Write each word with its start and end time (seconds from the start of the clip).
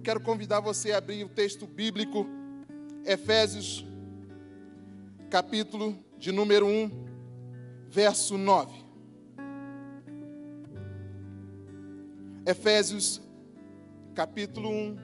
Eu 0.00 0.02
quero 0.02 0.20
convidar 0.22 0.60
você 0.60 0.92
a 0.92 0.96
abrir 0.96 1.22
o 1.24 1.28
texto 1.28 1.66
bíblico, 1.66 2.26
Efésios, 3.04 3.84
capítulo 5.28 5.94
de 6.16 6.32
número 6.32 6.66
1, 6.66 6.90
verso 7.86 8.38
9. 8.38 8.82
Efésios, 12.46 13.20
capítulo 14.14 14.70
1, 14.70 14.96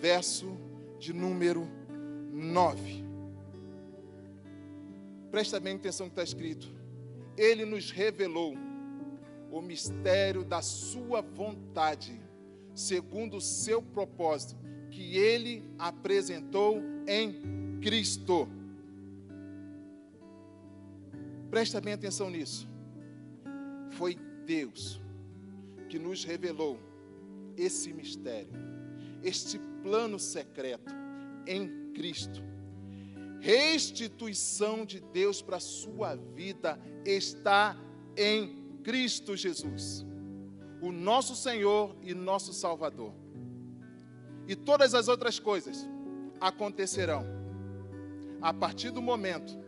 verso 0.00 0.58
de 0.98 1.12
número 1.12 1.68
9. 2.32 3.04
Presta 5.30 5.60
bem 5.60 5.76
atenção 5.76 6.06
no 6.06 6.10
que 6.10 6.20
está 6.20 6.24
escrito. 6.24 6.68
Ele 7.36 7.64
nos 7.64 7.92
revelou 7.92 8.56
o 9.52 9.62
mistério 9.62 10.42
da 10.42 10.60
sua 10.60 11.20
vontade, 11.22 12.20
segundo 12.74 13.36
o 13.36 13.40
seu 13.40 13.80
propósito, 13.80 14.56
que 14.90 15.16
ele 15.16 15.62
apresentou 15.78 16.82
em 17.06 17.80
Cristo. 17.80 18.48
Presta 21.50 21.80
bem 21.80 21.92
atenção 21.92 22.30
nisso. 22.30 22.68
Foi 23.90 24.16
Deus 24.44 25.00
que 25.88 25.98
nos 25.98 26.24
revelou 26.24 26.80
esse 27.56 27.92
mistério, 27.92 28.50
este 29.22 29.58
plano 29.82 30.18
secreto 30.18 30.92
em 31.46 31.92
Cristo. 31.92 32.42
Restituição 33.40 34.84
de 34.84 35.00
Deus 35.00 35.42
para 35.42 35.58
a 35.58 35.60
sua 35.60 36.16
vida 36.16 36.80
está 37.04 37.76
em 38.16 38.64
Cristo 38.82 39.36
Jesus, 39.36 40.04
o 40.84 40.92
nosso 40.92 41.34
Senhor 41.34 41.96
e 42.02 42.12
nosso 42.12 42.52
Salvador. 42.52 43.10
E 44.46 44.54
todas 44.54 44.92
as 44.92 45.08
outras 45.08 45.38
coisas 45.38 45.88
acontecerão 46.38 47.24
a 48.42 48.52
partir 48.52 48.90
do 48.90 49.00
momento 49.00 49.58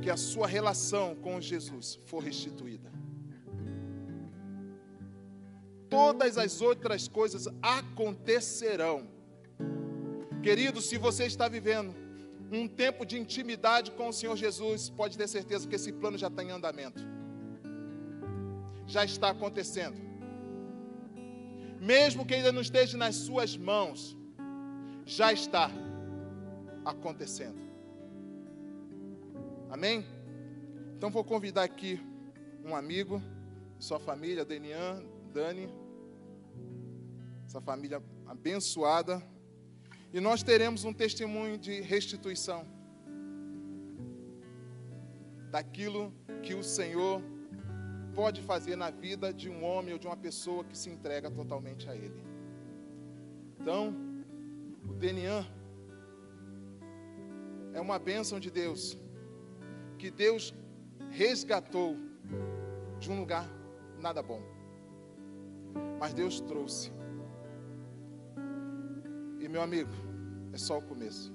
que 0.00 0.08
a 0.08 0.16
sua 0.16 0.46
relação 0.46 1.16
com 1.16 1.40
Jesus 1.40 1.98
for 2.06 2.22
restituída. 2.22 2.92
Todas 5.90 6.38
as 6.38 6.60
outras 6.60 7.08
coisas 7.08 7.48
acontecerão. 7.60 9.08
Querido, 10.44 10.80
se 10.80 10.96
você 10.96 11.24
está 11.24 11.48
vivendo 11.48 11.92
um 12.52 12.68
tempo 12.68 13.04
de 13.04 13.18
intimidade 13.18 13.90
com 13.90 14.10
o 14.10 14.12
Senhor 14.12 14.36
Jesus, 14.36 14.88
pode 14.90 15.18
ter 15.18 15.26
certeza 15.26 15.66
que 15.66 15.74
esse 15.74 15.92
plano 15.92 16.16
já 16.16 16.28
está 16.28 16.44
em 16.44 16.52
andamento 16.52 17.14
já 18.86 19.04
está 19.04 19.30
acontecendo. 19.30 19.96
Mesmo 21.84 22.24
que 22.24 22.32
ainda 22.32 22.50
não 22.50 22.62
esteja 22.62 22.96
nas 22.96 23.14
suas 23.14 23.58
mãos, 23.58 24.16
já 25.04 25.34
está 25.34 25.70
acontecendo. 26.82 27.60
Amém? 29.70 30.02
Então 30.96 31.10
vou 31.10 31.22
convidar 31.22 31.62
aqui 31.62 32.00
um 32.64 32.74
amigo, 32.74 33.20
sua 33.78 34.00
família, 34.00 34.46
Denian, 34.46 35.02
Dani, 35.30 35.68
essa 37.46 37.60
família 37.60 38.02
abençoada, 38.26 39.22
e 40.10 40.20
nós 40.20 40.42
teremos 40.42 40.86
um 40.86 40.92
testemunho 40.92 41.58
de 41.58 41.82
restituição 41.82 42.66
daquilo 45.50 46.14
que 46.42 46.54
o 46.54 46.62
Senhor 46.62 47.20
pode 48.14 48.40
fazer 48.42 48.76
na 48.76 48.90
vida 48.90 49.32
de 49.32 49.48
um 49.50 49.64
homem 49.64 49.92
ou 49.92 49.98
de 49.98 50.06
uma 50.06 50.16
pessoa 50.16 50.64
que 50.64 50.76
se 50.78 50.88
entrega 50.88 51.30
totalmente 51.30 51.88
a 51.90 51.94
Ele. 51.94 52.22
Então, 53.60 53.94
o 54.88 54.92
Denian 54.94 55.44
é 57.72 57.80
uma 57.80 57.98
bênção 57.98 58.38
de 58.38 58.50
Deus, 58.50 58.96
que 59.98 60.10
Deus 60.10 60.54
resgatou 61.10 61.96
de 63.00 63.10
um 63.10 63.18
lugar 63.18 63.48
nada 64.00 64.22
bom, 64.22 64.40
mas 65.98 66.14
Deus 66.14 66.40
trouxe. 66.40 66.92
E 69.40 69.48
meu 69.48 69.60
amigo, 69.60 69.90
é 70.52 70.56
só 70.56 70.78
o 70.78 70.82
começo 70.82 71.32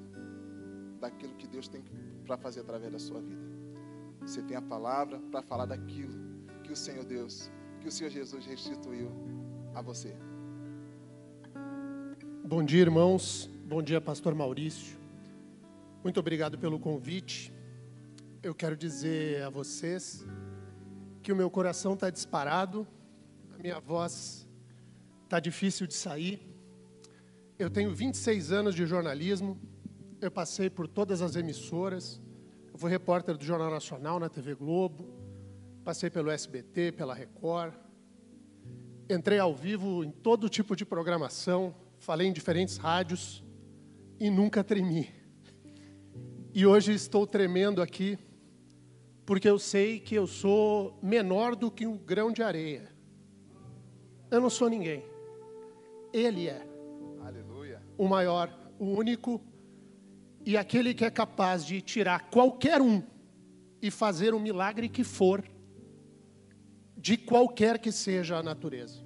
daquilo 1.00 1.36
que 1.36 1.48
Deus 1.48 1.68
tem 1.68 1.84
para 2.26 2.38
fazer 2.38 2.62
através 2.62 2.92
da 2.92 3.00
sua 3.00 3.22
vida. 3.22 3.50
Você 4.22 4.42
tem 4.42 4.56
a 4.56 4.62
palavra 4.62 5.20
para 5.32 5.42
falar 5.42 5.66
daquilo 5.66 6.19
que 6.70 6.74
o 6.74 6.76
Senhor 6.76 7.04
Deus, 7.04 7.50
que 7.82 7.88
o 7.88 7.92
Senhor 7.92 8.12
Jesus 8.12 8.46
restituiu 8.46 9.10
a 9.74 9.82
você. 9.82 10.16
Bom 12.46 12.64
dia, 12.64 12.82
irmãos. 12.82 13.50
Bom 13.66 13.82
dia, 13.82 14.00
pastor 14.00 14.36
Maurício. 14.36 14.96
Muito 16.04 16.20
obrigado 16.20 16.60
pelo 16.60 16.80
convite. 16.80 17.52
Eu 18.44 18.54
quero 18.54 18.78
dizer 18.78 19.42
a 19.42 19.50
vocês 19.50 20.24
que 21.24 21.34
o 21.34 21.36
meu 21.36 21.50
coração 21.50 21.96
está 21.96 22.12
disparado, 22.12 22.88
a 23.52 23.58
minha 23.58 23.80
voz 23.80 24.48
está 25.24 25.40
difícil 25.40 25.88
de 25.88 25.96
sair. 25.96 26.40
Eu 27.58 27.72
tenho 27.72 27.96
26 27.96 28.52
anos 28.52 28.76
de 28.76 28.86
jornalismo, 28.86 29.60
eu 30.22 30.30
passei 30.30 30.70
por 30.70 30.88
todas 30.88 31.24
as 31.24 31.36
emissoras, 31.36 32.22
eu 32.72 32.78
fui 32.78 32.92
repórter 32.92 33.36
do 33.36 33.44
Jornal 33.44 33.72
Nacional 33.72 34.20
na 34.20 34.30
TV 34.30 34.54
Globo, 34.54 35.29
Passei 35.90 36.12
pelo 36.12 36.30
SBT, 36.30 36.92
pela 36.92 37.16
Record. 37.16 37.74
Entrei 39.10 39.40
ao 39.40 39.56
vivo 39.56 40.04
em 40.04 40.12
todo 40.12 40.48
tipo 40.48 40.76
de 40.76 40.86
programação, 40.86 41.74
falei 41.98 42.28
em 42.28 42.32
diferentes 42.32 42.78
rádios 42.78 43.44
e 44.20 44.30
nunca 44.30 44.64
tremi. 44.64 45.10
E 46.54 46.64
hoje 46.64 46.94
estou 46.94 47.26
tremendo 47.26 47.82
aqui 47.82 48.20
porque 49.26 49.50
eu 49.50 49.58
sei 49.58 50.00
que 50.00 50.14
eu 50.14 50.28
sou 50.28 51.00
menor 51.02 51.56
do 51.56 51.72
que 51.72 51.88
um 51.88 51.98
grão 51.98 52.32
de 52.32 52.44
areia. 52.44 52.94
Eu 54.30 54.40
não 54.40 54.50
sou 54.52 54.70
ninguém. 54.70 55.04
Ele 56.14 56.50
é. 56.50 56.68
Aleluia. 57.26 57.82
O 57.98 58.08
maior, 58.08 58.56
o 58.78 58.86
único 58.86 59.42
e 60.46 60.56
aquele 60.56 60.94
que 60.94 61.04
é 61.04 61.10
capaz 61.10 61.66
de 61.66 61.82
tirar 61.82 62.30
qualquer 62.30 62.80
um 62.80 63.02
e 63.82 63.90
fazer 63.90 64.36
o 64.36 64.40
milagre 64.40 64.88
que 64.88 65.04
for 65.04 65.44
de 67.00 67.16
qualquer 67.16 67.80
que 67.80 67.92
seja 67.92 68.38
a 68.38 68.44
natureza. 68.44 69.02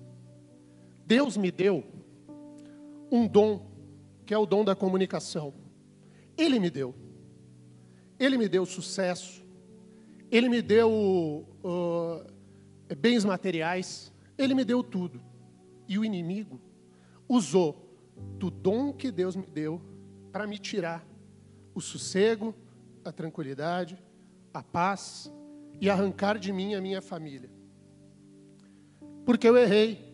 Deus 1.06 1.38
me 1.38 1.52
deu 1.52 1.84
um 3.12 3.28
dom, 3.28 3.70
que 4.26 4.34
é 4.34 4.38
o 4.38 4.48
dom 4.48 4.66
da 4.66 4.76
comunicação. 4.76 5.54
Ele 6.36 6.60
me 6.60 6.72
deu. 6.72 6.96
Ele 8.20 8.36
me 8.36 8.50
deu 8.50 8.66
sucesso. 8.66 9.46
Ele 10.32 10.50
me 10.50 10.62
deu 10.62 10.90
uh, 11.64 12.96
bens 12.98 13.24
materiais. 13.24 14.12
Ele 14.38 14.56
me 14.56 14.66
deu 14.66 14.82
tudo. 14.82 15.22
E 15.88 16.00
o 16.00 16.04
inimigo 16.04 16.60
usou 17.30 17.96
do 18.40 18.50
dom 18.50 18.92
que 18.92 19.12
Deus 19.12 19.36
me 19.36 19.46
deu 19.46 19.80
para 20.32 20.48
me 20.48 20.58
tirar 20.58 21.06
o 21.76 21.82
sossego, 21.82 22.56
a 23.06 23.12
tranquilidade, 23.12 24.02
a 24.52 24.64
paz 24.64 25.32
e 25.80 25.90
arrancar 25.90 26.40
de 26.40 26.52
mim 26.52 26.74
a 26.74 26.82
minha 26.82 27.02
família 27.02 27.52
porque 29.26 29.48
eu 29.48 29.58
errei. 29.58 30.14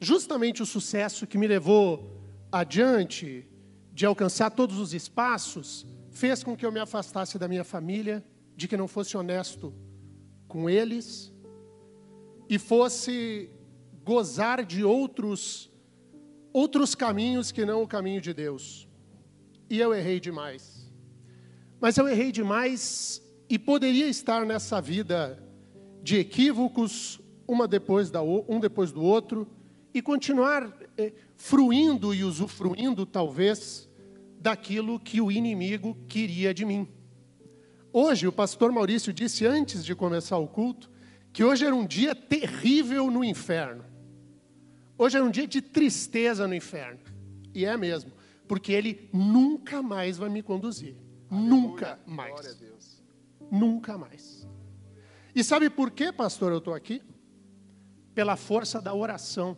Justamente 0.00 0.62
o 0.62 0.66
sucesso 0.66 1.26
que 1.26 1.38
me 1.38 1.46
levou 1.46 2.20
adiante, 2.50 3.46
de 3.92 4.06
alcançar 4.06 4.50
todos 4.50 4.78
os 4.78 4.94
espaços, 4.94 5.86
fez 6.10 6.42
com 6.42 6.56
que 6.56 6.64
eu 6.64 6.72
me 6.72 6.80
afastasse 6.80 7.38
da 7.38 7.48
minha 7.48 7.64
família, 7.64 8.24
de 8.56 8.66
que 8.66 8.76
não 8.76 8.88
fosse 8.88 9.16
honesto 9.16 9.74
com 10.46 10.68
eles 10.68 11.32
e 12.48 12.58
fosse 12.58 13.50
gozar 14.04 14.64
de 14.64 14.82
outros 14.82 15.70
outros 16.52 16.94
caminhos 16.94 17.52
que 17.52 17.64
não 17.64 17.82
o 17.82 17.86
caminho 17.86 18.20
de 18.20 18.32
Deus. 18.32 18.88
E 19.68 19.78
eu 19.78 19.94
errei 19.94 20.18
demais. 20.18 20.90
Mas 21.80 21.96
eu 21.96 22.08
errei 22.08 22.32
demais 22.32 23.22
e 23.48 23.58
poderia 23.58 24.08
estar 24.08 24.44
nessa 24.44 24.80
vida 24.80 25.40
de 26.02 26.16
equívocos, 26.16 27.20
uma 27.48 27.66
depois 27.66 28.10
da, 28.10 28.22
um 28.22 28.60
depois 28.60 28.92
do 28.92 29.02
outro, 29.02 29.48
e 29.94 30.02
continuar 30.02 30.70
eh, 30.98 31.14
fruindo 31.34 32.14
e 32.14 32.22
usufruindo, 32.22 33.06
talvez, 33.06 33.88
daquilo 34.38 35.00
que 35.00 35.20
o 35.20 35.32
inimigo 35.32 35.96
queria 36.06 36.52
de 36.52 36.66
mim. 36.66 36.86
Hoje, 37.90 38.28
o 38.28 38.32
pastor 38.32 38.70
Maurício 38.70 39.14
disse 39.14 39.46
antes 39.46 39.82
de 39.82 39.94
começar 39.94 40.36
o 40.36 40.46
culto, 40.46 40.90
que 41.32 41.42
hoje 41.42 41.64
era 41.64 41.74
um 41.74 41.86
dia 41.86 42.14
terrível 42.14 43.10
no 43.10 43.24
inferno. 43.24 43.84
Hoje 44.98 45.16
era 45.16 45.24
um 45.24 45.30
dia 45.30 45.46
de 45.46 45.62
tristeza 45.62 46.46
no 46.46 46.54
inferno. 46.54 47.00
E 47.54 47.64
é 47.64 47.76
mesmo, 47.76 48.12
porque 48.46 48.72
ele 48.72 49.08
nunca 49.12 49.82
mais 49.82 50.18
vai 50.18 50.28
me 50.28 50.42
conduzir. 50.42 50.96
Aleluia, 51.30 51.50
nunca 51.50 51.98
mais. 52.04 53.02
Nunca 53.50 53.96
mais. 53.96 54.46
E 55.34 55.42
sabe 55.42 55.70
por 55.70 55.90
que, 55.90 56.12
pastor, 56.12 56.52
eu 56.52 56.58
estou 56.58 56.74
aqui? 56.74 57.02
Pela 58.18 58.34
força 58.34 58.82
da 58.82 58.92
oração. 58.92 59.56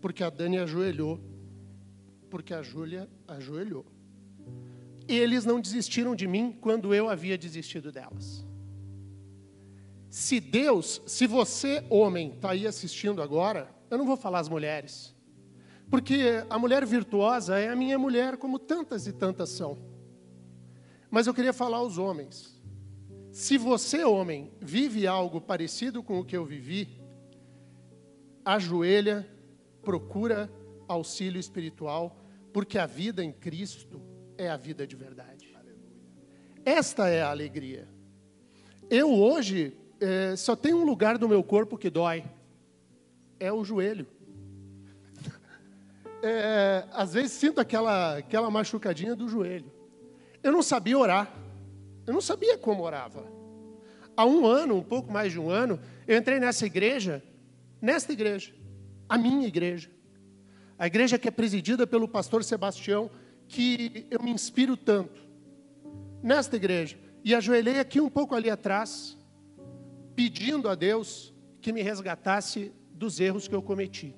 porque 0.00 0.22
a 0.22 0.30
Dani 0.30 0.56
ajoelhou, 0.58 1.18
porque 2.30 2.54
a 2.54 2.62
Júlia 2.62 3.10
ajoelhou. 3.26 3.84
Eles 5.08 5.44
não 5.44 5.60
desistiram 5.60 6.14
de 6.14 6.28
mim 6.28 6.56
quando 6.60 6.94
eu 6.94 7.08
havia 7.10 7.36
desistido 7.36 7.90
delas. 7.90 8.46
Se 10.08 10.38
Deus, 10.38 11.02
se 11.06 11.26
você, 11.26 11.84
homem, 11.90 12.34
está 12.34 12.52
aí 12.52 12.68
assistindo 12.68 13.20
agora, 13.20 13.68
eu 13.90 13.98
não 13.98 14.06
vou 14.06 14.16
falar 14.16 14.38
as 14.38 14.48
mulheres, 14.48 15.12
porque 15.90 16.44
a 16.48 16.56
mulher 16.56 16.86
virtuosa 16.86 17.58
é 17.58 17.68
a 17.68 17.74
minha 17.74 17.98
mulher, 17.98 18.36
como 18.36 18.60
tantas 18.60 19.08
e 19.08 19.12
tantas 19.12 19.48
são. 19.48 19.76
Mas 21.10 21.26
eu 21.26 21.34
queria 21.34 21.52
falar 21.52 21.78
aos 21.78 21.98
homens. 21.98 22.56
Se 23.32 23.58
você, 23.58 24.04
homem, 24.04 24.52
vive 24.60 25.04
algo 25.04 25.40
parecido 25.40 26.00
com 26.00 26.20
o 26.20 26.24
que 26.24 26.36
eu 26.36 26.44
vivi, 26.44 26.97
ajoelha, 28.54 29.28
procura 29.82 30.50
auxílio 30.88 31.38
espiritual, 31.38 32.18
porque 32.52 32.78
a 32.78 32.86
vida 32.86 33.22
em 33.22 33.30
Cristo 33.30 34.00
é 34.38 34.48
a 34.48 34.56
vida 34.56 34.86
de 34.86 34.96
verdade. 34.96 35.54
Esta 36.64 37.08
é 37.08 37.22
a 37.22 37.30
alegria. 37.30 37.86
Eu 38.88 39.12
hoje 39.12 39.76
é, 40.00 40.34
só 40.34 40.56
tem 40.56 40.72
um 40.72 40.84
lugar 40.84 41.18
do 41.18 41.28
meu 41.28 41.42
corpo 41.42 41.76
que 41.76 41.90
dói, 41.90 42.24
é 43.38 43.52
o 43.52 43.64
joelho. 43.64 44.06
É, 46.20 46.84
às 46.90 47.14
vezes 47.14 47.30
sinto 47.30 47.60
aquela, 47.60 48.16
aquela 48.16 48.50
machucadinha 48.50 49.14
do 49.14 49.28
joelho. 49.28 49.70
Eu 50.42 50.50
não 50.50 50.64
sabia 50.64 50.98
orar. 50.98 51.32
Eu 52.04 52.12
não 52.12 52.20
sabia 52.20 52.58
como 52.58 52.82
orava. 52.82 53.24
Há 54.16 54.26
um 54.26 54.44
ano, 54.44 54.74
um 54.74 54.82
pouco 54.82 55.12
mais 55.12 55.30
de 55.30 55.38
um 55.38 55.48
ano, 55.48 55.78
eu 56.08 56.18
entrei 56.18 56.40
nessa 56.40 56.66
igreja, 56.66 57.22
nesta 57.80 58.12
igreja, 58.12 58.54
a 59.08 59.16
minha 59.16 59.46
igreja. 59.46 59.90
A 60.78 60.86
igreja 60.86 61.18
que 61.18 61.28
é 61.28 61.30
presidida 61.30 61.86
pelo 61.86 62.06
pastor 62.06 62.44
Sebastião, 62.44 63.10
que 63.48 64.06
eu 64.10 64.22
me 64.22 64.30
inspiro 64.30 64.76
tanto. 64.76 65.20
Nesta 66.22 66.56
igreja. 66.56 66.98
E 67.24 67.34
ajoelhei 67.34 67.80
aqui 67.80 68.00
um 68.00 68.08
pouco 68.08 68.34
ali 68.34 68.48
atrás, 68.48 69.18
pedindo 70.14 70.68
a 70.68 70.74
Deus 70.74 71.34
que 71.60 71.72
me 71.72 71.82
resgatasse 71.82 72.72
dos 72.92 73.18
erros 73.18 73.48
que 73.48 73.54
eu 73.54 73.62
cometi. 73.62 74.14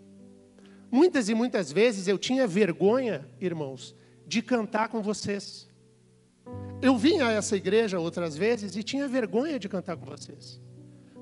Muitas 0.90 1.28
e 1.28 1.34
muitas 1.34 1.70
vezes 1.70 2.08
eu 2.08 2.18
tinha 2.18 2.46
vergonha, 2.46 3.28
irmãos, 3.40 3.94
de 4.26 4.42
cantar 4.42 4.88
com 4.88 5.00
vocês. 5.00 5.68
Eu 6.82 6.96
vinha 6.96 7.26
a 7.26 7.32
essa 7.32 7.56
igreja 7.56 7.98
outras 7.98 8.36
vezes 8.36 8.74
e 8.74 8.82
tinha 8.82 9.06
vergonha 9.06 9.58
de 9.58 9.68
cantar 9.68 9.96
com 9.96 10.06
vocês, 10.06 10.60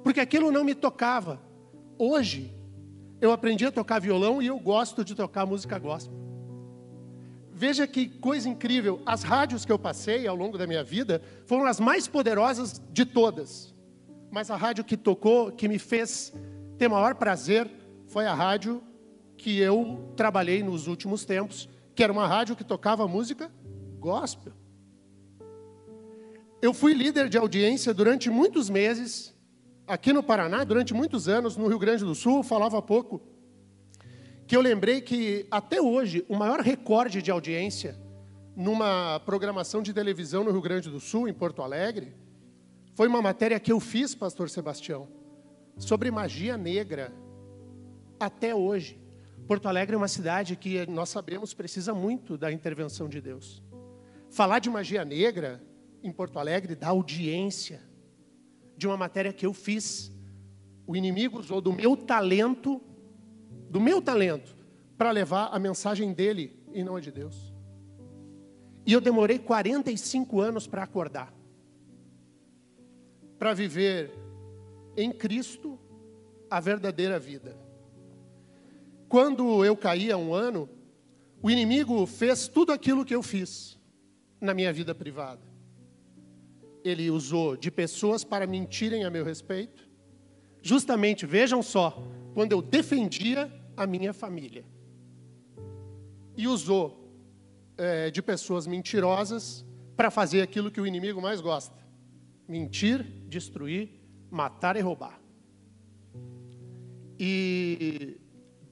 porque 0.03 0.21
aquilo 0.21 0.51
não 0.51 0.65
me 0.65 0.75
tocava. 0.75 1.41
Hoje, 1.99 2.55
eu 3.21 3.33
aprendi 3.33 3.67
a 3.67 3.73
tocar 3.73 3.99
violão 4.01 4.41
e 4.41 4.47
eu 4.47 4.59
gosto 4.59 5.05
de 5.05 5.15
tocar 5.15 5.45
música 5.45 5.79
gospel. 5.79 6.17
Veja 7.53 7.89
que 7.89 8.07
coisa 8.07 8.49
incrível, 8.49 9.03
as 9.05 9.25
rádios 9.25 9.65
que 9.65 9.73
eu 9.73 9.79
passei 9.79 10.29
ao 10.29 10.37
longo 10.37 10.57
da 10.57 10.65
minha 10.65 10.85
vida 10.85 11.21
foram 11.45 11.67
as 11.67 11.81
mais 11.81 12.07
poderosas 12.07 12.81
de 12.93 13.05
todas. 13.05 13.75
Mas 14.31 14.49
a 14.49 14.57
rádio 14.57 14.85
que 14.85 14.97
tocou, 14.97 15.51
que 15.51 15.67
me 15.67 15.77
fez 15.77 16.33
ter 16.79 16.89
maior 16.89 17.17
prazer, 17.17 17.69
foi 18.07 18.27
a 18.27 18.35
rádio 18.35 18.81
que 19.37 19.59
eu 19.59 20.13
trabalhei 20.15 20.63
nos 20.63 20.87
últimos 20.87 21.25
tempos, 21.25 21.69
que 21.97 22.05
era 22.05 22.13
uma 22.13 22.29
rádio 22.29 22.55
que 22.55 22.63
tocava 22.63 23.09
música 23.09 23.51
gospel. 23.99 24.53
Eu 26.63 26.73
fui 26.73 26.93
líder 26.95 27.29
de 27.29 27.37
audiência 27.37 27.93
durante 27.93 28.31
muitos 28.31 28.71
meses, 28.71 29.35
aqui 29.89 30.13
no 30.13 30.23
Paraná, 30.23 30.63
durante 30.63 30.93
muitos 30.93 31.29
anos, 31.29 31.57
no 31.57 31.67
Rio 31.67 31.79
Grande 31.79 32.05
do 32.05 32.15
Sul, 32.15 32.43
falava 32.43 32.81
pouco, 32.83 33.21
que 34.47 34.55
eu 34.55 34.61
lembrei 34.61 35.01
que 35.01 35.47
até 35.51 35.81
hoje 35.81 36.25
o 36.29 36.37
maior 36.37 36.61
recorde 36.61 37.23
de 37.23 37.31
audiência 37.31 37.99
numa 38.55 39.21
programação 39.21 39.83
de 39.83 39.93
televisão 39.93 40.45
no 40.45 40.51
Rio 40.51 40.61
Grande 40.61 40.91
do 40.91 41.01
Sul, 41.01 41.27
em 41.29 41.33
Porto 41.33 41.63
Alegre, 41.63 42.15
foi 42.95 43.09
uma 43.09 43.23
matéria 43.23 43.59
que 43.59 43.73
eu 43.73 43.81
fiz, 43.81 44.15
pastor 44.15 44.51
Sebastião, 44.51 45.09
sobre 45.77 46.11
magia 46.11 46.57
negra. 46.57 47.13
Até 48.21 48.55
hoje. 48.55 49.01
Porto 49.47 49.67
Alegre 49.67 49.95
é 49.95 49.97
uma 49.97 50.09
cidade 50.09 50.57
que 50.57 50.85
nós 50.87 51.09
sabemos 51.09 51.55
precisa 51.55 51.95
muito 51.95 52.37
da 52.37 52.53
intervenção 52.53 53.09
de 53.09 53.21
Deus. 53.21 53.63
Falar 54.29 54.59
de 54.59 54.69
magia 54.69 55.05
negra 55.05 55.63
em 56.03 56.13
Porto 56.13 56.39
Alegre 56.39 56.75
da 56.75 56.89
audiência 56.89 57.88
de 58.79 58.87
uma 58.87 58.97
matéria 58.97 59.33
que 59.33 59.45
eu 59.45 59.53
fiz. 59.53 60.13
O 60.87 60.95
inimigo 60.95 61.41
usou 61.41 61.61
do 61.61 61.73
meu 61.73 61.97
talento, 61.97 62.81
do 63.69 63.81
meu 63.81 64.01
talento, 64.01 64.57
para 64.97 65.11
levar 65.11 65.47
a 65.47 65.59
mensagem 65.59 66.13
dele 66.13 66.57
e 66.73 66.85
não 66.85 66.95
a 66.95 67.01
de 67.01 67.11
Deus. 67.11 67.53
E 68.87 68.93
eu 68.93 69.01
demorei 69.01 69.39
45 69.39 70.41
anos 70.41 70.67
para 70.69 70.85
acordar. 70.85 71.35
Para 73.37 73.53
viver 73.53 74.13
em 74.97 75.11
Cristo 75.13 75.79
a 76.49 76.61
verdadeira 76.61 77.19
vida. 77.19 77.59
Quando 79.09 79.65
eu 79.65 79.77
caí 79.77 80.13
há 80.13 80.17
um 80.17 80.33
ano, 80.33 80.69
o 81.43 81.51
inimigo 81.51 82.07
fez 82.07 82.47
tudo 82.47 82.73
aquilo 82.73 83.05
que 83.05 83.15
eu 83.15 83.23
fiz 83.23 83.77
na 84.41 84.55
minha 84.55 84.73
vida 84.73 84.95
privada 84.95 85.48
ele 86.89 87.11
usou 87.11 87.57
de 87.57 87.71
pessoas 87.71 88.25
para 88.25 88.47
mentirem 88.47 89.05
a 89.05 89.11
meu 89.11 89.25
respeito. 89.25 89.89
Justamente, 90.63 91.27
vejam 91.27 91.63
só, 91.63 92.03
quando 92.35 92.53
eu 92.53 92.63
defendia 92.63 93.53
a 93.77 93.87
minha 93.87 94.13
família. 94.13 94.65
E 96.37 96.47
usou 96.47 97.13
é, 97.77 98.11
de 98.11 98.23
pessoas 98.23 98.67
mentirosas 98.67 99.65
para 99.97 100.11
fazer 100.11 100.43
aquilo 100.43 100.71
que 100.71 100.81
o 100.81 100.87
inimigo 100.87 101.21
mais 101.21 101.41
gosta: 101.41 101.77
mentir, 102.47 103.03
destruir, 103.29 103.91
matar 104.31 104.77
e 104.77 104.81
roubar. 104.81 105.21
E 107.19 108.21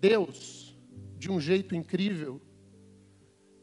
Deus, 0.01 0.79
de 1.19 1.31
um 1.31 1.41
jeito 1.41 1.75
incrível, 1.75 2.41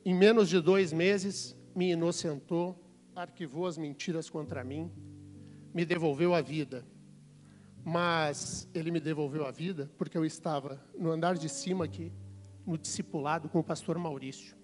em 0.03 0.13
menos 0.13 0.49
de 0.49 0.59
dois 0.59 0.91
meses, 0.91 1.55
me 1.73 1.91
inocentou 1.91 2.82
arquivou 3.15 3.67
as 3.67 3.77
mentiras 3.77 4.29
contra 4.29 4.63
mim, 4.63 4.91
me 5.73 5.85
devolveu 5.85 6.33
a 6.33 6.41
vida. 6.41 6.85
Mas 7.83 8.67
ele 8.73 8.91
me 8.91 8.99
devolveu 8.99 9.45
a 9.45 9.51
vida 9.51 9.91
porque 9.97 10.17
eu 10.17 10.25
estava 10.25 10.81
no 10.97 11.11
andar 11.11 11.35
de 11.35 11.49
cima 11.49 11.85
aqui, 11.85 12.11
no 12.65 12.77
discipulado 12.77 13.49
com 13.49 13.59
o 13.59 13.63
pastor 13.63 13.97
Maurício. 13.97 14.55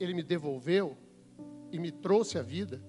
Ele 0.00 0.14
me 0.14 0.22
devolveu 0.22 0.96
e 1.70 1.78
me 1.78 1.90
trouxe 1.90 2.38
a 2.38 2.42
vida 2.42 2.82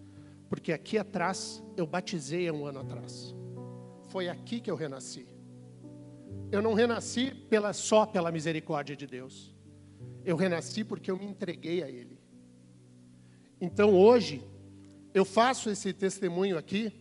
porque 0.47 0.71
aqui 0.71 0.97
atrás 0.97 1.63
eu 1.75 1.85
batizei 1.85 2.47
há 2.47 2.53
um 2.53 2.65
ano 2.65 2.79
atrás. 2.79 3.35
Foi 4.07 4.29
aqui 4.29 4.59
que 4.59 4.71
eu 4.71 4.75
renasci. 4.75 5.27
Eu 6.51 6.61
não 6.61 6.73
renasci 6.73 7.31
pela, 7.49 7.73
só 7.73 8.05
pela 8.05 8.31
misericórdia 8.31 8.95
de 8.95 9.05
Deus. 9.05 9.53
Eu 10.25 10.35
renasci 10.35 10.83
porque 10.83 11.11
eu 11.11 11.17
me 11.17 11.25
entreguei 11.25 11.83
a 11.83 11.89
Ele. 11.89 12.18
Então 13.61 13.93
hoje, 13.93 14.41
eu 15.13 15.25
faço 15.25 15.69
esse 15.69 15.91
testemunho 15.91 16.57
aqui 16.57 16.93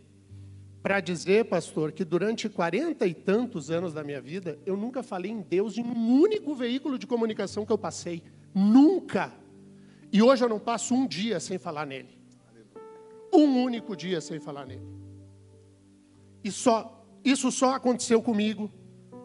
para 0.83 1.01
dizer, 1.01 1.45
pastor, 1.45 1.93
que 1.93 2.05
durante 2.05 2.49
quarenta 2.49 3.07
e 3.07 3.13
tantos 3.13 3.71
anos 3.71 3.93
da 3.93 4.03
minha 4.03 4.21
vida, 4.21 4.59
eu 4.65 4.77
nunca 4.77 5.03
falei 5.03 5.31
em 5.31 5.41
Deus 5.41 5.77
em 5.77 5.85
um 5.85 6.21
único 6.21 6.55
veículo 6.55 6.99
de 6.99 7.07
comunicação 7.07 7.67
que 7.67 7.73
eu 7.73 7.79
passei. 7.79 8.23
Nunca. 8.55 9.33
E 10.13 10.23
hoje 10.23 10.45
eu 10.45 10.49
não 10.49 10.59
passo 10.59 10.95
um 10.95 11.07
dia 11.07 11.39
sem 11.41 11.59
falar 11.59 11.87
nele. 11.87 12.19
Um 13.33 13.63
único 13.63 13.95
dia 13.95 14.21
sem 14.21 14.41
falar 14.41 14.67
nele. 14.67 14.87
E 16.43 16.51
só, 16.51 17.05
isso 17.25 17.51
só 17.53 17.75
aconteceu 17.75 18.23
comigo 18.23 18.71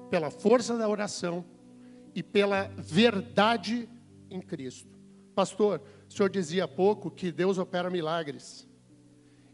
pela 0.09 0.29
força 0.29 0.77
da 0.77 0.89
oração 0.89 1.45
e 2.13 2.21
pela 2.21 2.69
verdade 2.77 3.87
em 4.29 4.41
Cristo. 4.41 4.93
Pastor, 5.33 5.81
o 6.13 6.15
senhor 6.15 6.29
dizia 6.29 6.65
há 6.65 6.67
pouco 6.67 7.09
que 7.09 7.31
Deus 7.31 7.57
opera 7.57 7.89
milagres. 7.89 8.67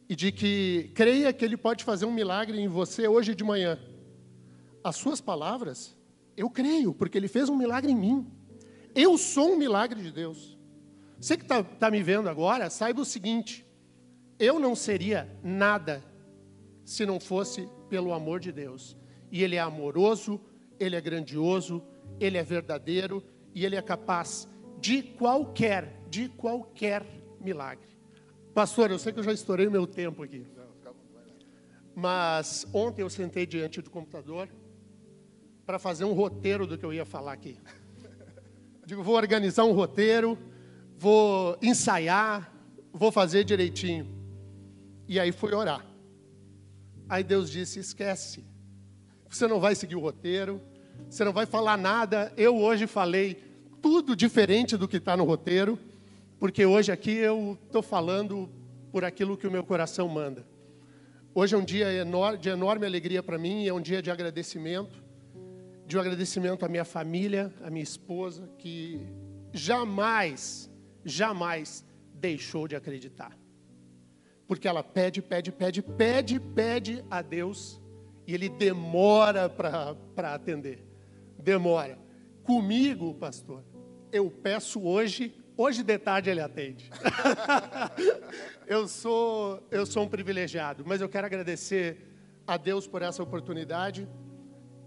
E 0.10 0.16
de 0.16 0.30
que 0.30 0.92
creia 0.94 1.32
que 1.32 1.46
Ele 1.46 1.56
pode 1.56 1.86
fazer 1.86 2.06
um 2.06 2.12
milagre 2.12 2.60
em 2.60 2.68
você 2.68 3.08
hoje 3.08 3.34
de 3.34 3.46
manhã. 3.46 3.80
As 4.84 4.98
suas 4.98 5.22
palavras, 5.22 5.98
eu 6.36 6.50
creio, 6.50 6.94
porque 6.94 7.18
Ele 7.18 7.30
fez 7.30 7.48
um 7.48 7.56
milagre 7.56 7.94
em 7.94 7.96
mim. 7.96 8.28
Eu 8.94 9.18
sou 9.18 9.54
um 9.54 9.58
milagre 9.58 10.01
de 10.01 10.12
Deus. 10.12 10.58
Você 11.18 11.38
que 11.38 11.44
está 11.44 11.63
tá 11.63 11.89
me 11.89 12.04
vendo 12.04 12.28
agora, 12.28 12.70
saiba 12.70 13.00
o 13.00 13.06
seguinte: 13.06 13.66
eu 14.38 14.60
não 14.60 14.75
seria 14.75 15.30
nada 15.42 16.04
se 16.84 17.06
não 17.06 17.22
fosse 17.22 17.70
pelo 17.88 18.12
amor 18.12 18.42
de 18.42 18.51
Deus. 18.51 18.98
E 19.32 19.44
Ele 19.44 19.56
é 19.56 19.62
amoroso, 19.62 20.42
Ele 20.78 20.98
é 20.98 21.00
grandioso, 21.00 21.82
Ele 22.20 22.38
é 22.38 22.44
verdadeiro 22.44 23.24
e 23.56 23.63
Ele 23.63 23.78
é 23.78 23.82
capaz 23.82 24.46
de 24.82 25.01
qualquer 25.01 25.99
de 26.10 26.30
qualquer 26.30 27.06
milagre. 27.39 27.88
Pastor, 28.54 28.92
eu 28.92 29.00
sei 29.00 29.13
que 29.13 29.20
eu 29.20 29.24
já 29.24 29.32
estourei 29.32 29.68
o 29.68 29.72
meu 29.72 29.86
tempo 29.86 30.24
aqui. 30.24 30.46
Mas 31.96 32.66
ontem 32.74 33.01
eu 33.01 33.10
sentei 33.10 33.46
diante 33.46 33.82
do 33.82 33.89
computador 33.89 34.50
para 35.66 35.78
fazer 35.78 36.06
um 36.06 36.13
roteiro 36.13 36.66
do 36.66 36.78
que 36.78 36.86
eu 36.86 36.94
ia 36.94 37.06
falar 37.06 37.34
aqui. 37.34 37.60
Digo, 38.86 39.04
vou 39.04 39.16
organizar 39.16 39.66
um 39.66 39.72
roteiro, 39.72 40.38
vou 40.98 41.58
ensaiar, 41.62 42.51
vou 42.92 43.12
fazer 43.12 43.44
direitinho. 43.44 44.08
E 45.08 45.20
aí 45.20 45.32
fui 45.32 45.54
orar. 45.54 45.86
Aí 47.08 47.24
Deus 47.24 47.50
disse: 47.50 47.80
esquece, 47.80 48.44
você 49.30 49.48
não 49.48 49.60
vai 49.60 49.75
seguir 49.75 49.96
o 49.96 50.00
roteiro, 50.00 50.62
você 51.10 51.24
não 51.24 51.34
vai 51.34 51.46
falar 51.46 51.78
nada. 51.78 52.34
Eu 52.36 52.58
hoje 52.58 52.88
falei 52.88 53.36
tudo 53.82 54.16
diferente 54.16 54.78
do 54.78 54.88
que 54.88 54.98
está 54.98 55.16
no 55.16 55.24
roteiro, 55.24 55.78
porque 56.39 56.65
hoje 56.65 56.91
aqui 56.91 57.12
eu 57.12 57.58
estou 57.65 57.81
falando 57.81 58.50
por 58.91 59.03
aquilo 59.03 59.38
que 59.38 59.46
o 59.46 59.51
meu 59.51 59.63
coração 59.63 60.08
manda. 60.08 60.48
Hoje 61.36 61.53
é 61.53 61.58
um 61.58 61.63
dia 61.63 61.88
de 62.39 62.50
enorme 62.50 62.86
alegria 62.86 63.22
para 63.22 63.38
mim, 63.38 63.67
é 63.67 63.74
um 63.74 63.81
dia 63.81 64.01
de 64.01 64.10
agradecimento, 64.10 65.03
de 65.86 65.98
um 65.98 66.00
agradecimento 66.00 66.65
à 66.65 66.69
minha 66.69 66.86
família, 66.86 67.53
à 67.62 67.69
minha 67.69 67.84
esposa, 67.84 68.50
que 68.58 69.05
jamais, 69.51 70.72
jamais 71.03 71.86
deixou 72.13 72.67
de 72.67 72.75
acreditar. 72.75 73.38
Porque 74.48 74.67
ela 74.67 74.81
pede, 74.81 75.22
pede, 75.22 75.51
pede, 75.51 75.81
pede, 75.81 76.39
pede 76.39 77.03
a 77.12 77.22
Deus 77.22 77.81
e 78.25 78.34
Ele 78.34 78.50
demora 78.50 79.50
para 79.50 80.34
atender. 80.34 80.84
Demora. 81.38 82.00
Comigo, 82.43 83.13
pastor, 83.13 83.63
eu 84.12 84.31
peço 84.31 84.81
hoje, 84.81 85.34
hoje 85.60 85.84
de 85.84 85.98
tarde 85.98 86.30
ele 86.30 86.39
atende. 86.39 86.89
eu 88.66 88.88
sou 88.88 89.62
eu 89.70 89.86
sou 89.86 90.04
um 90.04 90.08
privilegiado, 90.08 90.86
mas 90.88 91.01
eu 91.01 91.10
quero 91.10 91.28
agradecer 91.28 91.98
a 92.48 92.56
Deus 92.56 92.88
por 92.88 93.01
essa 93.01 93.22
oportunidade 93.22 94.08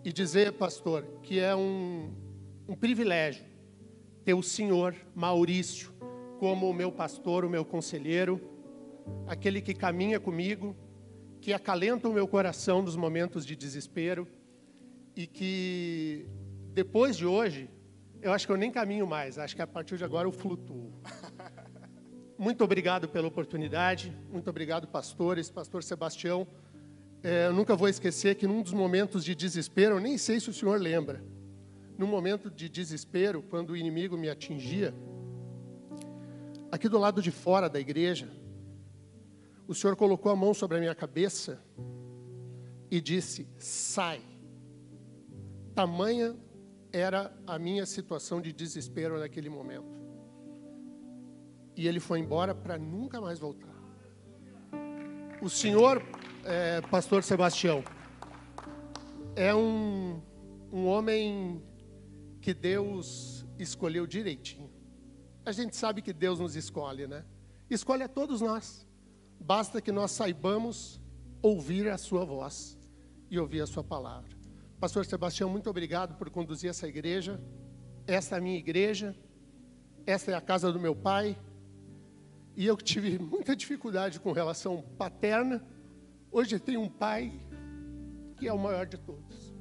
e 0.02 0.10
dizer, 0.10 0.54
pastor, 0.54 1.04
que 1.22 1.38
é 1.38 1.54
um, 1.54 2.10
um 2.66 2.74
privilégio 2.74 3.44
ter 4.24 4.32
o 4.32 4.42
senhor 4.42 4.96
Maurício 5.14 5.92
como 6.38 6.70
o 6.70 6.74
meu 6.74 6.90
pastor, 6.90 7.44
o 7.44 7.50
meu 7.50 7.66
conselheiro, 7.66 8.40
aquele 9.26 9.60
que 9.60 9.74
caminha 9.74 10.18
comigo, 10.18 10.74
que 11.40 11.52
acalenta 11.52 12.08
o 12.08 12.14
meu 12.14 12.26
coração 12.26 12.80
nos 12.80 12.96
momentos 12.96 13.44
de 13.44 13.54
desespero 13.54 14.26
e 15.14 15.26
que 15.26 16.26
depois 16.72 17.14
de 17.14 17.26
hoje 17.26 17.68
eu 18.22 18.32
acho 18.32 18.46
que 18.46 18.52
eu 18.52 18.56
nem 18.56 18.70
caminho 18.70 19.06
mais, 19.06 19.36
acho 19.36 19.56
que 19.56 19.60
a 19.60 19.66
partir 19.66 19.98
de 19.98 20.04
agora 20.04 20.28
eu 20.28 20.32
flutuo. 20.32 20.92
Muito 22.38 22.62
obrigado 22.62 23.08
pela 23.08 23.28
oportunidade, 23.28 24.12
muito 24.32 24.50
obrigado, 24.50 24.88
pastores, 24.88 25.48
pastor 25.48 25.84
Sebastião. 25.84 26.44
É, 27.22 27.46
eu 27.46 27.52
nunca 27.52 27.76
vou 27.76 27.88
esquecer 27.88 28.34
que 28.34 28.48
num 28.48 28.62
dos 28.62 28.72
momentos 28.72 29.24
de 29.24 29.32
desespero, 29.32 29.94
eu 29.94 30.00
nem 30.00 30.18
sei 30.18 30.40
se 30.40 30.50
o 30.50 30.52
senhor 30.52 30.80
lembra, 30.80 31.22
num 31.96 32.06
momento 32.06 32.50
de 32.50 32.68
desespero, 32.68 33.42
quando 33.42 33.70
o 33.70 33.76
inimigo 33.76 34.16
me 34.16 34.28
atingia, 34.28 34.92
aqui 36.72 36.88
do 36.88 36.98
lado 36.98 37.22
de 37.22 37.30
fora 37.30 37.68
da 37.68 37.78
igreja, 37.78 38.28
o 39.68 39.74
senhor 39.74 39.94
colocou 39.94 40.32
a 40.32 40.34
mão 40.34 40.52
sobre 40.52 40.78
a 40.78 40.80
minha 40.80 40.94
cabeça 40.96 41.62
e 42.90 43.00
disse: 43.00 43.46
sai. 43.56 44.20
Tamanha 45.76 46.36
era 46.92 47.34
a 47.46 47.58
minha 47.58 47.86
situação 47.86 48.40
de 48.40 48.52
desespero 48.52 49.18
naquele 49.18 49.48
momento. 49.48 49.86
E 51.74 51.88
ele 51.88 52.00
foi 52.00 52.18
embora 52.18 52.54
para 52.54 52.76
nunca 52.76 53.20
mais 53.20 53.38
voltar. 53.38 53.72
O 55.40 55.48
senhor, 55.48 56.02
é, 56.44 56.80
pastor 56.82 57.22
Sebastião, 57.22 57.82
é 59.34 59.54
um, 59.54 60.20
um 60.70 60.86
homem 60.86 61.62
que 62.40 62.52
Deus 62.52 63.46
escolheu 63.58 64.06
direitinho. 64.06 64.70
A 65.44 65.50
gente 65.50 65.74
sabe 65.76 66.02
que 66.02 66.12
Deus 66.12 66.38
nos 66.38 66.54
escolhe, 66.54 67.06
né? 67.06 67.24
Escolhe 67.70 68.02
a 68.02 68.08
todos 68.08 68.40
nós. 68.40 68.86
Basta 69.40 69.80
que 69.80 69.90
nós 69.90 70.10
saibamos 70.10 71.00
ouvir 71.40 71.88
a 71.88 71.96
sua 71.96 72.24
voz 72.24 72.78
e 73.30 73.38
ouvir 73.38 73.62
a 73.62 73.66
sua 73.66 73.82
palavra. 73.82 74.41
Pastor 74.82 75.06
Sebastião, 75.06 75.48
muito 75.48 75.70
obrigado 75.70 76.16
por 76.16 76.28
conduzir 76.28 76.68
essa 76.68 76.88
igreja. 76.88 77.40
Esta 78.04 78.34
é 78.34 78.38
a 78.38 78.40
minha 78.40 78.58
igreja, 78.58 79.14
esta 80.04 80.32
é 80.32 80.34
a 80.34 80.40
casa 80.40 80.72
do 80.72 80.80
meu 80.80 80.92
pai. 80.92 81.38
E 82.56 82.66
eu 82.66 82.76
tive 82.76 83.16
muita 83.22 83.54
dificuldade 83.54 84.18
com 84.18 84.32
relação 84.32 84.82
paterna. 84.98 85.64
Hoje 86.32 86.58
tenho 86.58 86.80
um 86.80 86.88
pai 86.88 87.32
que 88.36 88.48
é 88.48 88.52
o 88.52 88.58
maior 88.58 88.84
de 88.84 88.98
todos. 88.98 89.54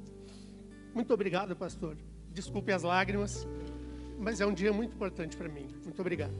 Muito 0.92 1.14
obrigado, 1.14 1.54
pastor. 1.54 1.96
Desculpe 2.32 2.72
as 2.72 2.82
lágrimas, 2.82 3.46
mas 4.18 4.40
é 4.40 4.46
um 4.46 4.52
dia 4.52 4.72
muito 4.72 4.96
importante 4.96 5.36
para 5.36 5.48
mim. 5.48 5.68
Muito 5.84 6.00
obrigado. 6.00 6.34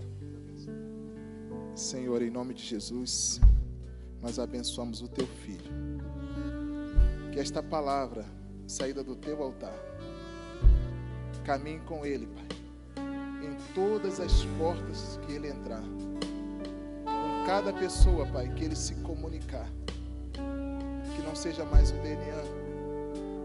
Senhor, 1.77 2.21
em 2.21 2.31
nome 2.31 2.53
de 2.53 2.65
Jesus, 2.65 3.41
nós 4.21 4.41
abençoamos 4.41 5.03
o 5.03 5.07
teu 5.07 5.29
filho. 5.29 5.71
Que 7.31 7.39
esta 7.39 7.63
palavra 7.63 8.42
saída 8.73 9.05
do 9.05 9.15
teu 9.15 9.43
altar. 9.43 9.75
Caminhe 11.45 11.81
com 11.81 12.07
ele, 12.07 12.27
Pai, 12.27 13.05
em 13.43 13.75
todas 13.75 14.19
as 14.19 14.45
portas 14.59 15.21
que 15.27 15.33
ele 15.35 15.49
entrar. 15.49 15.83
Com 17.05 17.47
cada 17.47 17.73
pessoa, 17.73 18.27
Pai, 18.27 18.49
que 18.55 18.65
ele 18.65 18.75
se 18.75 18.95
comunicar. 18.97 19.69
Que 20.33 21.23
não 21.23 21.37
seja 21.37 21.67
mais 21.67 21.91
o 21.91 21.95
DNA, 21.97 22.43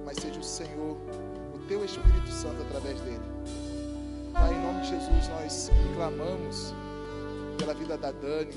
mas 0.06 0.18
seja 0.18 0.40
o 0.40 0.44
Senhor, 0.44 0.98
o 1.54 1.60
teu 1.68 1.84
Espírito 1.84 2.30
Santo 2.30 2.62
através 2.62 3.00
dele. 3.02 3.20
Pai, 4.32 4.54
em 4.54 4.62
nome 4.62 4.82
de 4.82 4.90
Jesus, 4.92 5.28
nós 5.28 5.70
clamamos 5.96 6.74
pela 7.58 7.74
vida 7.74 7.98
da 7.98 8.12
Dani, 8.12 8.54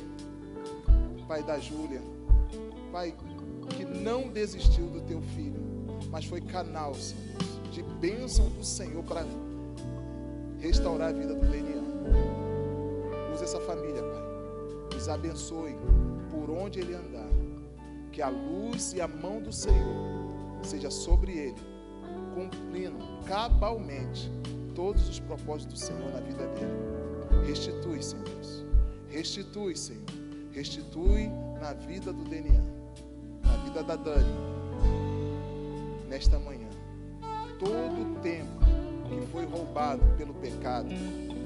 Pai 1.27 1.43
da 1.43 1.59
Júlia, 1.59 2.01
Pai 2.93 3.13
que 3.71 3.85
não 3.85 4.29
desistiu 4.29 4.87
do 4.87 5.01
teu 5.01 5.21
filho 5.23 5.60
mas 6.11 6.25
foi 6.25 6.41
canal, 6.41 6.95
Senhor, 6.95 7.39
de 7.71 7.83
bênção 7.83 8.49
do 8.51 8.65
Senhor 8.65 9.03
para 9.05 9.25
restaurar 10.59 11.11
a 11.11 11.13
vida 11.13 11.35
do 11.35 11.49
Lenian. 11.49 11.85
Use 13.33 13.45
essa 13.45 13.61
família, 13.61 14.03
Pai. 14.03 14.99
Os 14.99 15.09
abençoe 15.09 15.77
por 16.31 16.51
onde 16.51 16.81
ele 16.81 16.95
andar. 16.95 17.31
Que 18.13 18.21
a 18.21 18.29
luz 18.29 18.93
e 18.93 19.01
a 19.01 19.07
mão 19.07 19.41
do 19.41 19.53
Senhor 19.53 20.59
seja 20.63 20.91
sobre 20.91 21.33
ele, 21.33 21.61
cumprindo 22.35 22.99
cabalmente 23.25 24.31
todos 24.75 25.09
os 25.09 25.21
propósitos 25.21 25.81
do 25.81 25.87
Senhor 25.87 26.11
na 26.13 26.21
vida 26.21 26.47
dele. 26.49 27.47
Restitui, 27.47 28.03
Senhor 28.03 28.25
Deus. 28.25 28.65
Restitui, 29.09 29.77
Senhor. 29.77 30.03
Restitui 30.53 31.29
na 31.61 31.73
vida 31.73 32.13
do 32.13 32.25
DNA, 32.25 32.61
na 33.45 33.57
vida 33.65 33.83
da 33.85 33.95
Dani 33.95 34.61
nesta 36.21 36.39
manhã. 36.39 36.69
Todo 37.59 38.03
o 38.03 38.15
tempo 38.21 38.61
que 39.09 39.27
foi 39.33 39.47
roubado 39.47 40.03
pelo 40.19 40.35
pecado, 40.35 40.91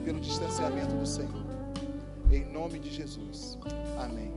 pelo 0.05 0.19
distanciamento 0.19 0.93
do 0.97 1.07
Senhor. 1.07 1.45
Em 2.33 2.45
nome 2.53 2.81
de 2.81 2.91
Jesus. 2.91 3.57
Amém. 3.97 4.33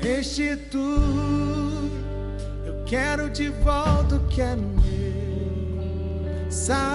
Restitui, 0.00 0.80
eu 2.64 2.82
quero 2.86 3.28
de 3.28 3.50
volta 3.50 4.16
o 4.16 4.26
que 4.28 4.40
é 4.40 4.56
meu. 4.56 4.76
Sara-me 6.50 6.86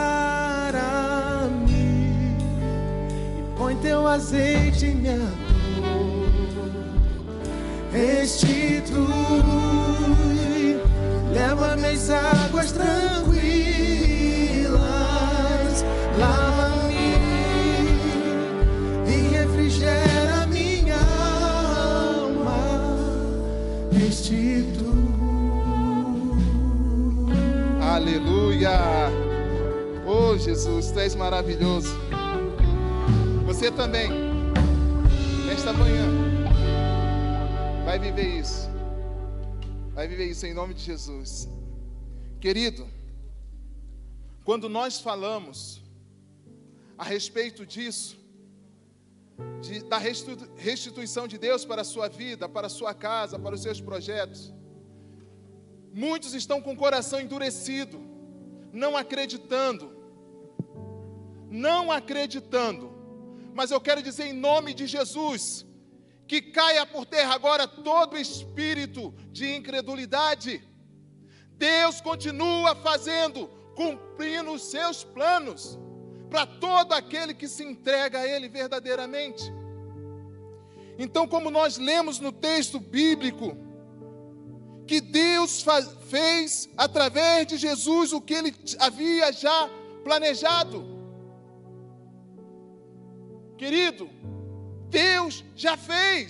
e 3.38 3.58
põe 3.58 3.76
teu 3.76 4.08
azeite 4.08 4.88
em 4.88 4.96
minha. 4.96 5.41
Restitui 7.92 9.02
leva-me 11.34 11.86
às 11.88 12.10
águas 12.10 12.72
tranquilas, 12.72 13.36
lava-me 16.18 17.16
e 19.08 19.28
refrigera 19.36 20.48
minha 20.48 20.98
alma, 22.16 22.96
restitui. 23.92 24.88
Aleluia! 27.82 29.10
Oh 30.06 30.38
Jesus, 30.38 30.92
tu 30.92 31.00
és 31.00 31.16
maravilhoso. 31.16 31.94
Você 33.46 33.70
também, 33.70 34.10
nesta 35.46 35.74
manhã, 35.74 36.06
vai 37.92 38.00
viver 38.00 38.30
isso 38.42 38.70
vai 39.94 40.08
viver 40.08 40.28
isso 40.34 40.46
em 40.46 40.54
nome 40.54 40.74
de 40.74 40.82
Jesus. 40.82 41.50
Querido, 42.40 42.84
quando 44.46 44.70
nós 44.70 45.02
falamos 45.08 45.82
a 46.98 47.04
respeito 47.04 47.66
disso, 47.66 48.18
de, 49.60 49.84
da 49.84 49.98
restituição 50.70 51.28
de 51.28 51.38
Deus 51.38 51.66
para 51.66 51.82
a 51.82 51.90
sua 51.94 52.08
vida, 52.08 52.48
para 52.48 52.68
a 52.68 52.70
sua 52.70 52.94
casa, 52.94 53.38
para 53.38 53.56
os 53.56 53.62
seus 53.62 53.82
projetos, 53.82 54.42
Muitos 55.94 56.34
estão 56.34 56.62
com 56.62 56.72
o 56.72 56.78
coração 56.78 57.20
endurecido, 57.20 58.00
não 58.72 58.96
acreditando. 58.96 59.86
Não 61.50 61.92
acreditando. 61.92 62.86
Mas 63.54 63.72
eu 63.72 63.82
quero 63.82 64.02
dizer 64.02 64.28
em 64.28 64.38
nome 64.50 64.74
de 64.74 64.88
Jesus, 64.88 65.66
que 66.32 66.42
caia 66.42 66.86
por 66.86 67.06
terra 67.06 67.36
agora 67.36 67.68
todo 67.68 68.18
espírito 68.18 69.14
de 69.34 69.54
incredulidade. 69.54 70.64
Deus 71.58 72.00
continua 72.00 72.74
fazendo, 72.74 73.50
cumprindo 73.76 74.54
os 74.54 74.62
seus 74.72 75.04
planos 75.04 75.78
para 76.30 76.46
todo 76.46 76.94
aquele 76.94 77.34
que 77.34 77.50
se 77.50 77.66
entrega 77.66 78.20
a 78.20 78.26
Ele 78.26 78.48
verdadeiramente. 78.48 79.44
Então, 80.98 81.28
como 81.28 81.52
nós 81.52 81.78
lemos 81.78 82.18
no 82.18 82.32
texto 82.32 82.80
bíblico, 82.80 83.58
que 84.88 85.02
Deus 85.02 85.66
fez 86.08 86.70
através 86.78 87.46
de 87.46 87.58
Jesus 87.58 88.14
o 88.14 88.22
que 88.22 88.36
Ele 88.36 88.56
havia 88.80 89.34
já 89.34 89.70
planejado. 90.06 90.86
Querido, 93.58 94.10
Deus 95.00 95.34
já 95.66 95.76
fez. 95.92 96.30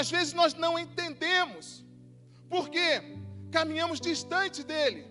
Às 0.00 0.08
vezes 0.14 0.32
nós 0.40 0.54
não 0.64 0.72
entendemos, 0.84 1.66
porque 2.54 2.86
caminhamos 3.56 4.00
distante 4.08 4.62
dEle 4.72 5.04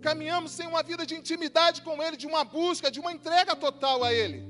caminhamos 0.00 0.50
sem 0.58 0.66
uma 0.72 0.82
vida 0.90 1.04
de 1.08 1.14
intimidade 1.20 1.82
com 1.86 2.02
Ele, 2.04 2.16
de 2.22 2.28
uma 2.32 2.42
busca, 2.58 2.90
de 2.94 3.00
uma 3.02 3.12
entrega 3.16 3.54
total 3.54 4.02
a 4.02 4.12
Ele. 4.12 4.40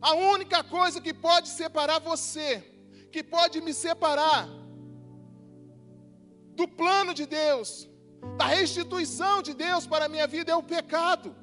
A 0.00 0.12
única 0.34 0.60
coisa 0.76 1.00
que 1.00 1.14
pode 1.28 1.48
separar 1.48 1.98
você, 2.10 2.50
que 3.12 3.22
pode 3.22 3.60
me 3.66 3.72
separar 3.86 4.44
do 6.58 6.66
plano 6.80 7.12
de 7.20 7.26
Deus, 7.26 7.88
da 8.40 8.46
restituição 8.58 9.36
de 9.42 9.52
Deus 9.54 9.86
para 9.86 10.06
a 10.06 10.12
minha 10.14 10.26
vida 10.26 10.52
é 10.52 10.56
o 10.56 10.68
pecado. 10.76 11.34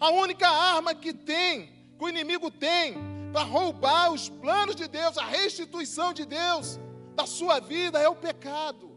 A 0.00 0.10
única 0.10 0.48
arma 0.48 0.94
que 0.94 1.12
tem, 1.12 1.66
que 1.98 2.04
o 2.04 2.08
inimigo 2.08 2.50
tem, 2.50 2.94
para 3.32 3.42
roubar 3.42 4.12
os 4.12 4.28
planos 4.28 4.74
de 4.74 4.88
Deus, 4.88 5.18
a 5.18 5.26
restituição 5.26 6.12
de 6.12 6.24
Deus 6.24 6.80
da 7.14 7.26
sua 7.26 7.60
vida 7.60 7.98
é 7.98 8.08
o 8.08 8.16
pecado. 8.16 8.90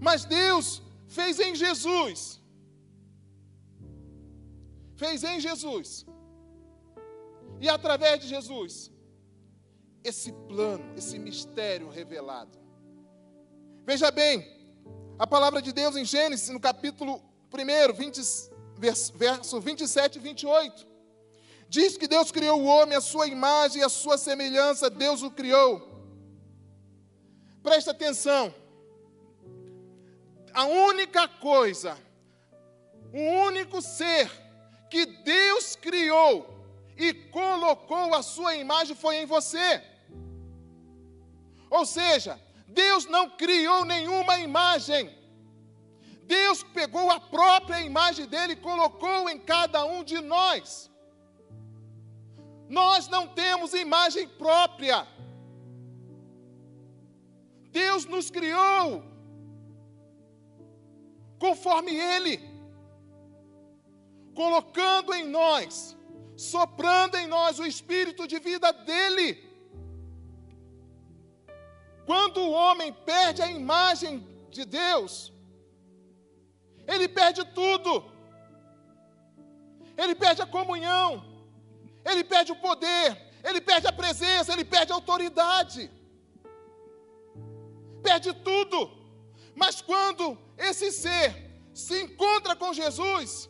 Mas 0.00 0.24
Deus 0.24 0.82
fez 1.06 1.38
em 1.38 1.54
Jesus. 1.54 2.40
Fez 4.96 5.22
em 5.22 5.38
Jesus. 5.38 6.06
E 7.60 7.68
através 7.68 8.20
de 8.20 8.28
Jesus, 8.28 8.90
esse 10.02 10.32
plano, 10.32 10.84
esse 10.96 11.18
mistério 11.18 11.88
revelado. 11.90 12.58
Veja 13.84 14.10
bem, 14.10 14.44
a 15.18 15.26
palavra 15.26 15.60
de 15.60 15.72
Deus 15.72 15.94
em 15.94 16.04
Gênesis, 16.04 16.48
no 16.48 16.58
capítulo 16.58 17.22
1, 17.52 17.92
20, 17.92 18.20
verso 19.14 19.60
27 19.60 20.16
e 20.16 20.20
28. 20.20 20.86
Diz 21.68 21.96
que 21.96 22.06
Deus 22.06 22.30
criou 22.30 22.60
o 22.60 22.66
homem, 22.66 22.96
a 22.96 23.00
sua 23.00 23.26
imagem 23.26 23.80
e 23.80 23.84
a 23.84 23.88
sua 23.88 24.18
semelhança, 24.18 24.90
Deus 24.90 25.22
o 25.22 25.30
criou. 25.30 25.90
Presta 27.62 27.92
atenção 27.92 28.52
a 30.54 30.64
única 30.66 31.26
coisa, 31.26 31.98
o 33.12 33.20
único 33.46 33.80
ser 33.80 34.30
que 34.90 35.06
Deus 35.06 35.76
criou 35.76 36.48
e 36.96 37.14
colocou 37.14 38.14
a 38.14 38.22
sua 38.22 38.54
imagem 38.54 38.94
foi 38.94 39.16
em 39.16 39.26
você. 39.26 39.82
Ou 41.70 41.86
seja, 41.86 42.38
Deus 42.68 43.06
não 43.06 43.30
criou 43.30 43.84
nenhuma 43.84 44.38
imagem. 44.40 45.10
Deus 46.26 46.62
pegou 46.62 47.10
a 47.10 47.20
própria 47.20 47.80
imagem 47.80 48.26
dele 48.26 48.54
e 48.54 48.56
colocou 48.56 49.28
em 49.28 49.38
cada 49.38 49.84
um 49.84 50.04
de 50.04 50.20
nós. 50.20 50.90
Nós 52.68 53.08
não 53.08 53.26
temos 53.28 53.74
imagem 53.74 54.26
própria. 54.28 55.06
Deus 57.70 58.04
nos 58.04 58.30
criou 58.30 59.04
conforme 61.38 61.92
Ele, 61.94 62.40
colocando 64.34 65.12
em 65.12 65.24
nós, 65.24 65.96
soprando 66.36 67.16
em 67.16 67.26
nós 67.26 67.58
o 67.58 67.66
espírito 67.66 68.26
de 68.26 68.38
vida 68.38 68.72
dele. 68.72 69.28
Quando 72.06 72.38
o 72.40 72.52
homem 72.52 72.92
perde 72.92 73.42
a 73.42 73.50
imagem 73.50 74.26
de 74.50 74.64
Deus, 74.64 75.32
ele 76.86 77.08
perde 77.08 77.44
tudo. 77.44 78.04
Ele 79.96 80.14
perde 80.14 80.42
a 80.42 80.46
comunhão, 80.46 81.24
ele 82.04 82.24
perde 82.24 82.50
o 82.52 82.56
poder, 82.56 83.08
ele 83.44 83.60
perde 83.60 83.86
a 83.86 83.92
presença, 83.92 84.52
ele 84.52 84.64
perde 84.64 84.92
a 84.92 84.94
autoridade. 84.94 85.90
Perde 88.02 88.32
tudo. 88.32 88.78
Mas 89.54 89.80
quando 89.80 90.38
esse 90.56 90.90
ser 90.90 91.28
se 91.74 92.02
encontra 92.02 92.56
com 92.56 92.72
Jesus 92.72 93.48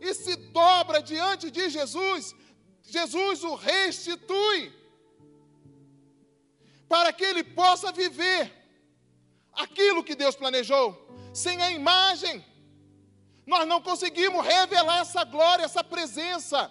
e 0.00 0.12
se 0.14 0.36
dobra 0.36 1.00
diante 1.02 1.50
de 1.50 1.70
Jesus, 1.70 2.34
Jesus 2.82 3.44
o 3.44 3.54
restitui 3.54 4.72
para 6.88 7.12
que 7.12 7.24
ele 7.24 7.42
possa 7.42 7.90
viver 7.92 8.52
aquilo 9.56 10.04
que 10.04 10.14
Deus 10.14 10.34
planejou. 10.34 10.86
Sem 11.32 11.60
a 11.62 11.70
imagem, 11.70 12.44
nós 13.46 13.66
não 13.66 13.80
conseguimos 13.80 14.44
revelar 14.44 15.00
essa 15.00 15.24
glória, 15.24 15.64
essa 15.64 15.82
presença. 15.82 16.70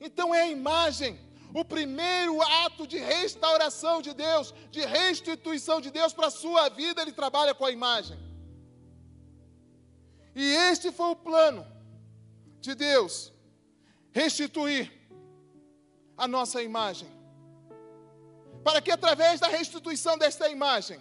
Então 0.00 0.34
é 0.34 0.42
a 0.42 0.48
imagem 0.48 1.18
o 1.54 1.64
primeiro 1.64 2.40
ato 2.64 2.86
de 2.86 2.98
restauração 2.98 4.00
de 4.00 4.14
Deus, 4.14 4.54
de 4.70 4.80
restituição 4.80 5.80
de 5.80 5.90
Deus 5.90 6.12
para 6.12 6.28
a 6.28 6.30
sua 6.30 6.68
vida, 6.68 7.02
ele 7.02 7.12
trabalha 7.12 7.54
com 7.54 7.64
a 7.64 7.70
imagem. 7.70 8.18
E 10.34 10.42
este 10.42 10.90
foi 10.90 11.10
o 11.10 11.16
plano 11.16 11.66
de 12.60 12.74
Deus, 12.74 13.32
restituir 14.12 14.90
a 16.16 16.26
nossa 16.26 16.62
imagem. 16.62 17.08
Para 18.64 18.80
que 18.80 18.90
através 18.90 19.40
da 19.40 19.48
restituição 19.48 20.16
desta 20.16 20.48
imagem, 20.48 21.00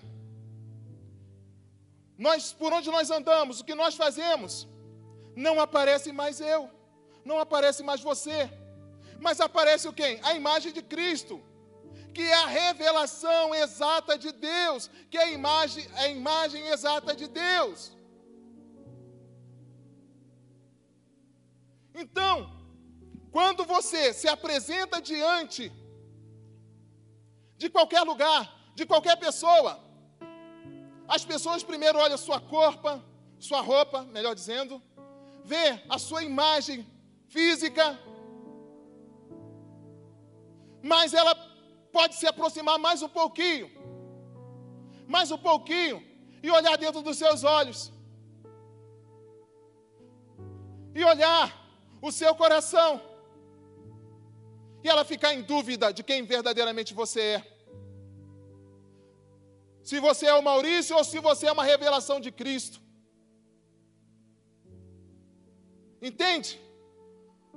nós, 2.17 2.54
por 2.54 2.71
onde 2.74 2.89
nós 2.89 3.10
andamos, 3.10 3.60
o 3.60 3.65
que 3.65 3.76
nós 3.76 3.95
fazemos, 3.95 4.67
não 5.36 5.60
aparece 5.60 6.12
mais 6.12 6.39
eu, 6.39 6.69
não 7.24 7.39
aparece 7.39 7.84
mais 7.84 8.02
você, 8.02 8.50
mas 9.19 9.39
aparece 9.39 9.88
o 9.88 9.93
quem? 9.93 10.19
A 10.24 10.34
imagem 10.34 10.71
de 10.71 10.82
Cristo, 10.82 11.41
que 12.13 12.21
é 12.21 12.34
a 12.34 12.47
revelação 12.47 13.56
exata 13.56 14.17
de 14.17 14.32
Deus, 14.32 14.89
que 15.10 15.17
é 15.17 15.24
a 15.24 15.32
imagem, 15.32 15.88
a 15.95 16.08
imagem 16.08 16.67
exata 16.67 17.15
de 17.15 17.28
Deus. 17.28 17.91
Então, 21.93 22.36
quando 23.32 23.63
você 23.65 24.13
se 24.13 24.28
apresenta 24.28 25.02
diante 25.02 25.71
de 27.62 27.69
qualquer 27.69 28.02
lugar, 28.12 28.41
de 28.74 28.84
qualquer 28.91 29.15
pessoa, 29.26 29.71
as 31.15 31.24
pessoas 31.32 31.62
primeiro 31.71 32.00
olham 32.04 32.17
sua 32.17 32.39
corpa, 32.54 32.93
sua 33.47 33.62
roupa, 33.62 34.00
melhor 34.15 34.34
dizendo, 34.34 34.82
vê 35.52 35.67
a 35.88 36.00
sua 36.00 36.24
imagem 36.24 36.80
física, 37.28 37.86
mas 40.82 41.13
ela 41.13 41.36
pode 41.97 42.15
se 42.15 42.26
aproximar 42.26 42.80
mais 42.80 43.04
um 43.04 43.12
pouquinho, 43.19 43.69
mais 45.08 45.30
um 45.30 45.38
pouquinho, 45.38 45.97
e 46.41 46.50
olhar 46.50 46.76
dentro 46.80 47.04
dos 47.04 47.17
seus 47.24 47.43
olhos, 47.43 47.93
e 50.95 51.04
olhar 51.13 51.45
o 52.02 52.12
seu 52.12 52.34
coração, 52.34 53.00
e 54.84 54.89
ela 54.89 55.06
ficar 55.06 55.32
em 55.36 55.43
dúvida 55.43 55.93
de 55.93 56.02
quem 56.02 56.24
verdadeiramente 56.36 56.95
você 56.95 57.21
é. 57.38 57.51
Se 59.91 59.99
você 59.99 60.25
é 60.27 60.34
o 60.34 60.43
Maurício 60.49 60.95
ou 60.97 61.04
se 61.04 61.19
você 61.19 61.47
é 61.47 61.51
uma 61.51 61.69
revelação 61.71 62.17
de 62.25 62.32
Cristo. 62.32 62.77
Entende? 66.10 66.51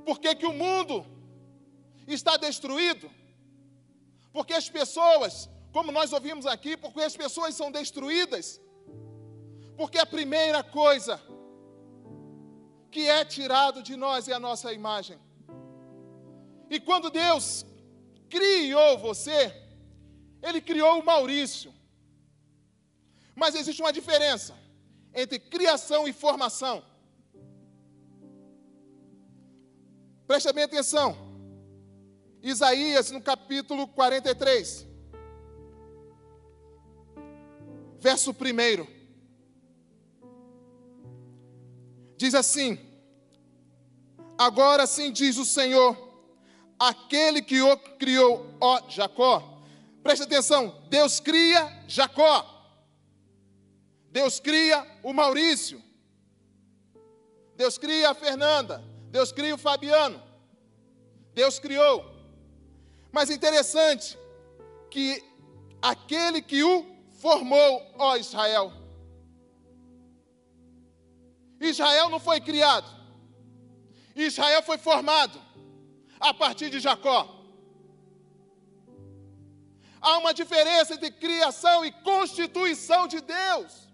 Por 0.06 0.18
que, 0.18 0.34
que 0.34 0.48
o 0.52 0.52
mundo 0.52 0.96
está 2.06 2.36
destruído. 2.36 3.10
Porque 4.32 4.52
as 4.52 4.68
pessoas, 4.68 5.48
como 5.72 5.92
nós 5.92 6.12
ouvimos 6.12 6.46
aqui, 6.46 6.76
porque 6.76 7.02
as 7.02 7.16
pessoas 7.16 7.54
são 7.54 7.70
destruídas. 7.70 8.60
Porque 9.76 9.98
a 9.98 10.06
primeira 10.06 10.62
coisa 10.62 11.20
que 12.90 13.08
é 13.08 13.24
tirado 13.24 13.80
de 13.82 13.96
nós 13.96 14.28
é 14.28 14.32
a 14.32 14.40
nossa 14.40 14.72
imagem. 14.72 15.18
E 16.68 16.80
quando 16.80 17.10
Deus 17.10 17.64
criou 18.28 18.98
você, 18.98 19.54
ele 20.42 20.60
criou 20.60 20.98
o 20.98 21.04
Maurício. 21.04 21.72
Mas 23.34 23.54
existe 23.54 23.82
uma 23.82 23.92
diferença 23.92 24.54
entre 25.12 25.38
criação 25.38 26.06
e 26.06 26.12
formação. 26.12 26.84
Preste 30.26 30.52
bem 30.52 30.64
atenção. 30.64 31.16
Isaías, 32.42 33.10
no 33.10 33.20
capítulo 33.20 33.88
43, 33.88 34.86
verso 37.98 38.32
1. 38.32 38.86
Diz 42.16 42.34
assim: 42.34 42.78
Agora 44.36 44.86
sim 44.86 45.10
diz 45.10 45.36
o 45.36 45.44
Senhor, 45.44 45.96
aquele 46.78 47.40
que 47.40 47.62
o 47.62 47.76
criou, 47.98 48.46
ó 48.60 48.88
Jacó. 48.88 49.62
Preste 50.02 50.24
atenção, 50.24 50.82
Deus 50.90 51.20
cria 51.20 51.84
Jacó. 51.88 52.53
Deus 54.14 54.38
cria 54.38 54.86
o 55.02 55.12
Maurício. 55.12 55.82
Deus 57.56 57.76
cria 57.76 58.10
a 58.10 58.14
Fernanda. 58.14 58.76
Deus 59.10 59.32
cria 59.32 59.56
o 59.56 59.58
Fabiano. 59.58 60.22
Deus 61.34 61.58
criou. 61.58 61.96
Mas 63.10 63.28
interessante 63.28 64.16
que 64.88 65.20
aquele 65.82 66.40
que 66.40 66.62
o 66.62 66.86
formou, 67.20 67.72
ó 67.98 68.16
Israel. 68.16 68.72
Israel 71.60 72.08
não 72.08 72.20
foi 72.20 72.40
criado. 72.40 72.88
Israel 74.14 74.62
foi 74.62 74.78
formado 74.78 75.42
a 76.20 76.32
partir 76.32 76.70
de 76.70 76.78
Jacó. 76.78 77.20
Há 80.00 80.18
uma 80.18 80.32
diferença 80.32 80.94
entre 80.94 81.10
criação 81.10 81.84
e 81.84 81.90
constituição 81.90 83.08
de 83.08 83.20
Deus. 83.20 83.84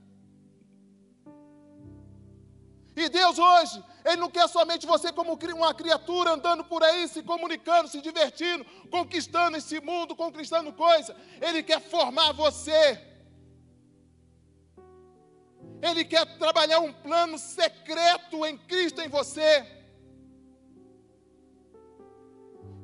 E 2.96 3.09
Deus 3.09 3.38
hoje, 3.38 3.83
Ele 4.05 4.16
não 4.16 4.31
quer 4.31 4.48
somente 4.48 4.87
você 4.87 5.12
como 5.12 5.38
uma 5.55 5.74
criatura 5.74 6.33
andando 6.33 6.64
por 6.64 6.83
aí, 6.83 7.07
se 7.09 7.22
comunicando, 7.22 7.88
se 7.88 8.00
divertindo, 8.00 8.64
conquistando 8.90 9.57
esse 9.57 9.81
mundo, 9.81 10.16
conquistando 10.16 10.72
coisa. 10.72 11.16
Ele 11.40 11.62
quer 11.62 11.81
formar 11.81 12.33
você. 12.33 13.00
Ele 15.83 16.05
quer 16.05 16.26
trabalhar 16.38 16.81
um 16.81 16.92
plano 16.92 17.38
secreto 17.38 18.44
em 18.44 18.59
Cristo 18.59 19.00
em 19.00 19.09
você. 19.09 19.66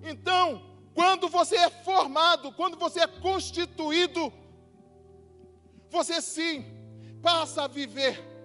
Então, 0.03 0.63
quando 0.95 1.29
você 1.29 1.57
é 1.57 1.69
formado, 1.69 2.53
quando 2.53 2.79
você 2.79 3.01
é 3.01 3.07
constituído, 3.07 4.33
você 5.91 6.23
sim 6.23 6.65
passa 7.21 7.65
a 7.65 7.69
viver 7.69 8.36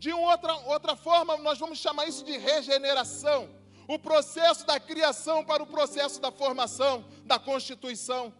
de 0.00 0.10
outra, 0.14 0.54
outra 0.66 0.96
forma, 0.96 1.36
nós 1.36 1.58
vamos 1.58 1.78
chamar 1.78 2.08
isso 2.08 2.24
de 2.24 2.34
regeneração. 2.38 3.50
O 3.86 3.98
processo 3.98 4.66
da 4.66 4.80
criação 4.80 5.44
para 5.44 5.62
o 5.62 5.66
processo 5.66 6.18
da 6.18 6.32
formação, 6.32 7.04
da 7.26 7.38
constituição. 7.38 8.32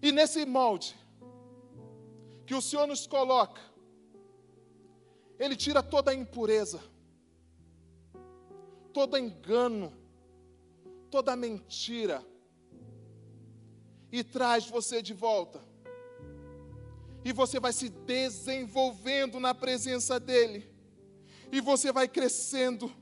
E 0.00 0.10
nesse 0.10 0.46
molde 0.46 0.96
que 2.46 2.54
o 2.54 2.62
Senhor 2.62 2.86
nos 2.86 3.06
coloca, 3.06 3.60
Ele 5.38 5.54
tira 5.54 5.82
toda 5.82 6.10
a 6.10 6.14
impureza, 6.14 6.80
todo 8.90 9.18
engano, 9.18 9.92
toda 11.10 11.36
mentira, 11.36 12.24
e 14.10 14.24
traz 14.24 14.66
você 14.66 15.02
de 15.02 15.12
volta 15.12 15.67
e 17.24 17.32
você 17.32 17.58
vai 17.58 17.72
se 17.72 17.88
desenvolvendo 17.88 19.40
na 19.40 19.54
presença 19.54 20.18
dEle, 20.18 20.68
e 21.50 21.60
você 21.60 21.92
vai 21.92 22.08
crescendo, 22.08 22.92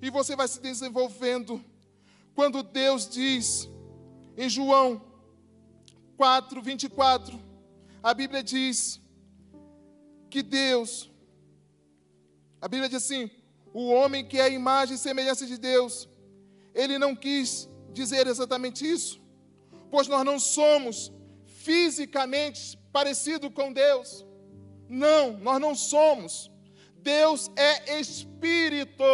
e 0.00 0.10
você 0.10 0.34
vai 0.34 0.48
se 0.48 0.60
desenvolvendo. 0.60 1.64
Quando 2.34 2.62
Deus 2.62 3.08
diz 3.08 3.68
em 4.36 4.48
João 4.48 5.02
4, 6.16 6.60
24, 6.62 7.40
a 8.02 8.14
Bíblia 8.14 8.42
diz 8.42 9.00
que 10.30 10.42
Deus, 10.42 11.10
a 12.60 12.68
Bíblia 12.68 12.88
diz 12.88 13.02
assim: 13.02 13.30
o 13.72 13.88
homem 13.88 14.24
que 14.24 14.38
é 14.38 14.42
a 14.42 14.48
imagem 14.48 14.94
e 14.94 14.98
semelhança 14.98 15.46
de 15.46 15.58
Deus, 15.58 16.08
ele 16.74 16.98
não 16.98 17.14
quis 17.14 17.68
dizer 17.92 18.26
exatamente 18.26 18.90
isso, 18.90 19.20
pois 19.90 20.08
nós 20.08 20.24
não 20.24 20.38
somos 20.38 21.12
fisicamente 21.46 22.78
parecido 22.96 23.46
com 23.58 23.68
Deus. 23.84 24.08
Não, 24.88 25.24
nós 25.46 25.60
não 25.64 25.74
somos. 25.74 26.50
Deus 27.14 27.40
é 27.54 28.00
espírito. 28.00 29.10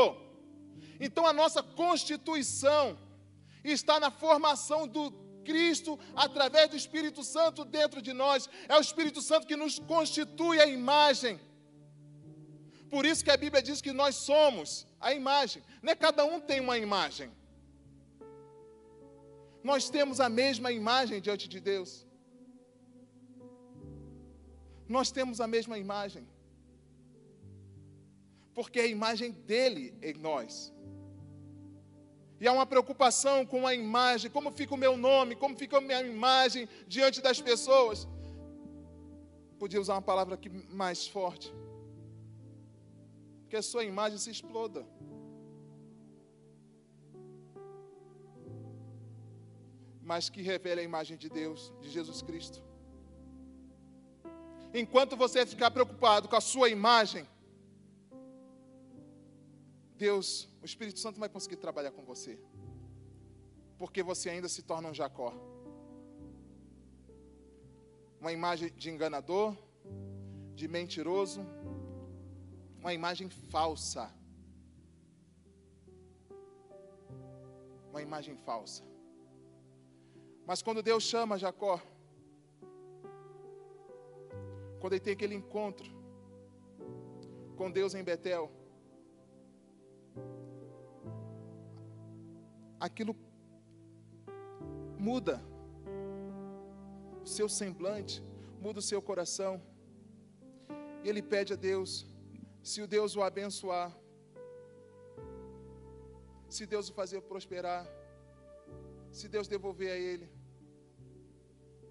Então 1.04 1.24
a 1.26 1.32
nossa 1.32 1.62
constituição 1.82 2.84
está 3.64 3.98
na 4.04 4.10
formação 4.24 4.80
do 4.96 5.04
Cristo 5.48 5.98
através 6.14 6.68
do 6.72 6.76
Espírito 6.82 7.24
Santo 7.24 7.64
dentro 7.64 8.00
de 8.06 8.12
nós. 8.12 8.48
É 8.68 8.76
o 8.76 8.84
Espírito 8.88 9.20
Santo 9.20 9.48
que 9.48 9.56
nos 9.64 9.80
constitui 9.94 10.60
a 10.60 10.66
imagem. 10.80 11.40
Por 12.94 13.04
isso 13.04 13.24
que 13.24 13.34
a 13.36 13.40
Bíblia 13.44 13.62
diz 13.68 13.80
que 13.86 13.92
nós 14.02 14.14
somos 14.14 14.86
a 15.00 15.12
imagem. 15.12 15.60
Não 15.82 15.92
é 15.92 15.96
cada 15.96 16.24
um 16.24 16.38
tem 16.40 16.60
uma 16.60 16.78
imagem. 16.78 17.28
Nós 19.70 19.90
temos 19.90 20.20
a 20.20 20.28
mesma 20.28 20.70
imagem 20.70 21.20
diante 21.20 21.48
de 21.48 21.58
Deus 21.72 21.90
nós 24.92 25.10
temos 25.10 25.40
a 25.40 25.46
mesma 25.46 25.76
imagem. 25.78 26.24
Porque 28.54 28.78
é 28.78 28.84
a 28.84 28.94
imagem 28.98 29.30
dele 29.50 29.84
em 30.02 30.14
nós. 30.28 30.72
E 32.40 32.46
há 32.46 32.52
uma 32.52 32.66
preocupação 32.66 33.46
com 33.52 33.66
a 33.66 33.74
imagem, 33.74 34.30
como 34.30 34.50
fica 34.60 34.74
o 34.74 34.82
meu 34.84 34.96
nome, 34.96 35.34
como 35.34 35.56
fica 35.56 35.78
a 35.78 35.80
minha 35.80 36.02
imagem 36.02 36.68
diante 36.86 37.20
das 37.26 37.40
pessoas. 37.40 38.06
Podia 39.58 39.80
usar 39.80 39.94
uma 39.94 40.02
palavra 40.02 40.34
aqui 40.34 40.50
mais 40.82 41.06
forte. 41.06 41.52
Que 43.48 43.56
a 43.56 43.62
sua 43.62 43.84
imagem 43.84 44.18
se 44.18 44.30
exploda. 44.30 44.84
Mas 50.02 50.28
que 50.28 50.42
revele 50.42 50.80
a 50.80 50.84
imagem 50.84 51.16
de 51.16 51.28
Deus, 51.30 51.72
de 51.80 51.88
Jesus 51.88 52.20
Cristo 52.22 52.71
enquanto 54.74 55.16
você 55.16 55.44
ficar 55.44 55.70
preocupado 55.70 56.28
com 56.28 56.36
a 56.36 56.40
sua 56.40 56.68
imagem, 56.68 57.26
Deus, 59.96 60.48
o 60.60 60.64
Espírito 60.64 60.98
Santo 60.98 61.20
vai 61.20 61.28
conseguir 61.28 61.56
trabalhar 61.56 61.92
com 61.92 62.04
você. 62.04 62.38
Porque 63.78 64.02
você 64.02 64.30
ainda 64.30 64.48
se 64.48 64.62
torna 64.62 64.88
um 64.88 64.94
Jacó. 64.94 65.32
Uma 68.20 68.32
imagem 68.32 68.72
de 68.76 68.90
enganador, 68.90 69.56
de 70.54 70.66
mentiroso, 70.68 71.44
uma 72.80 72.94
imagem 72.94 73.28
falsa. 73.28 74.12
Uma 77.90 78.00
imagem 78.00 78.36
falsa. 78.36 78.82
Mas 80.46 80.62
quando 80.62 80.82
Deus 80.82 81.02
chama 81.02 81.38
Jacó, 81.38 81.80
quando 84.82 84.94
ele 84.94 85.06
tem 85.06 85.12
aquele 85.12 85.36
encontro 85.36 85.88
com 87.56 87.70
Deus 87.70 87.94
em 87.94 88.02
Betel, 88.02 88.50
aquilo 92.80 93.14
muda 94.98 95.36
o 97.22 97.28
seu 97.36 97.48
semblante, 97.48 98.20
muda 98.60 98.80
o 98.80 98.82
seu 98.90 99.00
coração. 99.00 99.62
E 101.04 101.08
ele 101.08 101.22
pede 101.22 101.52
a 101.52 101.56
Deus, 101.70 102.04
se 102.60 102.82
o 102.82 102.88
Deus 102.88 103.14
o 103.14 103.22
abençoar, 103.22 103.96
se 106.48 106.66
Deus 106.66 106.88
o 106.90 106.92
fazer 106.92 107.20
prosperar, 107.22 107.86
se 109.12 109.28
Deus 109.28 109.46
devolver 109.46 109.92
a 109.92 109.96
ele 109.96 110.28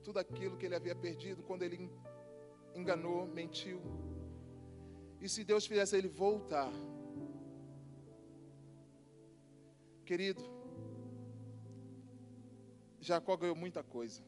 tudo 0.04 0.20
aquilo 0.20 0.58
que 0.58 0.66
ele 0.66 0.76
havia 0.76 0.96
perdido 1.08 1.42
quando 1.42 1.64
ele 1.64 1.90
enganou, 2.76 3.28
mentiu. 3.28 3.80
E 5.20 5.30
se 5.30 5.44
Deus 5.44 5.66
fizesse 5.66 5.96
ele 5.96 6.08
voltar, 6.08 6.72
querido, 10.06 10.44
Jacó 13.00 13.36
ganhou 13.36 13.56
muita 13.56 13.84
coisa. 13.84 14.24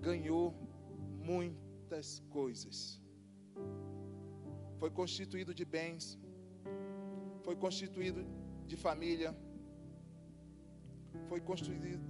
Ganhou 0.00 0.54
muitas 1.30 2.20
coisas. 2.30 3.00
Foi 4.78 4.90
constituído 4.90 5.54
de 5.54 5.64
bens, 5.64 6.18
foi 7.42 7.54
constituído 7.54 8.24
de 8.66 8.76
família, 8.76 9.36
foi 11.28 11.40
construído, 11.40 12.02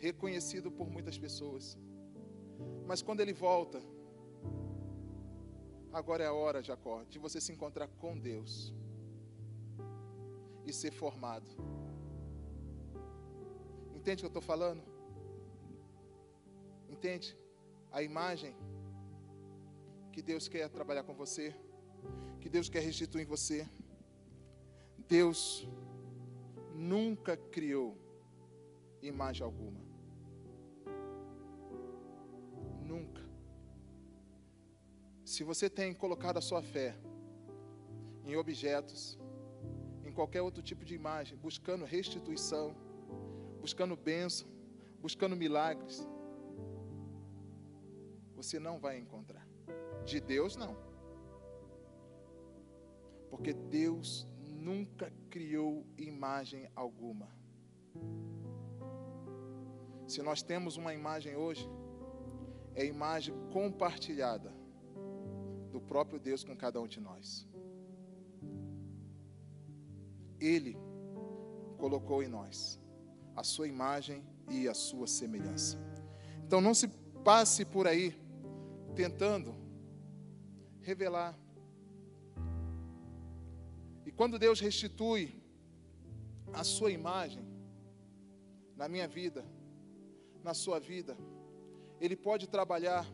reconhecido 0.00 0.70
por 0.70 0.88
muitas 0.90 1.16
pessoas. 1.18 1.78
Mas 2.86 3.02
quando 3.02 3.20
ele 3.20 3.32
volta, 3.32 3.80
agora 5.92 6.24
é 6.24 6.26
a 6.26 6.32
hora, 6.32 6.62
Jacó, 6.62 7.04
de 7.04 7.18
você 7.18 7.40
se 7.40 7.52
encontrar 7.52 7.88
com 8.02 8.18
Deus 8.18 8.74
e 10.66 10.72
ser 10.72 10.90
formado. 10.90 11.46
Entende 13.94 14.20
o 14.20 14.22
que 14.22 14.26
eu 14.26 14.40
estou 14.40 14.42
falando? 14.42 14.82
Entende 16.88 17.36
a 17.92 18.02
imagem 18.02 18.56
que 20.12 20.22
Deus 20.22 20.48
quer 20.48 20.68
trabalhar 20.68 21.04
com 21.04 21.14
você, 21.14 21.54
que 22.40 22.48
Deus 22.48 22.68
quer 22.68 22.80
restituir 22.80 23.24
em 23.24 23.28
você? 23.28 23.68
Deus 25.08 25.68
nunca 26.74 27.36
criou 27.36 27.96
imagem 29.02 29.44
alguma. 29.44 29.89
Se 35.40 35.44
você 35.44 35.70
tem 35.70 35.94
colocado 35.94 36.36
a 36.36 36.42
sua 36.42 36.62
fé 36.62 36.94
em 38.26 38.36
objetos, 38.36 39.18
em 40.04 40.12
qualquer 40.12 40.42
outro 40.42 40.62
tipo 40.62 40.84
de 40.84 40.94
imagem, 40.94 41.38
buscando 41.38 41.86
restituição, 41.86 42.76
buscando 43.58 43.96
bênção, 43.96 44.46
buscando 45.00 45.34
milagres, 45.34 46.06
você 48.34 48.58
não 48.58 48.78
vai 48.78 48.98
encontrar. 48.98 49.48
De 50.04 50.20
Deus, 50.20 50.56
não. 50.56 50.76
Porque 53.30 53.54
Deus 53.54 54.28
nunca 54.46 55.10
criou 55.30 55.86
imagem 55.96 56.68
alguma. 56.76 57.34
Se 60.06 60.20
nós 60.20 60.42
temos 60.42 60.76
uma 60.76 60.92
imagem 60.92 61.34
hoje, 61.34 61.66
é 62.74 62.84
imagem 62.84 63.34
compartilhada 63.50 64.59
próprio 65.90 66.20
Deus 66.20 66.44
com 66.44 66.54
cada 66.56 66.80
um 66.80 66.86
de 66.86 67.00
nós. 67.00 67.48
Ele 70.38 70.76
colocou 71.76 72.22
em 72.22 72.28
nós 72.28 72.80
a 73.34 73.42
sua 73.42 73.66
imagem 73.66 74.24
e 74.48 74.68
a 74.68 74.74
sua 74.74 75.08
semelhança. 75.08 75.76
Então 76.46 76.60
não 76.60 76.74
se 76.74 76.86
passe 77.24 77.64
por 77.64 77.88
aí 77.88 78.14
tentando 78.94 79.52
revelar. 80.80 81.36
E 84.06 84.12
quando 84.12 84.38
Deus 84.38 84.60
restitui 84.60 85.42
a 86.52 86.62
sua 86.62 86.92
imagem 86.92 87.44
na 88.76 88.88
minha 88.88 89.08
vida, 89.08 89.44
na 90.44 90.54
sua 90.54 90.78
vida, 90.78 91.18
Ele 92.00 92.14
pode 92.14 92.46
trabalhar 92.46 93.04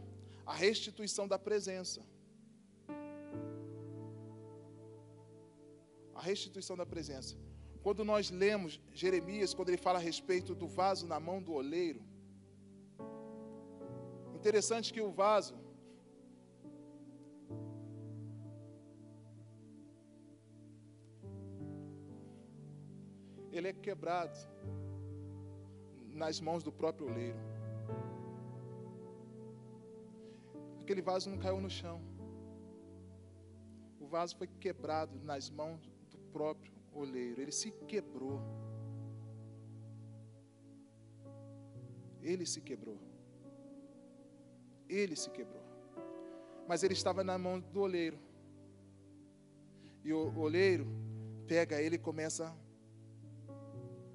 a 0.45 0.53
restituição 0.53 1.27
da 1.27 1.39
presença. 1.39 2.03
A 6.19 6.23
restituição 6.31 6.77
da 6.81 6.87
presença. 6.95 7.37
Quando 7.85 8.03
nós 8.11 8.31
lemos 8.43 8.81
Jeremias, 9.03 9.55
quando 9.57 9.69
ele 9.71 9.85
fala 9.87 9.99
a 9.99 10.07
respeito 10.11 10.55
do 10.55 10.67
vaso 10.67 11.07
na 11.13 11.19
mão 11.29 11.39
do 11.47 11.53
oleiro, 11.61 12.03
interessante 14.39 14.93
que 14.95 15.03
o 15.09 15.11
vaso 15.23 15.55
ele 23.57 23.69
é 23.69 23.73
quebrado 23.73 24.39
nas 26.23 26.41
mãos 26.41 26.63
do 26.63 26.73
próprio 26.81 27.09
oleiro. 27.11 27.39
Aquele 30.83 31.03
vaso 31.03 31.31
não 31.31 31.39
caiu 31.39 31.61
no 31.61 31.71
chão. 31.71 32.01
O 34.01 34.07
vaso 34.07 34.37
foi 34.37 34.47
quebrado 34.47 35.19
nas 35.31 35.51
mãos 35.51 35.96
próprio 36.37 36.71
oleiro. 36.93 37.41
Ele 37.41 37.51
se 37.51 37.71
quebrou. 37.71 38.39
Ele 42.21 42.45
se 42.45 42.61
quebrou. 42.61 42.99
Ele 44.87 45.17
se 45.17 45.31
quebrou. 45.31 45.63
Mas 46.69 46.83
ele 46.83 46.93
estava 46.93 47.25
na 47.25 47.39
mão 47.39 47.59
do 47.59 47.81
oleiro. 47.81 48.19
E 50.05 50.13
o 50.13 50.39
oleiro 50.39 50.87
pega 51.49 51.81
ele 51.81 51.97
e 51.97 51.99
começa 51.99 52.55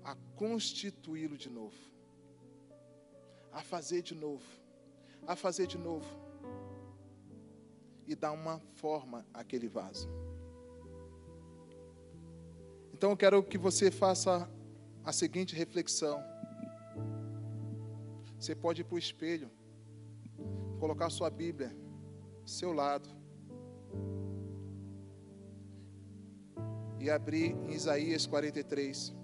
a 0.03 0.15
constituí-lo 0.35 1.37
de 1.37 1.49
novo, 1.49 1.77
a 3.51 3.61
fazer 3.63 4.01
de 4.01 4.13
novo, 4.13 4.45
a 5.25 5.35
fazer 5.35 5.65
de 5.65 5.77
novo 5.77 6.07
e 8.07 8.15
dar 8.15 8.31
uma 8.31 8.59
forma 8.73 9.25
àquele 9.33 9.67
vaso. 9.67 10.07
Então 13.01 13.09
eu 13.09 13.17
quero 13.17 13.41
que 13.41 13.57
você 13.57 13.89
faça 13.89 14.47
a 15.03 15.11
seguinte 15.11 15.55
reflexão. 15.55 16.23
Você 18.39 18.53
pode 18.53 18.81
ir 18.81 18.83
para 18.83 18.93
o 18.93 18.99
espelho, 18.99 19.49
colocar 20.79 21.09
sua 21.09 21.27
Bíblia 21.27 21.75
seu 22.45 22.71
lado 22.71 23.09
e 26.99 27.09
abrir 27.09 27.55
em 27.67 27.71
Isaías 27.71 28.27
43. 28.27 29.15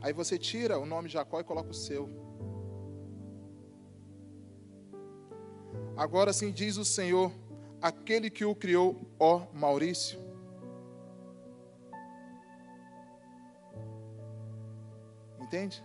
Aí 0.00 0.12
você 0.12 0.36
tira 0.36 0.80
o 0.80 0.84
nome 0.84 1.08
Jacó 1.08 1.38
e 1.38 1.44
coloca 1.44 1.70
o 1.70 1.74
seu. 1.74 2.10
Agora 5.96 6.32
sim 6.32 6.50
diz 6.50 6.76
o 6.76 6.84
Senhor, 6.84 7.30
aquele 7.80 8.28
que 8.30 8.44
o 8.44 8.52
criou, 8.52 9.00
ó 9.16 9.46
Maurício. 9.52 10.23
Entende? 15.54 15.84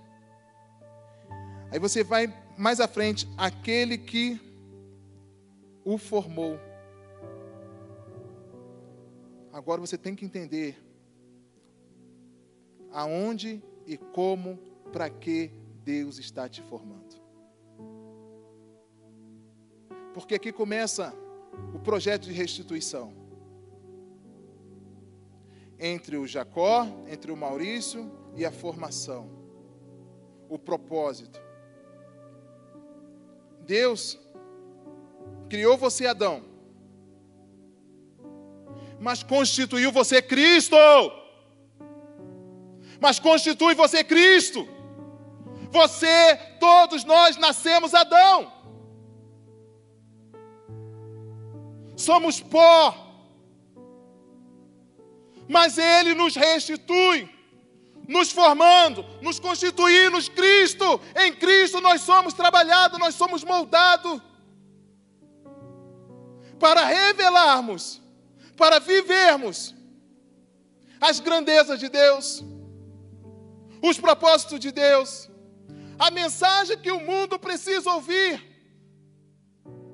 Aí 1.71 1.77
você 1.77 2.03
vai 2.03 2.33
mais 2.57 2.79
à 2.79 2.87
frente, 2.87 3.29
aquele 3.37 3.99
que 3.99 4.41
o 5.85 5.95
formou. 5.95 6.57
Agora 9.53 9.79
você 9.79 9.95
tem 9.95 10.15
que 10.15 10.25
entender 10.25 10.75
aonde 12.91 13.61
e 13.85 13.95
como, 13.95 14.57
para 14.91 15.07
que 15.07 15.51
Deus 15.83 16.17
está 16.17 16.49
te 16.49 16.63
formando. 16.63 17.21
Porque 20.15 20.33
aqui 20.33 20.51
começa 20.51 21.13
o 21.75 21.79
projeto 21.79 22.23
de 22.23 22.33
restituição. 22.33 23.13
Entre 25.77 26.17
o 26.17 26.25
Jacó, 26.25 26.87
entre 27.07 27.31
o 27.31 27.37
Maurício 27.37 28.11
e 28.35 28.43
a 28.43 28.51
formação. 28.51 29.38
O 30.49 30.59
propósito. 30.59 31.39
Deus 33.61 34.19
criou 35.47 35.77
você, 35.77 36.07
Adão, 36.07 36.43
mas 38.99 39.23
constituiu 39.23 39.91
você 39.91 40.21
Cristo 40.21 40.75
mas 42.99 43.19
constitui 43.19 43.73
você 43.73 44.03
Cristo. 44.03 44.67
Você, 45.71 46.35
todos 46.59 47.03
nós 47.03 47.37
nascemos 47.37 47.93
Adão. 47.93 48.51
Somos 51.95 52.41
pó. 52.41 53.07
Mas 55.47 55.77
Ele 55.77 56.13
nos 56.13 56.35
restitui, 56.35 57.27
nos 58.09 58.31
formando, 58.31 59.05
nos 59.21 59.39
constituindo 59.39 60.17
Cristo. 60.31 60.99
Em 61.15 61.31
Cristo 61.33 61.79
nós 61.79 62.01
somos 62.01 62.33
trabalhados, 62.33 62.99
nós 62.99 63.15
somos 63.15 63.43
moldados 63.43 64.21
para 66.59 66.83
revelarmos, 66.83 68.01
para 68.57 68.79
vivermos 68.79 69.73
as 70.99 71.21
grandezas 71.21 71.79
de 71.79 71.87
Deus 71.87 72.43
os 73.81 73.97
propósitos 73.99 74.59
de 74.59 74.71
Deus. 74.71 75.29
A 75.97 76.11
mensagem 76.11 76.77
que 76.77 76.91
o 76.91 76.99
mundo 76.99 77.37
precisa 77.37 77.91
ouvir 77.91 78.47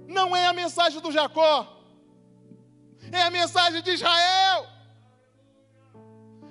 não 0.08 0.36
é 0.36 0.46
a 0.46 0.54
mensagem 0.54 1.02
do 1.02 1.12
Jacó, 1.12 1.84
é 3.12 3.22
a 3.24 3.32
mensagem 3.32 3.82
de 3.82 3.92
Israel. 3.92 4.75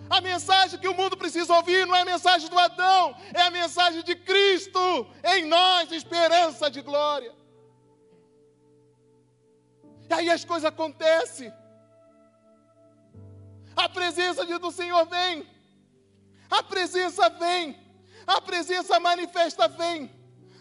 A 0.09 0.21
mensagem 0.21 0.79
que 0.79 0.89
o 0.89 0.95
mundo 0.95 1.17
precisa 1.17 1.55
ouvir 1.55 1.87
não 1.87 1.95
é 1.95 2.03
a 2.03 2.05
mensagem 2.05 2.49
do 2.49 2.59
Adão, 2.59 3.17
é 3.33 3.43
a 3.43 3.51
mensagem 3.51 4.03
de 4.03 4.15
Cristo 4.15 5.07
em 5.25 5.45
nós, 5.47 5.91
esperança 5.91 6.71
de 6.71 6.83
glória. 6.83 7.33
E 10.09 10.15
aí 10.15 10.31
as 10.31 10.45
coisas 10.45 10.67
acontecem. 10.67 11.53
A 13.77 13.89
presença 13.89 14.45
do 14.45 14.71
Senhor 14.71 15.05
vem. 15.07 15.49
A 16.51 16.63
presença 16.63 17.29
vem. 17.31 17.77
A 18.27 18.41
presença 18.41 19.01
manifesta 19.01 19.67
vem. 19.67 20.11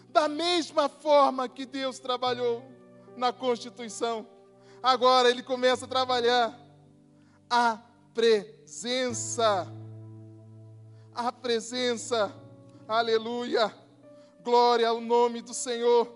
Da 0.08 0.28
mesma 0.28 0.88
forma 0.88 1.48
que 1.48 1.66
Deus 1.66 1.98
trabalhou 1.98 2.64
na 3.16 3.32
Constituição. 3.32 4.26
Agora 4.82 5.30
ele 5.30 5.42
começa 5.42 5.84
a 5.84 5.88
trabalhar 5.88 6.58
a 7.48 7.78
presença. 8.12 8.63
A 11.14 11.30
presença. 11.30 12.34
Aleluia. 12.88 13.72
Glória 14.42 14.88
ao 14.88 15.00
nome 15.00 15.40
do 15.40 15.54
Senhor. 15.54 16.12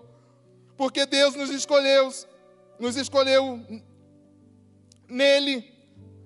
Porque 0.77 1.07
Deus 1.07 1.37
nos 1.37 1.51
escolheu, 1.51 2.12
nos 2.77 2.97
escolheu 2.97 3.64
nele 5.09 5.73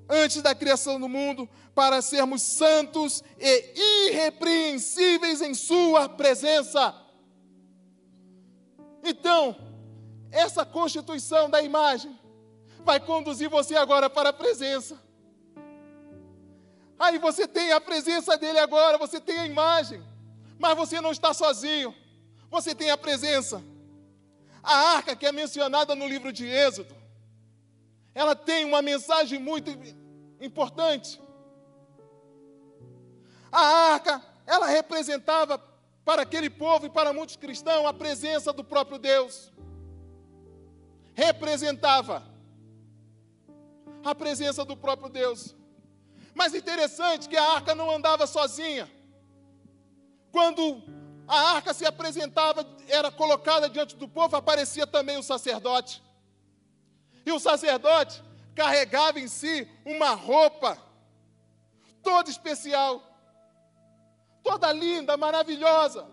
antes 0.09 0.41
da 0.41 0.55
criação 0.55 0.99
do 0.99 1.07
mundo 1.07 1.47
para 1.75 2.01
sermos 2.01 2.41
santos 2.41 3.23
e 3.39 4.09
irrepreensíveis 4.09 5.43
em 5.43 5.53
sua 5.53 6.09
presença. 6.09 6.95
Então, 9.05 9.55
essa 10.31 10.65
constituição 10.65 11.51
da 11.51 11.61
imagem 11.61 12.19
vai 12.81 12.99
conduzir 12.99 13.51
você 13.51 13.77
agora 13.77 14.09
para 14.09 14.31
a 14.31 14.33
presença. 14.33 15.12
Aí 17.03 17.19
você 17.19 17.49
tem 17.49 17.73
a 17.73 17.81
presença 17.81 18.39
dele 18.39 18.61
agora, 18.61 18.97
você 18.97 19.19
tem 19.19 19.37
a 19.37 19.45
imagem, 19.45 20.01
mas 20.57 20.77
você 20.77 21.01
não 21.01 21.11
está 21.11 21.35
sozinho, 21.35 21.93
você 22.49 22.77
tem 22.77 22.93
a 22.93 22.97
presença. 22.97 23.61
A 24.63 24.95
arca 24.95 25.17
que 25.17 25.27
é 25.27 25.33
mencionada 25.33 25.97
no 25.97 26.07
livro 26.07 26.33
de 26.33 26.47
Êxodo, 26.47 26.95
ela 28.15 28.37
tem 28.37 28.65
uma 28.65 28.81
mensagem 28.81 29.41
muito 29.41 29.69
importante. 30.41 31.21
A 33.51 33.63
arca, 33.95 34.23
ela 34.47 34.69
representava 34.69 35.59
para 36.05 36.23
aquele 36.23 36.49
povo 36.49 36.87
e 36.87 36.91
para 36.91 37.13
muitos 37.13 37.35
cristãos 37.35 37.85
a 37.85 37.93
presença 37.93 38.53
do 38.53 38.63
próprio 38.63 39.01
Deus. 39.01 39.53
Representava 41.15 42.23
a 44.05 44.15
presença 44.15 44.65
do 44.65 44.77
próprio 44.77 45.09
Deus. 45.09 45.61
Mas 46.35 46.55
interessante 46.55 47.29
que 47.29 47.37
a 47.37 47.53
arca 47.53 47.75
não 47.75 47.91
andava 47.91 48.27
sozinha. 48.27 48.91
Quando 50.31 50.83
a 51.29 51.55
arca 51.55 51.75
se 51.75 51.85
apresentava, 51.85 52.67
era 52.89 53.11
colocada 53.11 53.69
diante 53.69 53.97
do 53.97 54.09
povo, 54.09 54.37
aparecia 54.37 54.87
também 54.87 55.19
o 55.19 55.23
sacerdote. 55.23 56.03
E 57.25 57.31
o 57.31 57.39
sacerdote 57.39 58.23
carregava 58.55 59.21
em 59.21 59.29
si 59.29 59.69
uma 59.85 60.11
roupa 60.11 60.79
toda 62.03 62.31
especial, 62.31 63.03
toda 64.43 64.73
linda, 64.73 65.17
maravilhosa. 65.17 66.07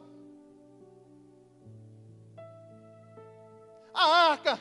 A 3.93 4.31
arca 4.31 4.59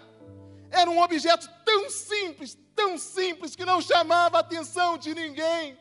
era 0.71 0.91
um 0.91 1.01
objeto 1.01 1.49
tão 1.65 1.91
simples, 1.91 2.59
tão 2.79 2.97
simples, 2.97 3.57
que 3.57 3.65
não 3.65 3.81
chamava 3.83 4.37
a 4.37 4.41
atenção 4.41 4.97
de 4.97 5.13
ninguém. 5.13 5.77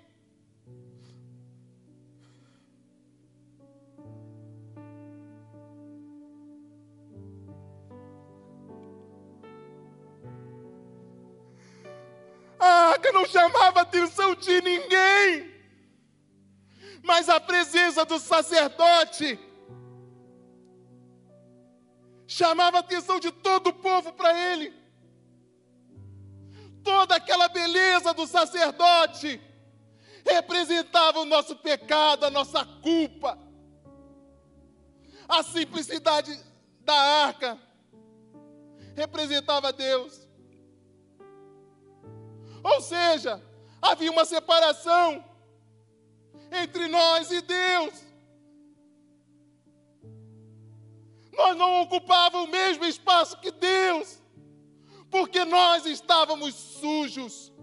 A 12.60 12.72
arca 12.94 13.12
não 13.12 13.26
chamava 13.28 13.80
a 13.80 13.84
atenção 13.84 14.34
de 14.34 14.60
ninguém, 14.62 15.54
mas 17.04 17.30
a 17.30 17.40
presença 17.40 18.04
do 18.04 18.18
sacerdote 18.18 19.40
chamava 22.26 22.78
a 22.78 22.80
atenção 22.80 23.20
de 23.20 23.32
todo 23.32 23.68
o 23.68 23.74
povo 23.74 24.12
para 24.14 24.32
ele. 24.50 24.87
Toda 26.88 27.16
aquela 27.16 27.50
beleza 27.50 28.14
do 28.14 28.26
sacerdote 28.26 29.42
representava 30.26 31.20
o 31.20 31.26
nosso 31.26 31.54
pecado, 31.58 32.26
a 32.26 32.30
nossa 32.30 32.64
culpa. 32.82 33.38
A 35.28 35.44
simplicidade 35.44 36.40
da 36.80 36.96
arca 36.96 37.60
representava 38.96 39.74
Deus. 39.74 40.26
Ou 42.64 42.80
seja, 42.80 43.44
havia 43.82 44.10
uma 44.10 44.24
separação 44.24 45.22
entre 46.50 46.88
nós 46.88 47.30
e 47.32 47.42
Deus. 47.42 47.94
Nós 51.34 51.58
não 51.58 51.82
ocupávamos 51.82 52.48
o 52.48 52.52
mesmo 52.52 52.86
espaço 52.86 53.38
que 53.42 53.52
Deus, 53.52 54.22
porque 55.10 55.46
nós 55.46 55.86
estávamos 55.86 56.54
sujos. 56.54 57.54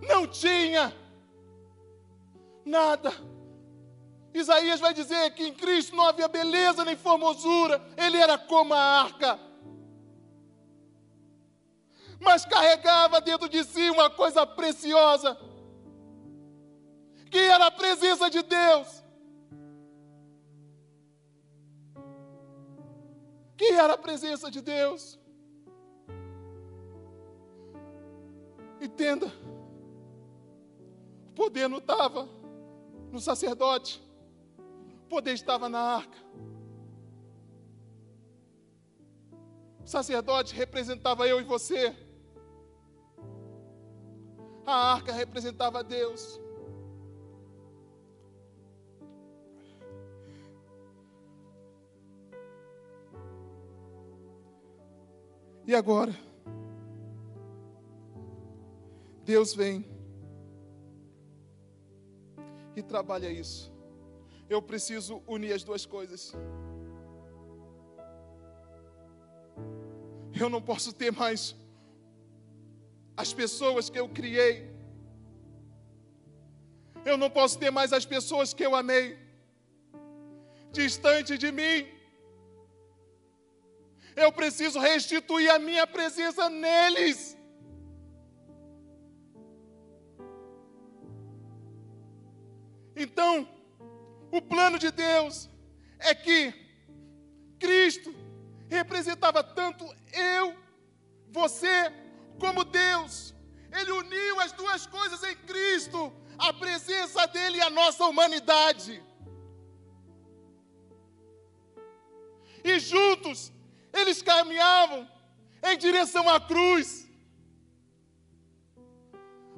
Não 0.00 0.26
tinha 0.26 0.94
nada. 2.64 3.12
Isaías 4.34 4.80
vai 4.80 4.94
dizer 4.94 5.34
que 5.34 5.46
em 5.46 5.52
Cristo 5.52 5.94
não 5.94 6.06
havia 6.06 6.26
beleza 6.26 6.84
nem 6.84 6.96
formosura, 6.96 7.82
ele 7.96 8.16
era 8.16 8.38
como 8.38 8.72
a 8.72 9.02
arca 9.02 9.52
mas 12.22 12.46
carregava 12.46 13.20
dentro 13.20 13.48
de 13.48 13.64
si 13.64 13.90
uma 13.90 14.08
coisa 14.08 14.46
preciosa, 14.46 15.36
que 17.30 17.38
era 17.38 17.66
a 17.66 17.70
presença 17.70 18.30
de 18.30 18.42
Deus. 18.42 19.01
Que 23.56 23.72
era 23.72 23.94
a 23.94 23.98
presença 23.98 24.50
de 24.50 24.60
Deus. 24.60 25.18
Entenda, 28.80 29.26
o 31.28 31.32
poder 31.34 31.68
não 31.68 31.78
estava 31.78 32.28
no 33.12 33.20
sacerdote, 33.20 34.02
o 35.04 35.08
poder 35.08 35.34
estava 35.34 35.68
na 35.68 35.78
arca. 35.78 36.18
O 39.84 39.86
sacerdote 39.86 40.54
representava 40.54 41.28
eu 41.28 41.40
e 41.40 41.44
você. 41.44 41.94
A 44.66 44.94
arca 44.94 45.12
representava 45.12 45.84
Deus. 45.84 46.41
E 55.66 55.74
agora? 55.74 56.14
Deus 59.24 59.54
vem 59.54 59.84
e 62.74 62.82
trabalha 62.82 63.30
isso. 63.30 63.72
Eu 64.48 64.60
preciso 64.60 65.22
unir 65.26 65.52
as 65.52 65.62
duas 65.62 65.86
coisas. 65.86 66.34
Eu 70.38 70.48
não 70.50 70.60
posso 70.60 70.92
ter 70.92 71.12
mais 71.12 71.54
as 73.16 73.32
pessoas 73.32 73.88
que 73.88 73.98
eu 73.98 74.08
criei. 74.08 74.70
Eu 77.04 77.16
não 77.16 77.30
posso 77.30 77.58
ter 77.58 77.70
mais 77.70 77.92
as 77.92 78.04
pessoas 78.04 78.52
que 78.52 78.64
eu 78.64 78.74
amei 78.74 79.18
distante 80.72 81.38
de 81.38 81.52
mim. 81.52 81.86
Eu 84.14 84.30
preciso 84.32 84.78
restituir 84.78 85.50
a 85.50 85.58
minha 85.58 85.86
presença 85.86 86.48
neles. 86.48 87.36
Então, 92.94 93.48
o 94.30 94.40
plano 94.40 94.78
de 94.78 94.90
Deus 94.90 95.48
é 95.98 96.14
que 96.14 96.52
Cristo 97.58 98.14
representava 98.68 99.42
tanto 99.42 99.84
eu, 100.12 100.56
você, 101.30 101.92
como 102.38 102.64
Deus. 102.64 103.34
Ele 103.70 103.92
uniu 103.92 104.40
as 104.40 104.52
duas 104.52 104.86
coisas 104.86 105.22
em 105.22 105.36
Cristo, 105.36 106.12
a 106.38 106.52
presença 106.52 107.26
dele 107.26 107.58
e 107.58 107.62
a 107.62 107.70
nossa 107.70 108.04
humanidade. 108.04 109.02
E 112.64 112.78
juntos 112.78 113.52
eles 113.92 114.22
caminhavam 114.22 115.08
em 115.62 115.76
direção 115.76 116.28
à 116.28 116.40
cruz. 116.40 117.08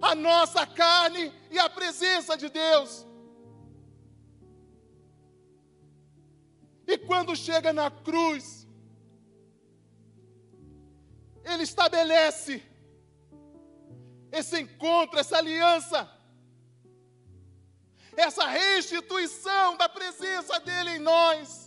A 0.03 0.15
nossa 0.15 0.67
carne 0.67 1.33
e 1.51 1.59
a 1.59 1.69
presença 1.71 2.37
de 2.37 2.49
Deus. 2.49 3.07
E 6.87 6.99
quando 6.99 7.35
chega 7.35 7.73
na 7.73 7.91
cruz, 7.91 8.67
ele 11.45 11.63
estabelece 11.63 12.63
esse 14.31 14.61
encontro, 14.61 15.19
essa 15.19 15.39
aliança, 15.39 16.11
essa 18.17 18.47
restituição 18.47 19.77
da 19.77 19.89
presença 19.89 20.59
dele 20.61 20.97
em 20.97 20.99
nós, 20.99 21.64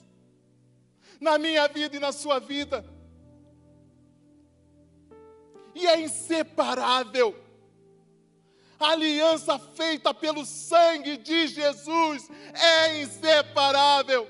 na 1.20 1.38
minha 1.38 1.68
vida 1.68 1.96
e 1.96 2.00
na 2.00 2.12
sua 2.12 2.40
vida. 2.40 2.86
E 5.74 5.86
é 5.86 6.00
inseparável. 6.02 7.36
A 8.80 8.92
aliança 8.92 9.58
feita 9.58 10.14
pelo 10.14 10.46
sangue 10.46 11.18
de 11.18 11.48
Jesus 11.48 12.30
é 12.54 13.02
inseparável. 13.02 14.28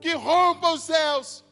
Que 0.00 0.12
rompa 0.14 0.72
os 0.72 0.82
céus, 0.82 1.44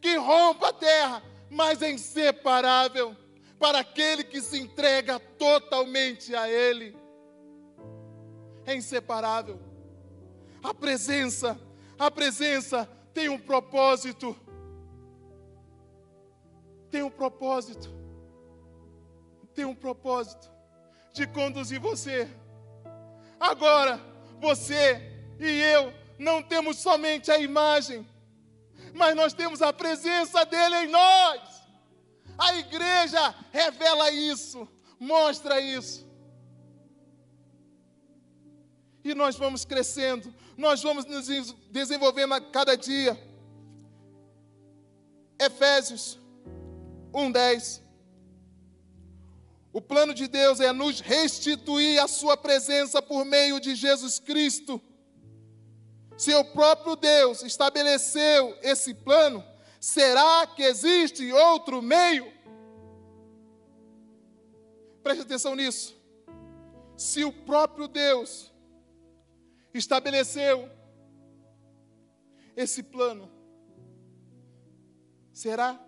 que 0.00 0.16
rompa 0.16 0.68
a 0.68 0.72
terra, 0.72 1.22
mas 1.50 1.82
é 1.82 1.90
inseparável 1.90 3.16
para 3.58 3.78
aquele 3.78 4.22
que 4.22 4.40
se 4.40 4.58
entrega 4.58 5.18
totalmente 5.18 6.34
a 6.34 6.48
Ele. 6.48 6.96
É 8.66 8.74
inseparável. 8.74 9.58
A 10.62 10.72
presença, 10.72 11.58
a 11.98 12.10
presença 12.10 12.88
tem 13.12 13.28
um 13.28 13.38
propósito. 13.38 14.36
Tem 16.90 17.02
um 17.02 17.10
propósito. 17.10 17.92
Tem 19.54 19.64
um 19.64 19.74
propósito 19.74 20.50
de 21.12 21.26
conduzir 21.26 21.80
você. 21.80 22.28
Agora, 23.38 24.00
você 24.40 25.12
e 25.38 25.46
eu 25.46 25.92
não 26.18 26.42
temos 26.42 26.78
somente 26.78 27.30
a 27.30 27.38
imagem, 27.38 28.06
mas 28.92 29.14
nós 29.14 29.32
temos 29.32 29.62
a 29.62 29.72
presença 29.72 30.44
dele 30.44 30.76
em 30.76 30.88
nós. 30.88 31.40
A 32.36 32.54
igreja 32.56 33.34
revela 33.52 34.10
isso, 34.10 34.68
mostra 34.98 35.60
isso. 35.60 36.04
E 39.04 39.14
nós 39.14 39.36
vamos 39.36 39.64
crescendo, 39.64 40.34
nós 40.56 40.82
vamos 40.82 41.04
nos 41.04 41.26
desenvolvendo 41.70 42.34
a 42.34 42.40
cada 42.40 42.76
dia. 42.76 43.18
Efésios 45.38 46.18
1:10. 47.12 47.82
O 49.72 49.80
plano 49.80 50.14
de 50.14 50.28
Deus 50.28 50.60
é 50.60 50.72
nos 50.72 51.00
restituir 51.00 51.98
a 51.98 52.06
sua 52.06 52.36
presença 52.36 53.02
por 53.02 53.24
meio 53.24 53.58
de 53.58 53.74
Jesus 53.74 54.18
Cristo. 54.20 54.80
Seu 56.16 56.44
próprio 56.44 56.94
Deus 56.94 57.42
estabeleceu 57.42 58.56
esse 58.62 58.94
plano 58.94 59.44
Será 59.84 60.46
que 60.46 60.62
existe 60.62 61.30
outro 61.30 61.82
meio? 61.82 62.32
Preste 65.02 65.20
atenção 65.20 65.54
nisso. 65.54 65.94
Se 66.96 67.22
o 67.22 67.30
próprio 67.30 67.86
Deus 67.86 68.50
estabeleceu 69.78 70.70
esse 72.56 72.82
plano, 72.82 73.28
será 75.32 75.84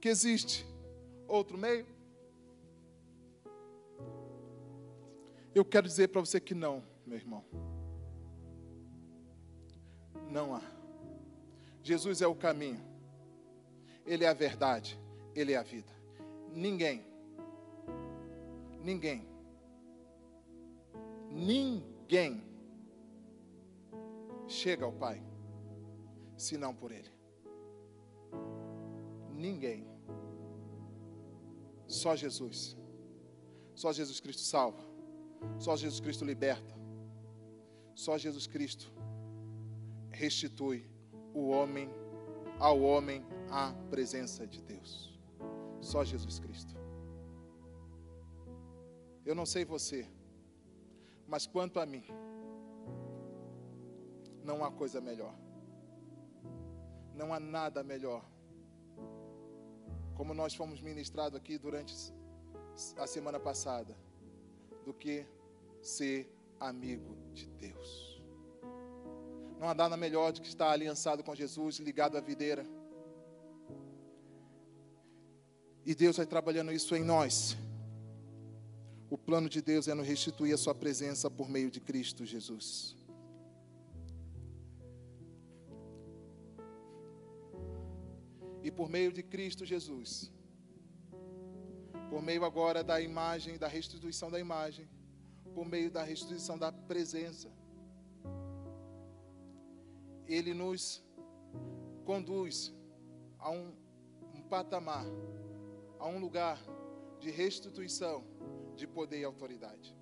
que 0.00 0.08
existe 0.08 0.66
outro 1.28 1.56
meio? 1.56 1.86
Eu 5.54 5.64
quero 5.64 5.86
dizer 5.86 6.08
para 6.08 6.20
você 6.20 6.40
que 6.40 6.52
não, 6.52 6.82
meu 7.06 7.16
irmão. 7.16 7.44
Não 10.28 10.54
há. 10.54 10.62
Jesus 11.80 12.20
é 12.20 12.26
o 12.26 12.34
caminho, 12.34 12.82
Ele 14.04 14.24
é 14.24 14.28
a 14.28 14.34
verdade, 14.34 14.98
Ele 15.34 15.52
é 15.52 15.56
a 15.56 15.62
vida. 15.62 15.92
Ninguém, 16.52 17.06
ninguém, 18.82 19.28
ninguém 21.30 22.53
chega 24.46 24.84
ao 24.84 24.92
Pai 24.92 25.22
senão 26.36 26.74
por 26.74 26.92
Ele. 26.92 27.10
Ninguém. 29.32 29.86
Só 31.86 32.16
Jesus. 32.16 32.76
Só 33.74 33.92
Jesus 33.92 34.20
Cristo 34.20 34.42
salva. 34.42 34.82
Só 35.58 35.76
Jesus 35.76 36.00
Cristo 36.00 36.24
liberta. 36.24 36.74
Só 37.94 38.18
Jesus 38.18 38.46
Cristo 38.46 38.92
restitui 40.10 40.88
o 41.32 41.48
homem, 41.48 41.90
ao 42.58 42.80
homem, 42.80 43.24
a 43.50 43.72
presença 43.90 44.46
de 44.46 44.62
Deus. 44.62 45.12
Só 45.80 46.04
Jesus 46.04 46.38
Cristo. 46.38 46.74
Eu 49.24 49.34
não 49.34 49.46
sei 49.46 49.64
você, 49.64 50.06
mas 51.26 51.46
quanto 51.46 51.80
a 51.80 51.86
mim, 51.86 52.04
não 54.44 54.64
há 54.64 54.70
coisa 54.70 55.00
melhor. 55.00 55.34
Não 57.14 57.32
há 57.32 57.40
nada 57.40 57.82
melhor. 57.82 58.24
Como 60.14 60.34
nós 60.34 60.54
fomos 60.54 60.80
ministrados 60.80 61.36
aqui 61.36 61.58
durante 61.58 61.94
a 62.98 63.06
semana 63.06 63.40
passada, 63.40 63.96
do 64.84 64.92
que 64.92 65.26
ser 65.82 66.30
amigo 66.60 67.16
de 67.32 67.46
Deus. 67.46 68.22
Não 69.58 69.68
há 69.68 69.74
nada 69.74 69.96
melhor 69.96 70.32
do 70.32 70.42
que 70.42 70.48
estar 70.48 70.70
aliançado 70.70 71.24
com 71.24 71.34
Jesus, 71.34 71.78
ligado 71.78 72.16
à 72.16 72.20
videira. 72.20 72.66
E 75.86 75.94
Deus 75.94 76.16
vai 76.16 76.26
trabalhando 76.26 76.72
isso 76.72 76.94
em 76.94 77.02
nós. 77.02 77.56
O 79.08 79.16
plano 79.16 79.48
de 79.48 79.62
Deus 79.62 79.86
é 79.88 79.94
nos 79.94 80.06
restituir 80.06 80.52
a 80.52 80.58
Sua 80.58 80.74
presença 80.74 81.30
por 81.30 81.48
meio 81.48 81.70
de 81.70 81.80
Cristo 81.80 82.24
Jesus. 82.24 82.96
E 88.64 88.70
por 88.70 88.88
meio 88.88 89.12
de 89.12 89.22
Cristo 89.22 89.64
Jesus, 89.66 90.32
por 92.08 92.22
meio 92.22 92.46
agora 92.46 92.82
da 92.82 92.98
imagem, 92.98 93.58
da 93.58 93.68
restituição 93.68 94.30
da 94.30 94.40
imagem, 94.40 94.88
por 95.54 95.66
meio 95.66 95.90
da 95.90 96.02
restituição 96.02 96.58
da 96.58 96.72
presença, 96.72 97.52
ele 100.26 100.54
nos 100.54 101.04
conduz 102.06 102.74
a 103.38 103.50
um, 103.50 103.74
um 104.34 104.40
patamar, 104.40 105.04
a 105.98 106.06
um 106.06 106.18
lugar 106.18 106.58
de 107.20 107.30
restituição 107.30 108.24
de 108.74 108.86
poder 108.86 109.20
e 109.20 109.24
autoridade. 109.24 109.94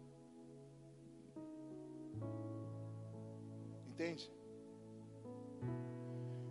Entende? 3.89 4.33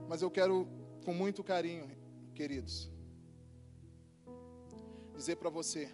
Mas 0.10 0.22
eu 0.22 0.30
quero, 0.30 0.68
com 1.06 1.14
muito 1.14 1.42
carinho, 1.42 2.01
queridos, 2.32 2.90
dizer 5.16 5.36
para 5.36 5.50
você: 5.50 5.90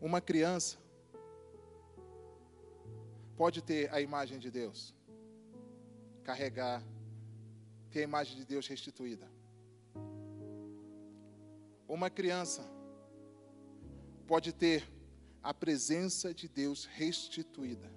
uma 0.00 0.20
criança 0.20 0.78
pode 3.36 3.62
ter 3.62 3.92
a 3.92 4.00
imagem 4.00 4.38
de 4.38 4.50
Deus, 4.50 4.94
carregar, 6.22 6.82
ter 7.90 8.00
a 8.00 8.02
imagem 8.02 8.36
de 8.36 8.44
Deus 8.44 8.66
restituída. 8.66 9.28
Uma 11.86 12.10
criança 12.10 12.62
pode 14.26 14.52
ter 14.52 14.88
a 15.42 15.52
presença 15.52 16.32
de 16.32 16.48
Deus 16.48 16.86
restituída. 16.86 17.92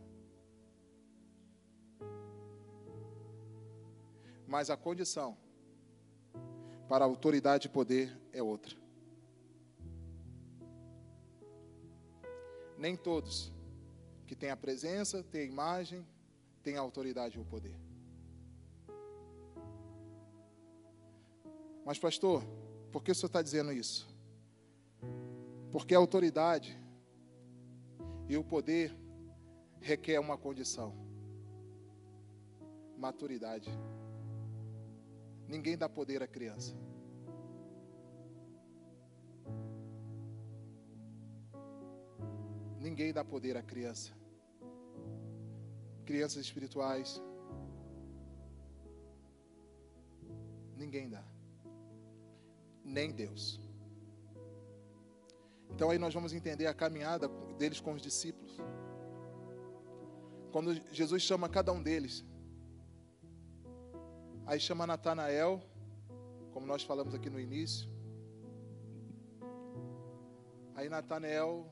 Mas 4.45 4.69
a 4.69 4.77
condição 4.77 5.37
para 6.87 7.05
autoridade 7.05 7.67
e 7.67 7.69
poder 7.69 8.15
é 8.31 8.41
outra. 8.41 8.75
Nem 12.77 12.95
todos 12.95 13.51
que 14.25 14.35
têm 14.35 14.51
a 14.51 14.57
presença, 14.57 15.23
têm 15.23 15.41
a 15.41 15.45
imagem, 15.45 16.05
têm 16.63 16.77
a 16.77 16.81
autoridade 16.81 17.37
ou 17.37 17.43
o 17.43 17.47
poder. 17.47 17.75
Mas, 21.85 21.97
pastor, 21.97 22.43
por 22.91 23.01
que 23.01 23.11
o 23.11 23.15
senhor 23.15 23.27
está 23.27 23.41
dizendo 23.41 23.71
isso? 23.71 24.07
Porque 25.71 25.95
a 25.95 25.97
autoridade 25.97 26.77
e 28.27 28.35
o 28.35 28.43
poder 28.43 28.93
requer 29.79 30.19
uma 30.19 30.37
condição: 30.37 30.93
maturidade. 32.97 33.69
Ninguém 35.47 35.77
dá 35.77 35.87
poder 35.87 36.21
à 36.21 36.27
criança. 36.27 36.75
Ninguém 42.79 43.13
dá 43.13 43.23
poder 43.23 43.55
à 43.57 43.63
criança. 43.63 44.11
Crianças 46.05 46.43
espirituais. 46.45 47.21
Ninguém 50.75 51.09
dá. 51.09 51.23
nem 52.83 53.11
Deus. 53.11 53.59
Então 55.71 55.89
aí 55.89 55.97
nós 55.97 56.13
vamos 56.13 56.33
entender 56.33 56.65
a 56.67 56.73
caminhada 56.73 57.27
deles 57.57 57.79
com 57.79 57.93
os 57.93 58.01
discípulos. 58.01 58.57
Quando 60.51 60.73
Jesus 60.91 61.21
chama 61.21 61.49
cada 61.49 61.71
um 61.71 61.83
deles, 61.83 62.25
aí 64.47 64.59
chama 64.61 64.87
Natanael, 64.87 65.61
como 66.53 66.65
nós 66.65 66.81
falamos 66.81 67.13
aqui 67.13 67.29
no 67.29 67.39
início. 67.39 67.89
Aí 70.73 70.87
Natanael 70.87 71.69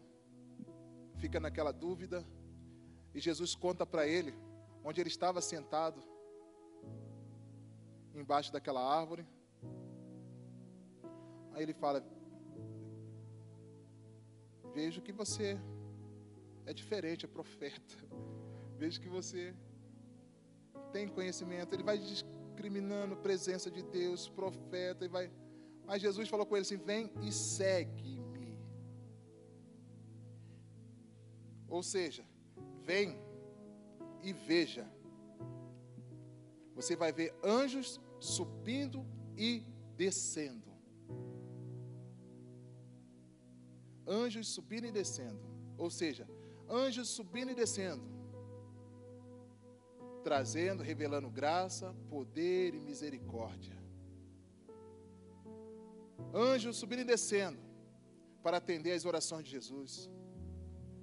fica 1.15 1.39
naquela 1.39 1.71
dúvida 1.71 2.25
e 3.13 3.19
Jesus 3.21 3.55
conta 3.55 3.85
para 3.85 4.05
ele 4.05 4.33
onde 4.83 4.99
ele 4.99 5.07
estava 5.07 5.39
sentado 5.41 6.03
embaixo 8.13 8.51
daquela 8.51 8.83
árvore. 8.99 9.25
Aí 11.53 11.63
ele 11.63 11.73
fala: 11.73 12.05
Vejo 14.73 15.01
que 15.01 15.13
você 15.13 15.57
é 16.65 16.73
diferente, 16.73 17.25
é 17.25 17.29
profeta. 17.29 17.95
Vejo 18.77 18.99
que 18.99 19.07
você 19.07 19.55
tem 20.91 21.07
conhecimento. 21.07 21.73
Ele 21.73 21.83
vai 21.83 21.97
discriminando 22.55 23.17
presença 23.17 23.69
de 23.69 23.83
Deus, 23.83 24.29
profeta, 24.29 25.03
e 25.03 25.09
vai. 25.09 25.29
Mas 25.85 26.01
Jesus 26.01 26.29
falou 26.29 26.45
com 26.45 26.55
ele 26.55 26.61
assim: 26.61 26.77
Vem 26.77 27.11
e 27.21 27.31
segue-me. 27.31 28.57
Ou 31.67 31.83
seja, 31.83 32.25
vem 32.83 33.19
e 34.23 34.31
veja. 34.31 34.89
Você 36.73 36.95
vai 36.95 37.11
ver 37.11 37.33
anjos 37.43 37.99
subindo 38.19 39.05
e 39.37 39.63
descendo. 39.97 40.73
Anjos 44.07 44.47
subindo 44.47 44.87
e 44.87 44.91
descendo. 44.91 45.39
Ou 45.77 45.89
seja, 45.89 46.27
anjos 46.69 47.09
subindo 47.09 47.51
e 47.51 47.55
descendo. 47.55 48.14
Trazendo, 50.25 50.81
revelando 50.81 51.29
graça, 51.29 51.93
poder 52.09 52.73
e 52.73 52.79
misericórdia. 52.79 53.77
Anjos 56.33 56.77
subindo 56.77 57.01
e 57.01 57.05
descendo 57.13 57.59
para 58.41 58.57
atender 58.57 58.93
as 58.93 59.05
orações 59.05 59.45
de 59.45 59.51
Jesus, 59.51 60.09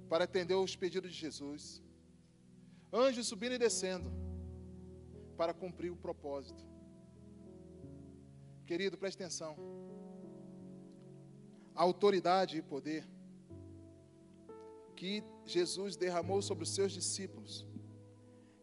para 0.09 0.25
atender 0.25 0.55
os 0.55 0.75
pedidos 0.75 1.13
de 1.13 1.17
Jesus. 1.17 1.81
Anjos 2.91 3.25
subindo 3.27 3.53
e 3.55 3.57
descendo 3.57 4.11
para 5.37 5.53
cumprir 5.53 5.89
o 5.89 5.95
propósito. 5.95 6.65
Querido, 8.65 8.97
preste 8.97 9.23
atenção. 9.23 9.55
A 11.73 11.83
autoridade 11.83 12.57
e 12.57 12.61
poder 12.61 13.07
que 14.97 15.23
Jesus 15.45 15.95
derramou 15.95 16.41
sobre 16.41 16.65
os 16.65 16.75
seus 16.75 16.91
discípulos, 16.91 17.65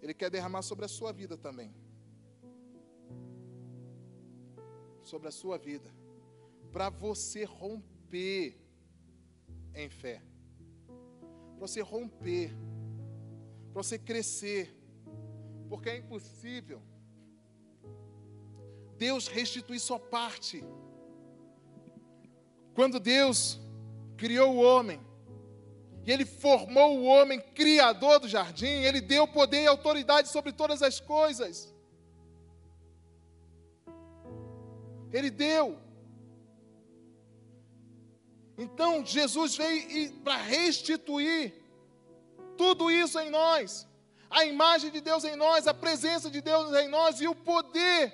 Ele 0.02 0.14
quer 0.14 0.30
derramar 0.30 0.62
sobre 0.62 0.84
a 0.84 0.88
sua 0.88 1.12
vida 1.12 1.36
também. 1.36 1.74
Sobre 5.02 5.28
a 5.28 5.32
sua 5.32 5.58
vida. 5.58 5.92
Para 6.72 6.88
você 6.88 7.44
romper 7.44 8.58
em 9.74 9.88
fé. 9.88 10.22
Para 10.86 11.66
você 11.66 11.80
romper. 11.80 12.52
Para 13.72 13.82
você 13.82 13.98
crescer. 13.98 14.76
Porque 15.68 15.88
é 15.88 15.98
impossível 15.98 16.82
Deus 19.00 19.28
restituir 19.28 19.80
sua 19.80 19.98
parte. 19.98 20.62
Quando 22.74 23.00
Deus 23.00 23.58
criou 24.14 24.56
o 24.56 24.62
homem, 24.62 25.00
e 26.06 26.10
Ele 26.10 26.24
formou 26.24 26.98
o 26.98 27.04
homem 27.04 27.40
criador 27.54 28.20
do 28.20 28.28
jardim, 28.28 28.66
Ele 28.66 29.00
deu 29.00 29.26
poder 29.26 29.62
e 29.62 29.66
autoridade 29.66 30.28
sobre 30.28 30.52
todas 30.52 30.82
as 30.82 30.98
coisas. 30.98 31.74
Ele 35.12 35.30
deu. 35.30 35.78
Então 38.56 39.04
Jesus 39.04 39.56
veio 39.56 40.12
para 40.20 40.36
restituir 40.36 41.54
tudo 42.56 42.90
isso 42.90 43.18
em 43.18 43.30
nós, 43.30 43.86
a 44.28 44.44
imagem 44.44 44.90
de 44.90 45.00
Deus 45.00 45.24
em 45.24 45.34
nós, 45.34 45.66
a 45.66 45.72
presença 45.72 46.30
de 46.30 46.40
Deus 46.40 46.72
em 46.76 46.88
nós 46.88 47.20
e 47.20 47.26
o 47.26 47.34
poder 47.34 48.12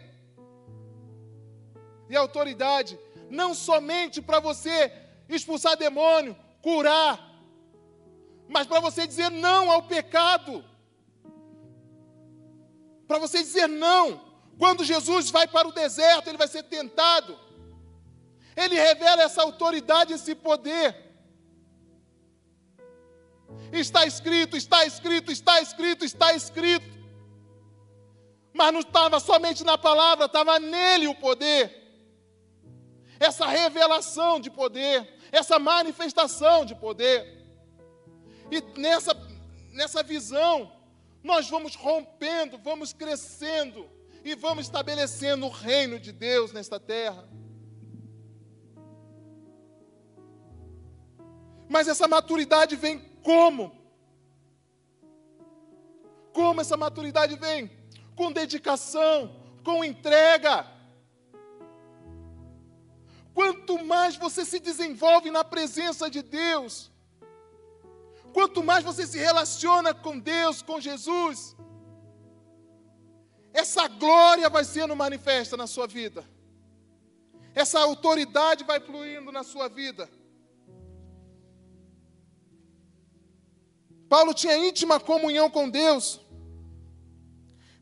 e 2.09 2.17
autoridade, 2.17 2.99
não 3.29 3.55
somente 3.55 4.23
para 4.23 4.39
você 4.39 4.93
expulsar 5.29 5.77
demônio, 5.77 6.37
curar, 6.63 7.36
mas 8.49 8.67
para 8.67 8.81
você 8.81 9.07
dizer 9.07 9.31
não 9.31 9.71
ao 9.71 9.83
pecado. 9.83 10.65
Para 13.07 13.19
você 13.19 13.39
dizer 13.39 13.69
não. 13.69 14.25
Quando 14.59 14.85
Jesus 14.85 15.31
vai 15.31 15.47
para 15.47 15.69
o 15.69 15.73
deserto, 15.73 16.29
ele 16.29 16.39
vai 16.39 16.49
ser 16.49 16.63
tentado. 16.63 17.39
Ele 18.57 18.75
revela 18.75 19.23
essa 19.23 19.43
autoridade, 19.43 20.13
esse 20.13 20.35
poder. 20.35 21.05
Está 23.73 24.07
escrito, 24.07 24.57
está 24.57 24.87
escrito, 24.87 25.31
está 25.31 25.61
escrito, 25.61 26.05
está 26.05 26.33
escrito. 26.35 26.97
Mas 28.53 28.73
não 28.73 28.81
estava 28.81 29.21
somente 29.21 29.63
na 29.63 29.77
palavra, 29.77 30.25
estava 30.25 30.59
nele 30.59 31.07
o 31.07 31.15
poder 31.15 31.87
essa 33.19 33.47
revelação 33.47 34.39
de 34.41 34.51
poder, 34.51 35.19
essa 35.33 35.59
manifestação 35.59 36.65
de 36.65 36.75
poder. 36.75 37.36
E 38.51 38.61
nessa, 38.79 39.15
nessa 39.73 40.03
visão, 40.03 40.73
nós 41.23 41.49
vamos 41.49 41.75
rompendo, 41.75 42.59
vamos 42.59 42.93
crescendo 42.93 43.89
e 44.25 44.35
vamos 44.35 44.67
estabelecendo 44.67 45.47
o 45.47 45.51
reino 45.51 45.99
de 45.99 46.13
Deus 46.13 46.53
nesta 46.53 46.79
terra. 46.79 47.29
Mas 51.69 51.89
essa 51.89 52.07
maturidade 52.07 52.77
vem 52.77 52.99
como? 53.23 53.77
Como 56.33 56.61
essa 56.61 56.77
maturidade 56.77 57.35
vem? 57.37 57.71
Com 58.15 58.31
dedicação, 58.31 59.35
com 59.65 59.85
entrega. 59.85 60.67
Quanto 63.35 63.85
mais 63.85 64.17
você 64.17 64.45
se 64.45 64.61
desenvolve 64.61 65.31
na 65.31 65.45
presença 65.45 66.09
de 66.09 66.23
Deus, 66.23 66.91
quanto 68.37 68.63
mais 68.63 68.85
você 68.85 69.07
se 69.07 69.17
relaciona 69.17 69.95
com 69.95 70.19
Deus, 70.19 70.61
com 70.61 70.79
Jesus, 70.79 71.57
essa 73.51 73.89
glória 73.89 74.51
vai 74.51 74.63
sendo 74.63 74.95
manifesta 74.95 75.57
na 75.57 75.67
sua 75.67 75.87
vida, 75.87 76.23
essa 77.55 77.81
autoridade 77.81 78.63
vai 78.63 78.79
fluindo 78.79 79.33
na 79.33 79.43
sua 79.43 79.69
vida. 79.71 80.07
Paulo 84.07 84.35
tinha 84.35 84.59
íntima 84.59 85.01
comunhão 85.01 85.49
com 85.49 85.71
Deus. 85.71 86.21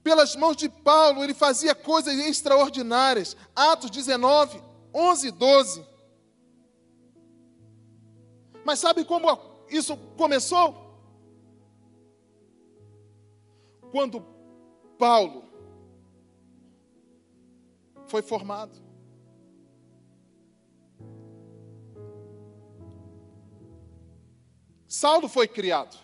Pelas 0.05 0.37
mãos 0.37 0.57
de 0.57 0.69
Paulo, 0.69 1.25
ele 1.25 1.35
fazia 1.35 1.75
coisas 1.75 2.15
extraordinárias. 2.15 3.37
Atos 3.57 3.91
19, 3.91 4.63
11, 4.95 5.31
12. 5.33 5.85
Mas 8.65 8.79
sabe 8.79 9.05
como 9.05 9.29
isso 9.69 9.97
começou? 10.17 10.83
Quando 13.91 14.21
Paulo 14.99 15.45
foi 18.07 18.23
formado. 18.23 18.83
Saulo 24.87 25.29
foi 25.29 25.49
criado. 25.49 25.97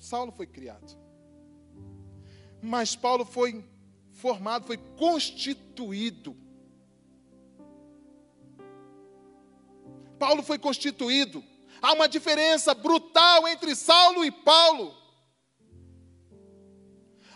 Saulo 0.00 0.30
foi 0.30 0.46
criado. 0.46 0.96
Mas 2.62 2.94
Paulo 2.94 3.24
foi 3.24 3.64
formado, 4.12 4.66
foi 4.66 4.76
constituído. 4.76 6.36
Paulo 10.18 10.42
foi 10.42 10.58
constituído. 10.58 11.44
Há 11.80 11.92
uma 11.92 12.08
diferença 12.08 12.74
brutal 12.74 13.46
entre 13.48 13.74
Saulo 13.74 14.24
e 14.24 14.30
Paulo. 14.30 14.94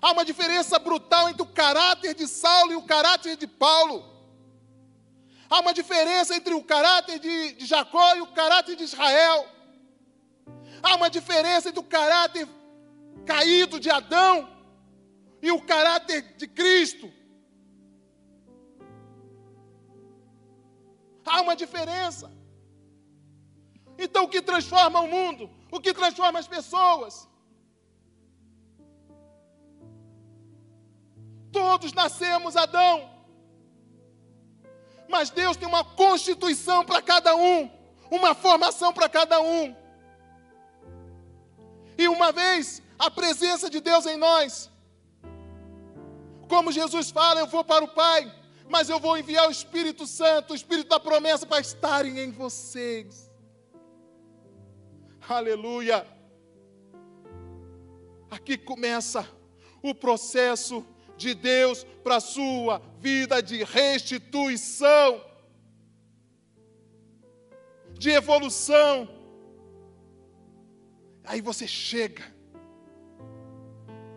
Há 0.03 0.12
uma 0.12 0.24
diferença 0.24 0.78
brutal 0.78 1.28
entre 1.28 1.43
o 1.43 1.47
caráter 1.47 2.14
de 2.14 2.26
Saulo 2.26 2.72
e 2.72 2.76
o 2.76 2.83
caráter 2.83 3.37
de 3.37 3.47
Paulo. 3.47 4.05
Há 5.49 5.61
uma 5.61 5.74
diferença 5.74 6.35
entre 6.35 6.55
o 6.55 6.62
caráter 6.62 7.18
de, 7.18 7.53
de 7.53 7.66
Jacó 7.66 8.14
e 8.14 8.20
o 8.22 8.28
caráter 8.28 8.76
de 8.76 8.85
Israel. 8.85 9.47
Há 10.83 10.95
uma 10.95 11.11
diferença 11.11 11.68
entre 11.68 11.81
o 11.81 11.85
caráter 11.85 12.49
caído 13.26 13.78
de 13.78 13.91
Adão 13.91 14.49
e 15.43 15.51
o 15.51 15.61
caráter 15.61 16.22
de 16.37 16.47
Cristo. 16.49 17.12
Há 21.26 21.43
uma 21.43 21.55
diferença. 21.55 22.39
Então, 24.05 24.24
o 24.24 24.28
que 24.28 24.40
transforma 24.40 24.98
o 25.01 25.07
mundo? 25.07 25.51
O 25.70 25.78
que 25.78 25.92
transforma 25.92 26.38
as 26.38 26.48
pessoas? 26.48 27.28
Todos 31.53 31.92
nascemos 31.92 32.57
Adão. 32.57 33.11
Mas 35.07 35.28
Deus 35.28 35.57
tem 35.57 35.68
uma 35.68 35.84
constituição 35.84 36.82
para 36.82 37.03
cada 37.03 37.36
um, 37.36 37.70
uma 38.11 38.34
formação 38.34 38.90
para 38.90 39.07
cada 39.09 39.38
um. 39.40 39.76
E 41.98 42.09
uma 42.09 42.32
vez 42.32 42.82
a 42.98 43.11
presença 43.11 43.68
de 43.68 43.80
Deus 43.80 44.07
em 44.07 44.16
nós, 44.16 44.70
como 46.48 46.72
Jesus 46.72 47.11
fala, 47.11 47.40
eu 47.40 47.46
vou 47.46 47.62
para 47.62 47.84
o 47.84 47.88
Pai, 47.88 48.32
mas 48.66 48.88
eu 48.88 48.98
vou 48.98 49.18
enviar 49.18 49.46
o 49.46 49.51
Espírito 49.51 50.07
Santo, 50.07 50.53
o 50.53 50.57
Espírito 50.57 50.88
da 50.88 50.98
promessa, 50.98 51.44
para 51.44 51.61
estarem 51.61 52.18
em 52.18 52.30
vocês. 52.30 53.30
Aleluia. 55.31 56.05
Aqui 58.28 58.59
começa 58.59 59.24
o 59.81 59.95
processo 59.95 60.85
de 61.16 61.35
Deus 61.35 61.85
para 62.03 62.16
a 62.16 62.20
sua 62.20 62.83
vida 62.99 63.41
de 63.41 63.62
restituição, 63.62 65.24
de 67.93 68.11
evolução. 68.11 69.09
Aí 71.22 71.41
você 71.41 71.64
chega 71.64 72.24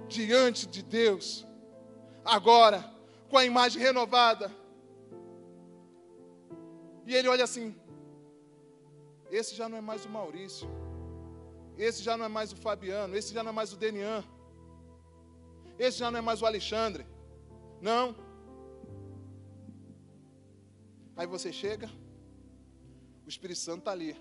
diante 0.07 0.65
de 0.65 0.81
Deus, 0.81 1.45
agora, 2.25 2.91
com 3.29 3.37
a 3.37 3.45
imagem 3.45 3.79
renovada, 3.79 4.51
e 7.05 7.13
ele 7.13 7.27
olha 7.27 7.43
assim: 7.43 7.75
esse 9.29 9.53
já 9.53 9.69
não 9.69 9.77
é 9.77 9.81
mais 9.81 10.05
o 10.05 10.09
Maurício, 10.09 10.67
esse 11.77 12.03
já 12.03 12.15
não 12.15 12.25
é 12.25 12.27
mais 12.27 12.51
o 12.51 12.55
Fabiano, 12.55 13.15
esse 13.15 13.33
já 13.33 13.43
não 13.43 13.49
é 13.49 13.53
mais 13.53 13.73
o 13.73 13.77
Denian. 13.77 14.23
Esse 15.77 15.97
já 15.97 16.11
não 16.11 16.19
é 16.19 16.21
mais 16.21 16.41
o 16.41 16.45
Alexandre. 16.45 17.05
Não. 17.81 18.15
Aí 21.15 21.27
você 21.27 21.51
chega, 21.51 21.89
o 23.25 23.29
Espírito 23.29 23.59
Santo 23.59 23.79
está 23.79 23.91
ali, 23.91 24.15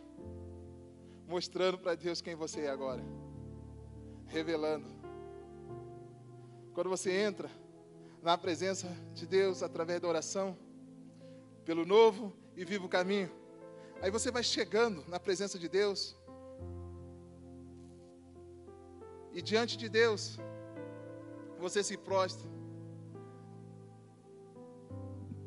mostrando 1.27 1.79
para 1.79 1.95
Deus 1.95 2.21
quem 2.21 2.35
você 2.35 2.63
é 2.63 2.71
agora, 2.71 3.03
revelando. 4.27 4.87
Quando 6.75 6.91
você 6.91 7.13
entra 7.13 7.51
na 8.23 8.37
presença 8.37 8.89
de 9.15 9.27
Deus 9.27 9.63
através 9.63 10.01
da 10.01 10.09
oração, 10.09 10.57
pelo 11.65 11.87
novo 11.87 12.33
e 12.57 12.65
vivo 12.65 12.89
caminho, 12.89 13.31
aí 14.01 14.11
você 14.11 14.31
vai 14.31 14.43
chegando 14.43 15.05
na 15.09 15.19
presença 15.19 15.59
de 15.59 15.69
Deus, 15.69 16.17
e 19.33 19.41
diante 19.41 19.77
de 19.77 19.89
Deus, 19.89 20.39
você 21.59 21.83
se 21.83 21.97
prostra. 21.97 22.51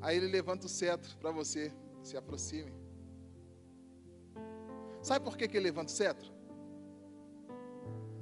Aí 0.01 0.17
ele 0.17 0.27
levanta 0.27 0.65
o 0.65 0.69
cetro 0.69 1.15
para 1.17 1.31
você, 1.31 1.71
se 2.03 2.15
aproxime. 2.15 2.73
Sabe 5.01 5.23
por 5.23 5.37
que, 5.37 5.47
que 5.47 5.57
ele 5.57 5.65
levanta 5.65 5.91
o 5.91 5.95
cetro? 5.95 6.31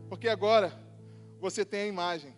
Porque 0.09 0.27
agora 0.27 0.71
você 1.39 1.65
tem 1.65 1.81
a 1.81 1.87
imagem. 1.87 2.35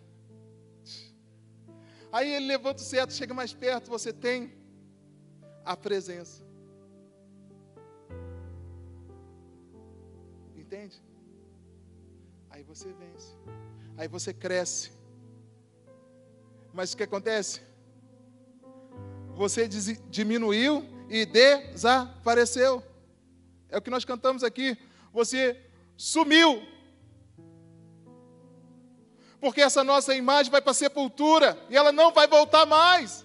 Aí 2.12 2.32
ele 2.32 2.46
levanta 2.46 2.80
o 2.80 2.84
cetro, 2.84 3.14
chega 3.14 3.34
mais 3.34 3.52
perto, 3.52 3.90
você 3.90 4.12
tem 4.12 4.52
a 5.64 5.76
presença. 5.76 6.44
Entende? 10.56 11.05
Você 12.76 12.92
vence. 12.92 13.34
Aí 13.96 14.06
você 14.06 14.34
cresce. 14.34 14.92
Mas 16.74 16.92
o 16.92 16.96
que 16.98 17.04
acontece? 17.04 17.62
Você 19.34 19.66
diminuiu 20.10 20.84
e 21.08 21.24
desapareceu. 21.24 22.82
É 23.70 23.78
o 23.78 23.80
que 23.80 23.88
nós 23.88 24.04
cantamos 24.04 24.44
aqui. 24.44 24.76
Você 25.10 25.58
sumiu. 25.96 26.62
Porque 29.40 29.62
essa 29.62 29.82
nossa 29.82 30.14
imagem 30.14 30.52
vai 30.52 30.60
para 30.60 30.72
a 30.72 30.74
sepultura 30.74 31.58
e 31.70 31.76
ela 31.78 31.92
não 31.92 32.12
vai 32.12 32.28
voltar 32.28 32.66
mais. 32.66 33.24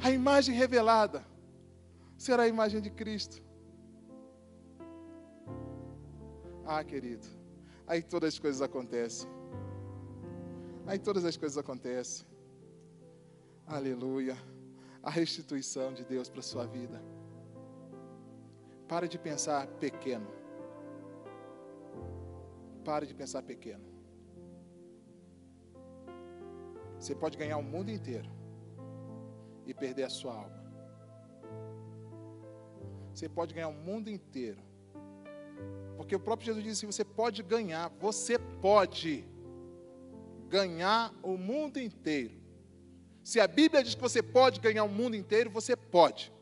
A 0.00 0.12
imagem 0.12 0.54
revelada 0.54 1.26
será 2.16 2.44
a 2.44 2.48
imagem 2.48 2.80
de 2.80 2.90
Cristo. 2.90 3.45
Ah, 6.68 6.82
querido, 6.82 7.26
Aí 7.86 8.02
todas 8.02 8.34
as 8.34 8.38
coisas 8.40 8.60
acontecem. 8.60 9.30
Aí 10.86 10.98
todas 10.98 11.24
as 11.24 11.36
coisas 11.36 11.56
acontecem. 11.56 12.26
Aleluia. 13.64 14.36
A 15.00 15.10
restituição 15.10 15.94
de 15.94 16.04
Deus 16.04 16.28
para 16.28 16.40
a 16.40 16.42
sua 16.42 16.66
vida. 16.66 17.00
Pare 18.88 19.06
de 19.06 19.18
pensar 19.18 19.68
pequeno. 19.84 20.26
Pare 22.84 23.06
de 23.06 23.14
pensar 23.14 23.42
pequeno. 23.42 23.84
Você 26.98 27.14
pode 27.14 27.38
ganhar 27.38 27.58
o 27.58 27.62
mundo 27.62 27.90
inteiro 27.90 28.28
e 29.64 29.72
perder 29.72 30.04
a 30.04 30.10
sua 30.10 30.34
alma. 30.34 30.66
Você 33.14 33.28
pode 33.28 33.54
ganhar 33.54 33.68
o 33.68 33.72
mundo 33.72 34.10
inteiro 34.10 34.65
porque 35.96 36.14
o 36.14 36.20
próprio 36.20 36.46
Jesus 36.46 36.64
disse: 36.64 36.86
você 36.86 37.04
pode 37.04 37.42
ganhar, 37.42 37.88
você 38.00 38.38
pode 38.38 39.24
ganhar 40.48 41.12
o 41.22 41.36
mundo 41.36 41.78
inteiro. 41.78 42.34
Se 43.22 43.40
a 43.40 43.48
Bíblia 43.48 43.82
diz 43.82 43.94
que 43.94 44.00
você 44.00 44.22
pode 44.22 44.60
ganhar 44.60 44.84
o 44.84 44.88
mundo 44.88 45.16
inteiro, 45.16 45.50
você 45.50 45.74
pode. 45.74 46.32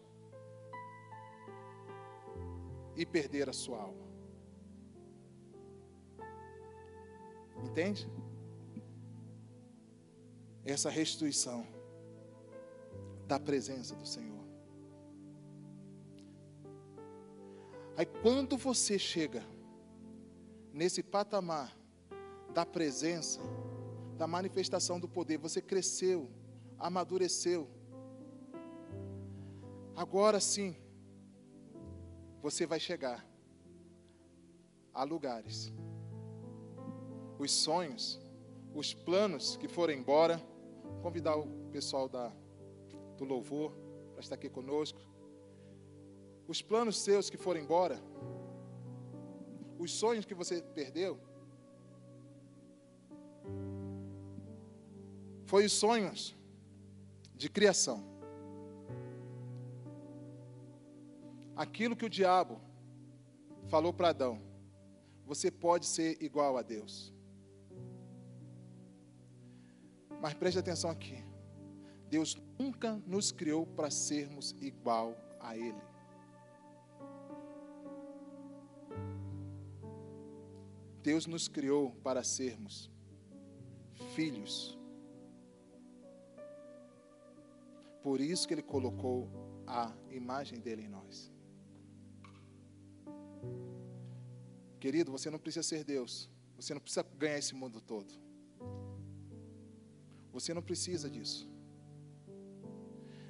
E 2.97 3.07
perder 3.07 3.49
a 3.49 3.53
sua 3.53 3.81
alma. 3.81 4.05
Entende? 7.65 8.07
Essa 10.65 10.91
restituição 10.91 11.67
da 13.27 13.41
presença 13.41 13.95
do 13.97 14.07
Senhor. 14.07 14.34
Aí 17.97 18.07
quando 18.07 18.57
você 18.57 18.99
chega 18.99 19.45
nesse 20.73 21.03
patamar 21.03 21.77
da 22.53 22.67
presença, 22.67 23.41
da 24.17 24.27
manifestação 24.27 24.99
do 24.99 25.09
poder, 25.09 25.39
você 25.39 25.63
cresceu, 25.63 26.29
amadureceu. 26.77 27.69
Agora 29.95 30.41
sim, 30.41 30.77
você 32.43 32.67
vai 32.67 32.81
chegar 32.81 33.25
a 34.93 35.05
lugares. 35.05 35.73
Os 37.39 37.53
sonhos, 37.53 38.21
os 38.75 38.93
planos 38.93 39.57
que 39.57 39.69
foram 39.69 39.95
embora, 39.95 40.43
convidar 41.01 41.37
o 41.37 41.47
pessoal 41.71 42.09
da, 42.09 42.33
do 43.17 43.25
louvor 43.25 43.73
para 44.13 44.21
estar 44.21 44.35
aqui 44.35 44.49
conosco 44.49 45.14
os 46.47 46.61
planos 46.61 46.99
seus 46.99 47.31
que 47.31 47.37
foram 47.37 47.61
embora, 47.61 48.01
os 49.79 49.93
sonhos 49.93 50.25
que 50.25 50.35
você 50.35 50.63
perdeu, 50.63 51.19
foi 55.47 55.65
os 55.65 55.73
sonhos 55.73 56.37
de 57.35 57.49
criação. 57.49 58.05
Aquilo 61.57 61.95
que 61.97 62.05
o 62.05 62.11
diabo 62.11 62.61
falou 63.69 63.93
para 63.93 64.09
Adão, 64.09 64.43
você 65.25 65.51
pode 65.51 65.87
ser 65.87 66.21
igual 66.23 66.57
a 66.57 66.63
Deus. 66.63 67.13
Mas 70.21 70.35
preste 70.35 70.59
atenção 70.59 70.91
aqui. 70.91 71.25
Deus 72.09 72.37
nunca 72.59 72.95
nos 73.07 73.31
criou 73.31 73.67
para 73.67 73.91
sermos 73.91 74.55
igual 74.61 75.17
a 75.41 75.57
Ele. 75.57 75.94
Deus 81.05 81.27
nos 81.27 81.49
criou 81.49 81.91
para 82.03 82.25
sermos 82.25 82.91
filhos. 84.15 84.79
Por 88.03 88.23
isso 88.23 88.49
que 88.49 88.55
Ele 88.55 88.63
colocou 88.63 89.29
a 89.67 89.95
imagem 90.11 90.59
dele 90.59 90.85
em 90.85 90.89
nós. 90.89 91.31
Querido, 94.81 95.13
você 95.13 95.29
não 95.29 95.39
precisa 95.39 95.63
ser 95.63 95.85
Deus. 95.85 96.31
Você 96.57 96.73
não 96.73 96.81
precisa 96.81 97.03
ganhar 97.19 97.39
esse 97.39 97.55
mundo 97.55 97.83
todo. 97.83 98.11
Você 100.33 100.55
não 100.55 100.63
precisa 100.63 101.11
disso. 101.11 101.47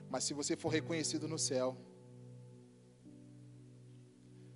Mas 0.08 0.22
se 0.22 0.32
você 0.32 0.56
for 0.56 0.68
reconhecido 0.68 1.26
no 1.26 1.40
céu, 1.40 1.76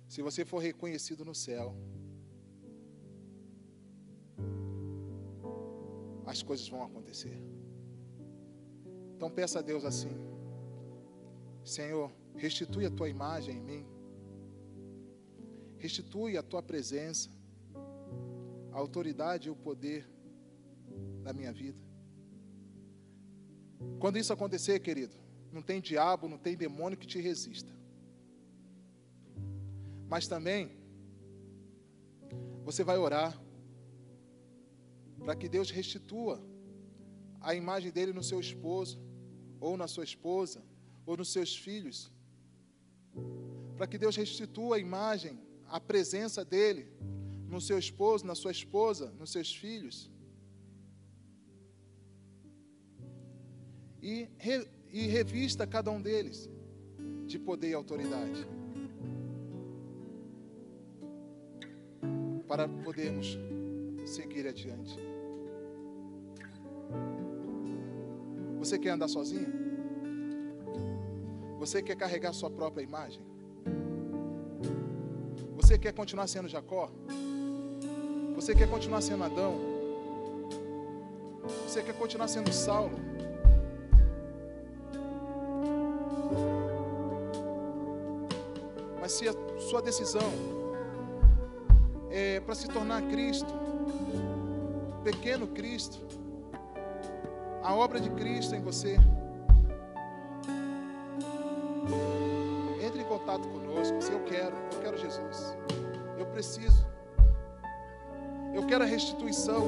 se 0.07 0.21
você 0.21 0.45
for 0.45 0.59
reconhecido 0.59 1.25
no 1.25 1.35
céu, 1.35 1.75
as 6.25 6.43
coisas 6.43 6.67
vão 6.67 6.83
acontecer. 6.83 7.37
Então 9.15 9.29
peça 9.29 9.59
a 9.59 9.61
Deus 9.61 9.83
assim: 9.83 10.11
Senhor, 11.63 12.11
restitui 12.35 12.85
a 12.85 12.91
tua 12.91 13.09
imagem 13.09 13.57
em 13.57 13.61
mim, 13.61 13.85
restitui 15.77 16.37
a 16.37 16.43
tua 16.43 16.61
presença, 16.61 17.29
a 18.71 18.77
autoridade 18.77 19.47
e 19.47 19.51
o 19.51 19.55
poder 19.55 20.07
da 21.23 21.33
minha 21.33 21.51
vida. 21.51 21.81
Quando 23.99 24.17
isso 24.17 24.31
acontecer, 24.31 24.79
querido, 24.79 25.15
não 25.51 25.61
tem 25.61 25.81
diabo, 25.81 26.27
não 26.27 26.37
tem 26.37 26.55
demônio 26.55 26.97
que 26.97 27.07
te 27.07 27.19
resista. 27.19 27.71
Mas 30.07 30.27
também, 30.27 30.71
você 32.63 32.83
vai 32.83 32.97
orar 32.97 33.39
para 35.23 35.35
que 35.35 35.47
Deus 35.49 35.69
restitua 35.69 36.41
a 37.41 37.53
imagem 37.55 37.91
dele 37.91 38.13
no 38.13 38.23
seu 38.23 38.39
esposo, 38.39 38.99
ou 39.59 39.77
na 39.77 39.87
sua 39.87 40.03
esposa, 40.03 40.63
ou 41.05 41.17
nos 41.17 41.31
seus 41.31 41.55
filhos. 41.55 42.11
Para 43.77 43.87
que 43.87 43.97
Deus 43.97 44.15
restitua 44.15 44.75
a 44.75 44.79
imagem, 44.79 45.39
a 45.67 45.79
presença 45.79 46.43
dele 46.43 46.91
no 47.47 47.59
seu 47.59 47.77
esposo, 47.77 48.25
na 48.25 48.35
sua 48.35 48.51
esposa, 48.51 49.11
nos 49.19 49.31
seus 49.31 49.53
filhos. 49.53 50.09
E, 54.01 54.29
re, 54.37 54.67
e 54.91 55.07
revista 55.07 55.67
cada 55.67 55.91
um 55.91 56.01
deles 56.01 56.49
de 57.25 57.37
poder 57.37 57.69
e 57.69 57.73
autoridade. 57.73 58.47
Para 62.47 62.67
podermos 62.67 63.37
seguir 64.09 64.47
adiante. 64.47 64.99
Você 68.57 68.77
quer 68.77 68.89
andar 68.89 69.07
sozinho? 69.07 69.47
Você 71.59 71.81
quer 71.81 71.95
carregar 71.95 72.33
sua 72.33 72.49
própria 72.49 72.83
imagem? 72.83 73.21
Você 75.55 75.77
quer 75.77 75.93
continuar 75.93 76.27
sendo 76.27 76.47
Jacó? 76.47 76.89
Você 78.35 78.55
quer 78.55 78.69
continuar 78.69 79.01
sendo 79.01 79.23
Adão? 79.23 79.59
Você 81.67 81.83
quer 81.83 81.93
continuar 81.93 82.27
sendo 82.27 82.51
Saulo? 82.51 82.97
Mas 88.99 89.11
se 89.11 89.27
a 89.27 89.33
sua 89.59 89.81
decisão 89.81 90.31
é 92.09 92.39
para 92.39 92.55
se 92.55 92.67
tornar 92.67 93.01
Cristo, 93.03 93.68
pequeno 95.03 95.47
Cristo, 95.47 95.99
a 97.63 97.73
obra 97.73 97.99
de 97.99 98.09
Cristo 98.11 98.55
em 98.55 98.61
você. 98.61 98.97
Entre 102.81 103.01
em 103.01 103.05
contato 103.05 103.47
conosco. 103.47 104.01
Se 104.01 104.11
eu 104.11 104.23
quero, 104.23 104.55
eu 104.73 104.81
quero 104.81 104.97
Jesus. 104.97 105.55
Eu 106.17 106.25
preciso. 106.27 106.87
Eu 108.53 108.65
quero 108.65 108.83
a 108.83 108.87
restituição 108.87 109.63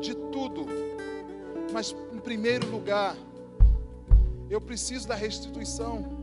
de 0.00 0.14
tudo. 0.14 0.66
Mas 1.72 1.94
em 2.12 2.18
primeiro 2.18 2.68
lugar, 2.68 3.16
eu 4.48 4.60
preciso 4.60 5.06
da 5.06 5.14
restituição 5.14 6.18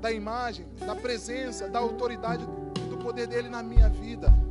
da 0.00 0.12
imagem, 0.12 0.66
da 0.86 0.94
presença, 0.94 1.66
da 1.66 1.78
autoridade 1.78 2.44
do 2.90 2.98
poder 2.98 3.26
dele 3.26 3.48
na 3.48 3.62
minha 3.62 3.88
vida. 3.88 4.43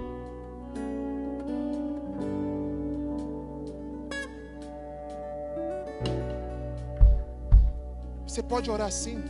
Você 8.34 8.42
pode 8.42 8.72
orar 8.72 8.92
sim. 8.92 9.24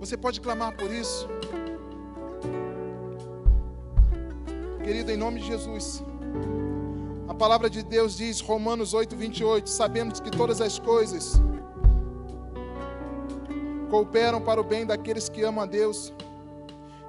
Você 0.00 0.16
pode 0.16 0.40
clamar 0.40 0.76
por 0.76 0.92
isso. 0.92 1.28
Querido, 4.82 5.12
em 5.12 5.16
nome 5.16 5.38
de 5.38 5.46
Jesus. 5.46 6.02
A 7.28 7.34
palavra 7.42 7.70
de 7.70 7.84
Deus 7.84 8.16
diz, 8.16 8.40
Romanos 8.40 8.92
8, 8.92 9.14
28, 9.14 9.70
sabemos 9.70 10.18
que 10.18 10.32
todas 10.32 10.60
as 10.60 10.80
coisas 10.80 11.40
cooperam 13.88 14.40
para 14.40 14.60
o 14.60 14.64
bem 14.64 14.84
daqueles 14.84 15.28
que 15.28 15.44
amam 15.44 15.62
a 15.62 15.66
Deus, 15.68 16.12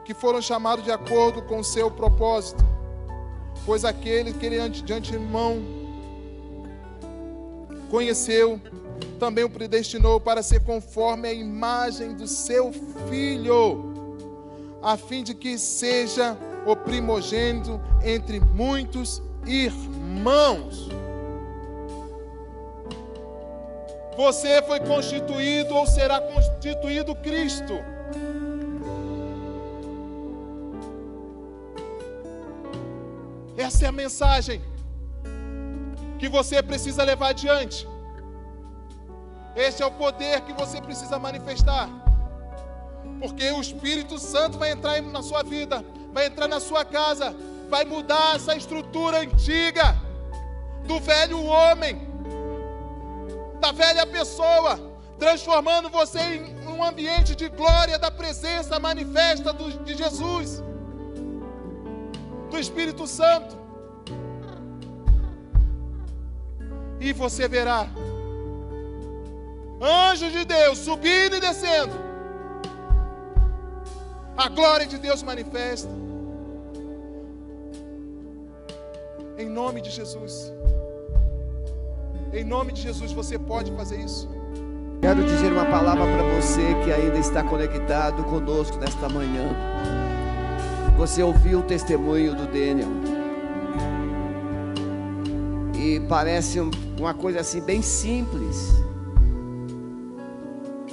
que 0.06 0.14
foram 0.14 0.44
chamados 0.44 0.86
de 0.86 0.92
acordo 0.92 1.42
com 1.42 1.58
o 1.58 1.64
seu 1.64 1.90
propósito, 1.90 2.64
pois 3.66 3.84
aquele 3.84 4.32
que 4.32 4.46
ele 4.46 4.70
de 4.70 4.94
antemão 4.94 5.60
conheceu, 7.90 8.62
também 9.22 9.44
o 9.44 9.50
predestinou 9.52 10.20
para 10.20 10.42
ser 10.42 10.62
conforme 10.62 11.28
a 11.28 11.32
imagem 11.32 12.16
do 12.16 12.28
seu 12.28 12.72
filho, 13.08 13.94
a 14.82 14.98
fim 14.98 15.22
de 15.24 15.36
que 15.36 15.60
seja 15.60 16.36
o 16.66 16.76
primogênito 16.76 17.80
entre 18.04 18.40
muitos 18.40 19.22
irmãos. 19.46 20.90
Você 24.18 24.60
foi 24.64 24.80
constituído 24.80 25.76
ou 25.76 25.86
será 25.86 26.20
constituído 26.20 27.14
Cristo. 27.14 27.76
Essa 33.56 33.86
é 33.86 33.88
a 33.88 33.92
mensagem 33.92 34.60
que 36.18 36.28
você 36.28 36.64
precisa 36.64 37.04
levar 37.04 37.30
adiante. 37.30 37.91
Esse 39.56 39.84
é 39.84 39.86
o 39.86 39.92
poder 39.92 40.42
que 40.42 40.54
você 40.54 40.82
precisa 40.82 41.20
manifestar. 41.20 41.90
Porque 43.20 43.52
o 43.52 43.62
Espírito 43.62 44.18
Santo 44.18 44.58
vai 44.58 44.72
entrar 44.72 45.02
na 45.02 45.22
sua 45.22 45.44
vida, 45.44 45.84
vai 46.14 46.28
entrar 46.28 46.48
na 46.48 46.60
sua 46.60 46.84
casa, 46.86 47.36
vai 47.70 47.86
mudar 47.86 48.36
essa 48.36 48.56
estrutura 48.56 49.20
antiga 49.20 49.96
do 50.86 51.00
velho 51.00 51.44
homem, 51.44 52.02
da 53.60 53.72
velha 53.72 54.06
pessoa, 54.08 54.80
transformando 55.20 55.90
você 55.90 56.20
em 56.20 56.68
um 56.68 56.84
ambiente 56.84 57.36
de 57.36 57.48
glória 57.48 58.00
da 58.00 58.10
presença 58.10 58.80
manifesta 58.80 59.54
de 59.54 59.96
Jesus, 59.96 60.64
do 62.50 62.58
Espírito 62.58 63.06
Santo. 63.06 63.56
E 67.00 67.14
você 67.14 67.48
verá 67.48 67.88
anjos 69.82 70.32
de 70.32 70.46
Deus 70.46 70.78
subindo 70.78 71.36
e 71.36 71.40
descendo. 71.40 71.94
A 74.38 74.48
glória 74.48 74.86
de 74.86 74.98
Deus 74.98 75.24
manifesta. 75.24 75.90
Em 79.38 79.50
nome 79.50 79.82
de 79.82 79.90
Jesus. 79.90 80.54
Em 82.32 82.44
nome 82.44 82.72
de 82.72 82.82
Jesus 82.82 83.12
você 83.12 83.38
pode 83.40 83.72
fazer 83.72 84.00
isso. 84.00 84.30
Quero 85.02 85.24
dizer 85.24 85.52
uma 85.52 85.66
palavra 85.66 86.06
para 86.06 86.24
você 86.40 86.76
que 86.84 86.92
ainda 86.92 87.18
está 87.18 87.44
conectado 87.44 88.24
conosco 88.26 88.78
nesta 88.78 89.10
manhã. 89.10 89.50
Você 90.96 91.24
ouviu 91.24 91.60
o 91.60 91.64
testemunho 91.64 92.36
do 92.36 92.46
Daniel. 92.46 92.88
E 95.76 96.00
parece 96.02 96.60
uma 96.60 97.14
coisa 97.16 97.40
assim 97.40 97.60
bem 97.62 97.82
simples 97.82 98.72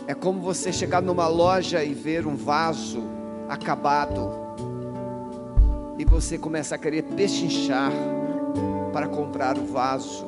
é 0.09 0.15
como 0.15 0.41
você 0.41 0.73
chegar 0.73 1.03
numa 1.03 1.29
loja 1.29 1.85
e 1.85 1.93
ver 1.93 2.27
um 2.27 2.35
vaso 2.35 3.03
acabado 3.47 4.33
e 5.99 6.05
você 6.07 6.39
começa 6.39 6.77
a 6.77 6.79
querer 6.79 7.03
pechinchar 7.03 7.93
para 8.91 9.07
comprar 9.07 9.59
o 9.59 9.67
vaso. 9.67 10.27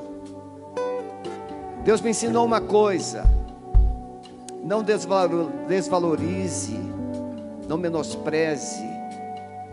Deus 1.82 2.02
me 2.02 2.10
ensinou 2.10 2.44
uma 2.44 2.60
coisa: 2.60 3.24
não 4.62 4.82
desvalorize, 4.82 6.78
não 7.66 7.78
menospreze 7.78 8.84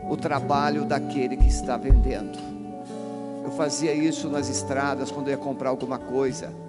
o 0.10 0.16
trabalho 0.16 0.86
daquele 0.86 1.36
que 1.36 1.50
está 1.50 1.76
vendendo. 1.76 2.40
Eu 3.44 3.52
fazia 3.52 3.94
isso 3.94 4.30
nas 4.30 4.48
estradas 4.48 5.12
quando 5.12 5.28
eu 5.28 5.32
ia 5.32 5.38
comprar 5.38 5.68
alguma 5.70 6.00
coisa. 6.00 6.66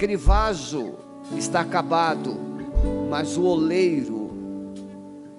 Aquele 0.00 0.16
vaso 0.16 0.94
está 1.36 1.60
acabado, 1.60 2.34
mas 3.10 3.36
o 3.36 3.44
oleiro 3.44 4.30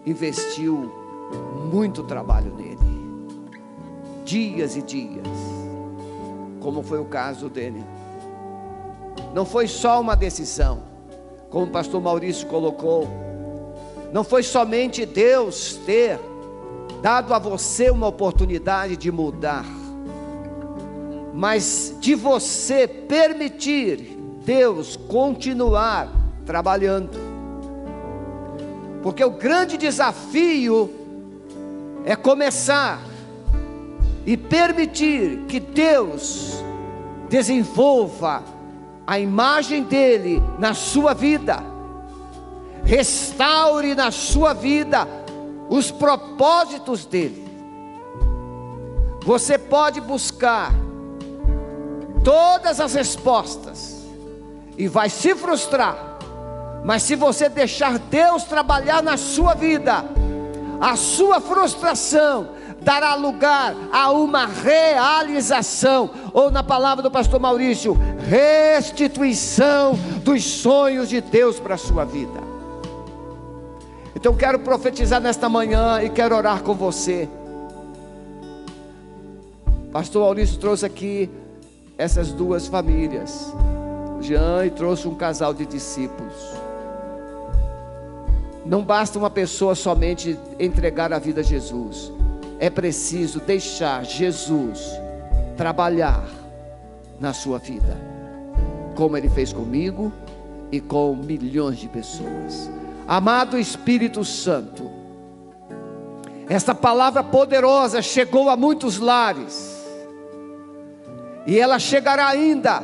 investiu 0.06 0.94
muito 1.74 2.04
trabalho 2.04 2.54
nele. 2.54 2.78
Dias 4.24 4.78
e 4.78 4.84
dias. 4.84 5.28
Como 6.60 6.84
foi 6.84 7.00
o 7.00 7.06
caso 7.06 7.50
dele. 7.50 7.84
não 9.34 9.48
foi 9.48 9.68
só 9.68 10.00
uma 10.00 10.16
decisão, 10.16 10.84
como 11.50 11.66
o 11.66 11.72
pastor 11.72 12.00
Maurício 12.00 12.48
colocou, 12.48 13.08
não 14.14 14.24
foi 14.24 14.44
somente 14.44 15.08
Deus 15.08 15.74
ter 15.88 16.20
dado 17.02 17.34
a 17.34 17.40
você 17.40 17.90
uma 17.90 18.06
oportunidade 18.06 18.96
de 18.96 19.12
mudar, 19.12 19.66
mas 21.34 21.98
de 22.00 22.14
você 22.14 22.88
permitir 22.88 24.11
Deus 24.46 24.96
continuar 24.96 26.10
trabalhando. 26.46 27.18
Porque 29.04 29.24
o 29.24 29.32
grande 29.32 29.78
desafio 29.78 30.90
é 32.06 32.16
começar 32.16 33.02
e 34.26 34.38
permitir 34.38 35.46
que 35.48 35.60
Deus 35.60 36.64
desenvolva 37.30 38.44
a 39.06 39.20
imagem 39.20 39.84
dele 39.84 40.42
na 40.60 40.74
sua 40.74 41.14
vida, 41.14 41.64
restaure 42.84 43.96
na 43.96 44.12
sua 44.12 44.54
vida 44.54 45.08
os 45.70 45.90
propósitos 45.90 47.06
dele. 47.06 47.50
Você 49.24 49.58
pode 49.58 50.02
buscar 50.02 50.72
todas 52.24 52.80
as 52.80 52.94
respostas 52.94 53.91
e 54.78 54.88
vai 54.88 55.10
se 55.10 55.36
frustrar, 55.36 56.18
mas 56.84 57.04
se 57.04 57.16
você 57.16 57.48
deixar 57.50 58.00
Deus 58.00 58.44
trabalhar 58.44 59.04
na 59.04 59.18
sua 59.18 59.54
vida, 59.54 60.04
a 60.80 60.96
sua 60.96 61.40
frustração 61.40 62.50
dará 62.82 63.14
lugar 63.14 63.76
a 63.92 64.12
uma 64.12 64.48
realização, 64.48 66.10
ou 66.34 66.50
na 66.50 66.64
palavra 66.64 67.04
do 67.04 67.12
pastor 67.12 67.40
Maurício, 67.40 67.96
restituição 68.28 69.94
dos 70.24 70.44
sonhos 70.44 71.10
de 71.10 71.22
Deus 71.22 71.60
para 71.60 71.76
a 71.76 71.78
sua 71.78 72.04
vida. 72.04 72.42
Então 74.16 74.36
quero 74.36 74.60
profetizar 74.60 75.22
nesta 75.22 75.48
manhã 75.48 76.02
e 76.02 76.10
quero 76.10 76.36
orar 76.36 76.64
com 76.64 76.74
você. 76.74 77.30
Pastor 79.92 80.24
Maurício 80.24 80.58
trouxe 80.58 80.86
aqui 80.86 81.30
essas 81.98 82.32
duas 82.32 82.68
famílias. 82.68 83.54
Jean 84.22 84.66
e 84.66 84.70
trouxe 84.70 85.08
um 85.08 85.16
casal 85.16 85.54
de 85.54 85.66
discípulos. 85.66 86.34
Não 88.66 88.84
basta 88.84 89.18
uma 89.18 89.30
pessoa 89.30 89.76
somente 89.76 90.38
entregar 90.60 91.12
a 91.12 91.20
vida 91.20 91.42
a 91.42 91.44
Jesus 91.44 92.12
é 92.62 92.70
preciso 92.70 93.40
deixar 93.40 94.06
Jesus 94.06 94.88
trabalhar 95.58 96.24
na 97.20 97.34
sua 97.34 97.58
vida, 97.58 97.98
como 98.96 99.18
Ele 99.18 99.28
fez 99.28 99.52
comigo 99.52 100.14
e 100.72 100.80
com 100.80 101.16
milhões 101.16 101.80
de 101.80 101.88
pessoas. 101.88 102.70
Amado 103.08 103.58
Espírito 103.58 104.24
Santo, 104.24 104.92
esta 106.48 106.76
palavra 106.76 107.24
poderosa 107.24 108.00
chegou 108.00 108.48
a 108.48 108.56
muitos 108.56 109.00
lares, 109.00 109.84
e 111.48 111.58
ela 111.58 111.80
chegará 111.80 112.28
ainda 112.28 112.84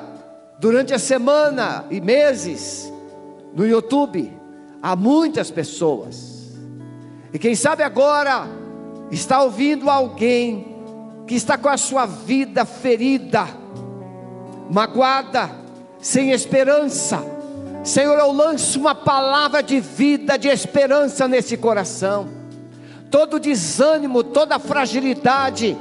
durante 0.60 0.93
a 0.93 0.99
semana 0.99 1.86
e 1.89 2.01
meses 2.01 2.91
no 3.53 3.66
YouTube 3.68 4.32
a 4.82 4.95
muitas 4.95 5.51
pessoas. 5.51 6.55
E 7.34 7.39
quem 7.39 7.55
sabe 7.55 7.84
agora 7.84 8.47
está 9.12 9.41
ouvindo 9.41 9.89
alguém 9.89 10.76
que 11.28 11.36
está 11.36 11.58
com 11.58 11.70
a 11.70 11.78
sua 11.78 12.05
vida 12.05 12.66
ferida, 12.66 13.47
magoada, 14.70 15.49
sem 15.99 16.32
esperança. 16.32 17.24
Senhor, 17.84 18.18
eu 18.18 18.32
lanço 18.32 18.80
uma 18.80 18.95
palavra 18.95 19.62
de 19.62 19.80
vida, 19.80 20.38
de 20.38 20.47
esperança 20.47 21.28
nesse 21.28 21.58
coração. 21.58 22.30
Todo 23.12 23.39
desânimo, 23.39 24.24
toda 24.24 24.60
fragilidade, 24.60 25.78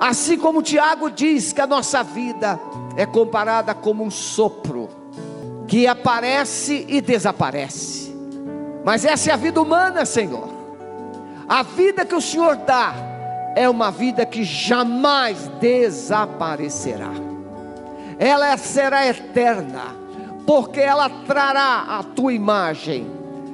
assim 0.00 0.38
como 0.38 0.62
Tiago 0.62 1.10
diz 1.10 1.52
que 1.52 1.60
a 1.60 1.66
nossa 1.66 2.02
vida 2.02 2.58
é 2.96 3.04
comparada 3.04 3.74
como 3.74 4.04
um 4.04 4.10
sopro 4.10 4.88
que 5.66 5.86
aparece 5.86 6.86
e 6.88 7.00
desaparece. 7.00 8.16
Mas 8.84 9.04
essa 9.04 9.30
é 9.30 9.34
a 9.34 9.36
vida 9.36 9.60
humana, 9.60 10.06
Senhor. 10.06 10.48
A 11.48 11.62
vida 11.62 12.04
que 12.04 12.14
o 12.14 12.20
Senhor 12.20 12.56
dá 12.56 12.94
é 13.54 13.68
uma 13.68 13.90
vida 13.90 14.24
que 14.24 14.44
jamais 14.44 15.48
desaparecerá. 15.60 17.12
Ela 18.18 18.56
será 18.56 19.06
eterna, 19.06 19.96
porque 20.46 20.80
ela 20.80 21.08
trará 21.26 21.98
a 21.98 22.02
tua 22.02 22.32
imagem 22.32 23.06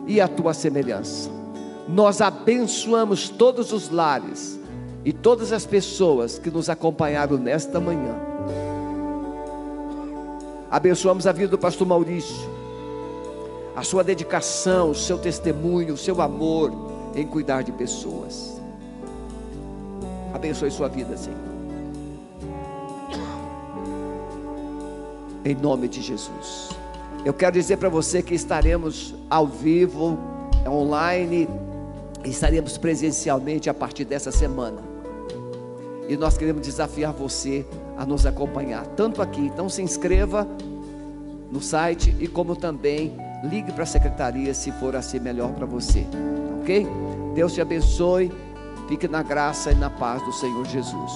e 0.07 0.21
a 0.21 0.29
tua 0.29 0.55
semelhança. 0.55 1.31
Nós 1.89 2.21
abençoamos 2.21 3.29
todos 3.29 3.73
os 3.73 3.91
lares 3.91 4.59
e 5.05 5.13
todas 5.13 5.53
as 5.53 5.67
pessoas 5.67 6.39
que 6.39 6.51
nos 6.51 6.71
acompanharam 6.71 7.37
nesta 7.37 7.79
manhã. 7.79 8.15
Abençoamos 10.71 11.27
a 11.27 11.33
vida 11.33 11.49
do 11.49 11.59
pastor 11.59 11.87
Maurício, 11.87 12.49
a 13.77 13.83
sua 13.83 14.03
dedicação, 14.03 14.91
o 14.91 14.95
seu 14.95 15.19
testemunho, 15.19 15.95
o 15.95 15.97
seu 15.97 16.21
amor 16.23 16.73
em 17.15 17.27
cuidar 17.27 17.63
de 17.63 17.71
pessoas. 17.71 18.61
Abençoe 20.33 20.71
sua 20.71 20.89
vida, 20.89 21.17
Senhor. 21.17 21.39
Em 25.45 25.55
nome 25.55 25.87
de 25.87 26.01
Jesus. 26.01 26.71
Eu 27.25 27.35
quero 27.35 27.53
dizer 27.53 27.77
para 27.77 27.89
você 27.89 28.23
que 28.23 28.35
estaremos 28.35 29.15
ao 29.29 29.47
vivo, 29.47 30.19
online, 30.67 31.49
estaremos 32.25 32.79
presencialmente 32.79 33.69
a 33.69 33.75
partir 33.75 34.05
dessa 34.05 34.33
semana. 34.33 34.94
E 36.09 36.17
nós 36.17 36.37
queremos 36.37 36.63
desafiar 36.63 37.13
você 37.13 37.65
a 37.97 38.05
nos 38.05 38.27
acompanhar, 38.27 38.87
tanto 38.89 39.23
aqui. 39.23 39.41
Então 39.41 39.69
se 39.69 39.83
inscreva 39.83 40.47
no 41.51 41.61
site 41.61 42.15
e 42.21 42.27
como 42.27 42.57
também 42.57 43.17
ligue 43.45 43.73
para 43.73 43.85
a 43.85 43.87
secretaria 43.87 44.53
se 44.55 44.73
for 44.73 44.97
assim 44.97 45.21
melhor 45.21 45.53
para 45.53 45.67
você 45.67 46.07
ok? 46.65 46.87
Deus 47.35 47.53
te 47.53 47.61
abençoe. 47.61 48.33
Fique 48.89 49.07
na 49.07 49.23
graça 49.23 49.71
e 49.71 49.75
na 49.75 49.91
paz 49.91 50.23
do 50.23 50.33
Senhor 50.33 50.65
Jesus. 50.67 51.13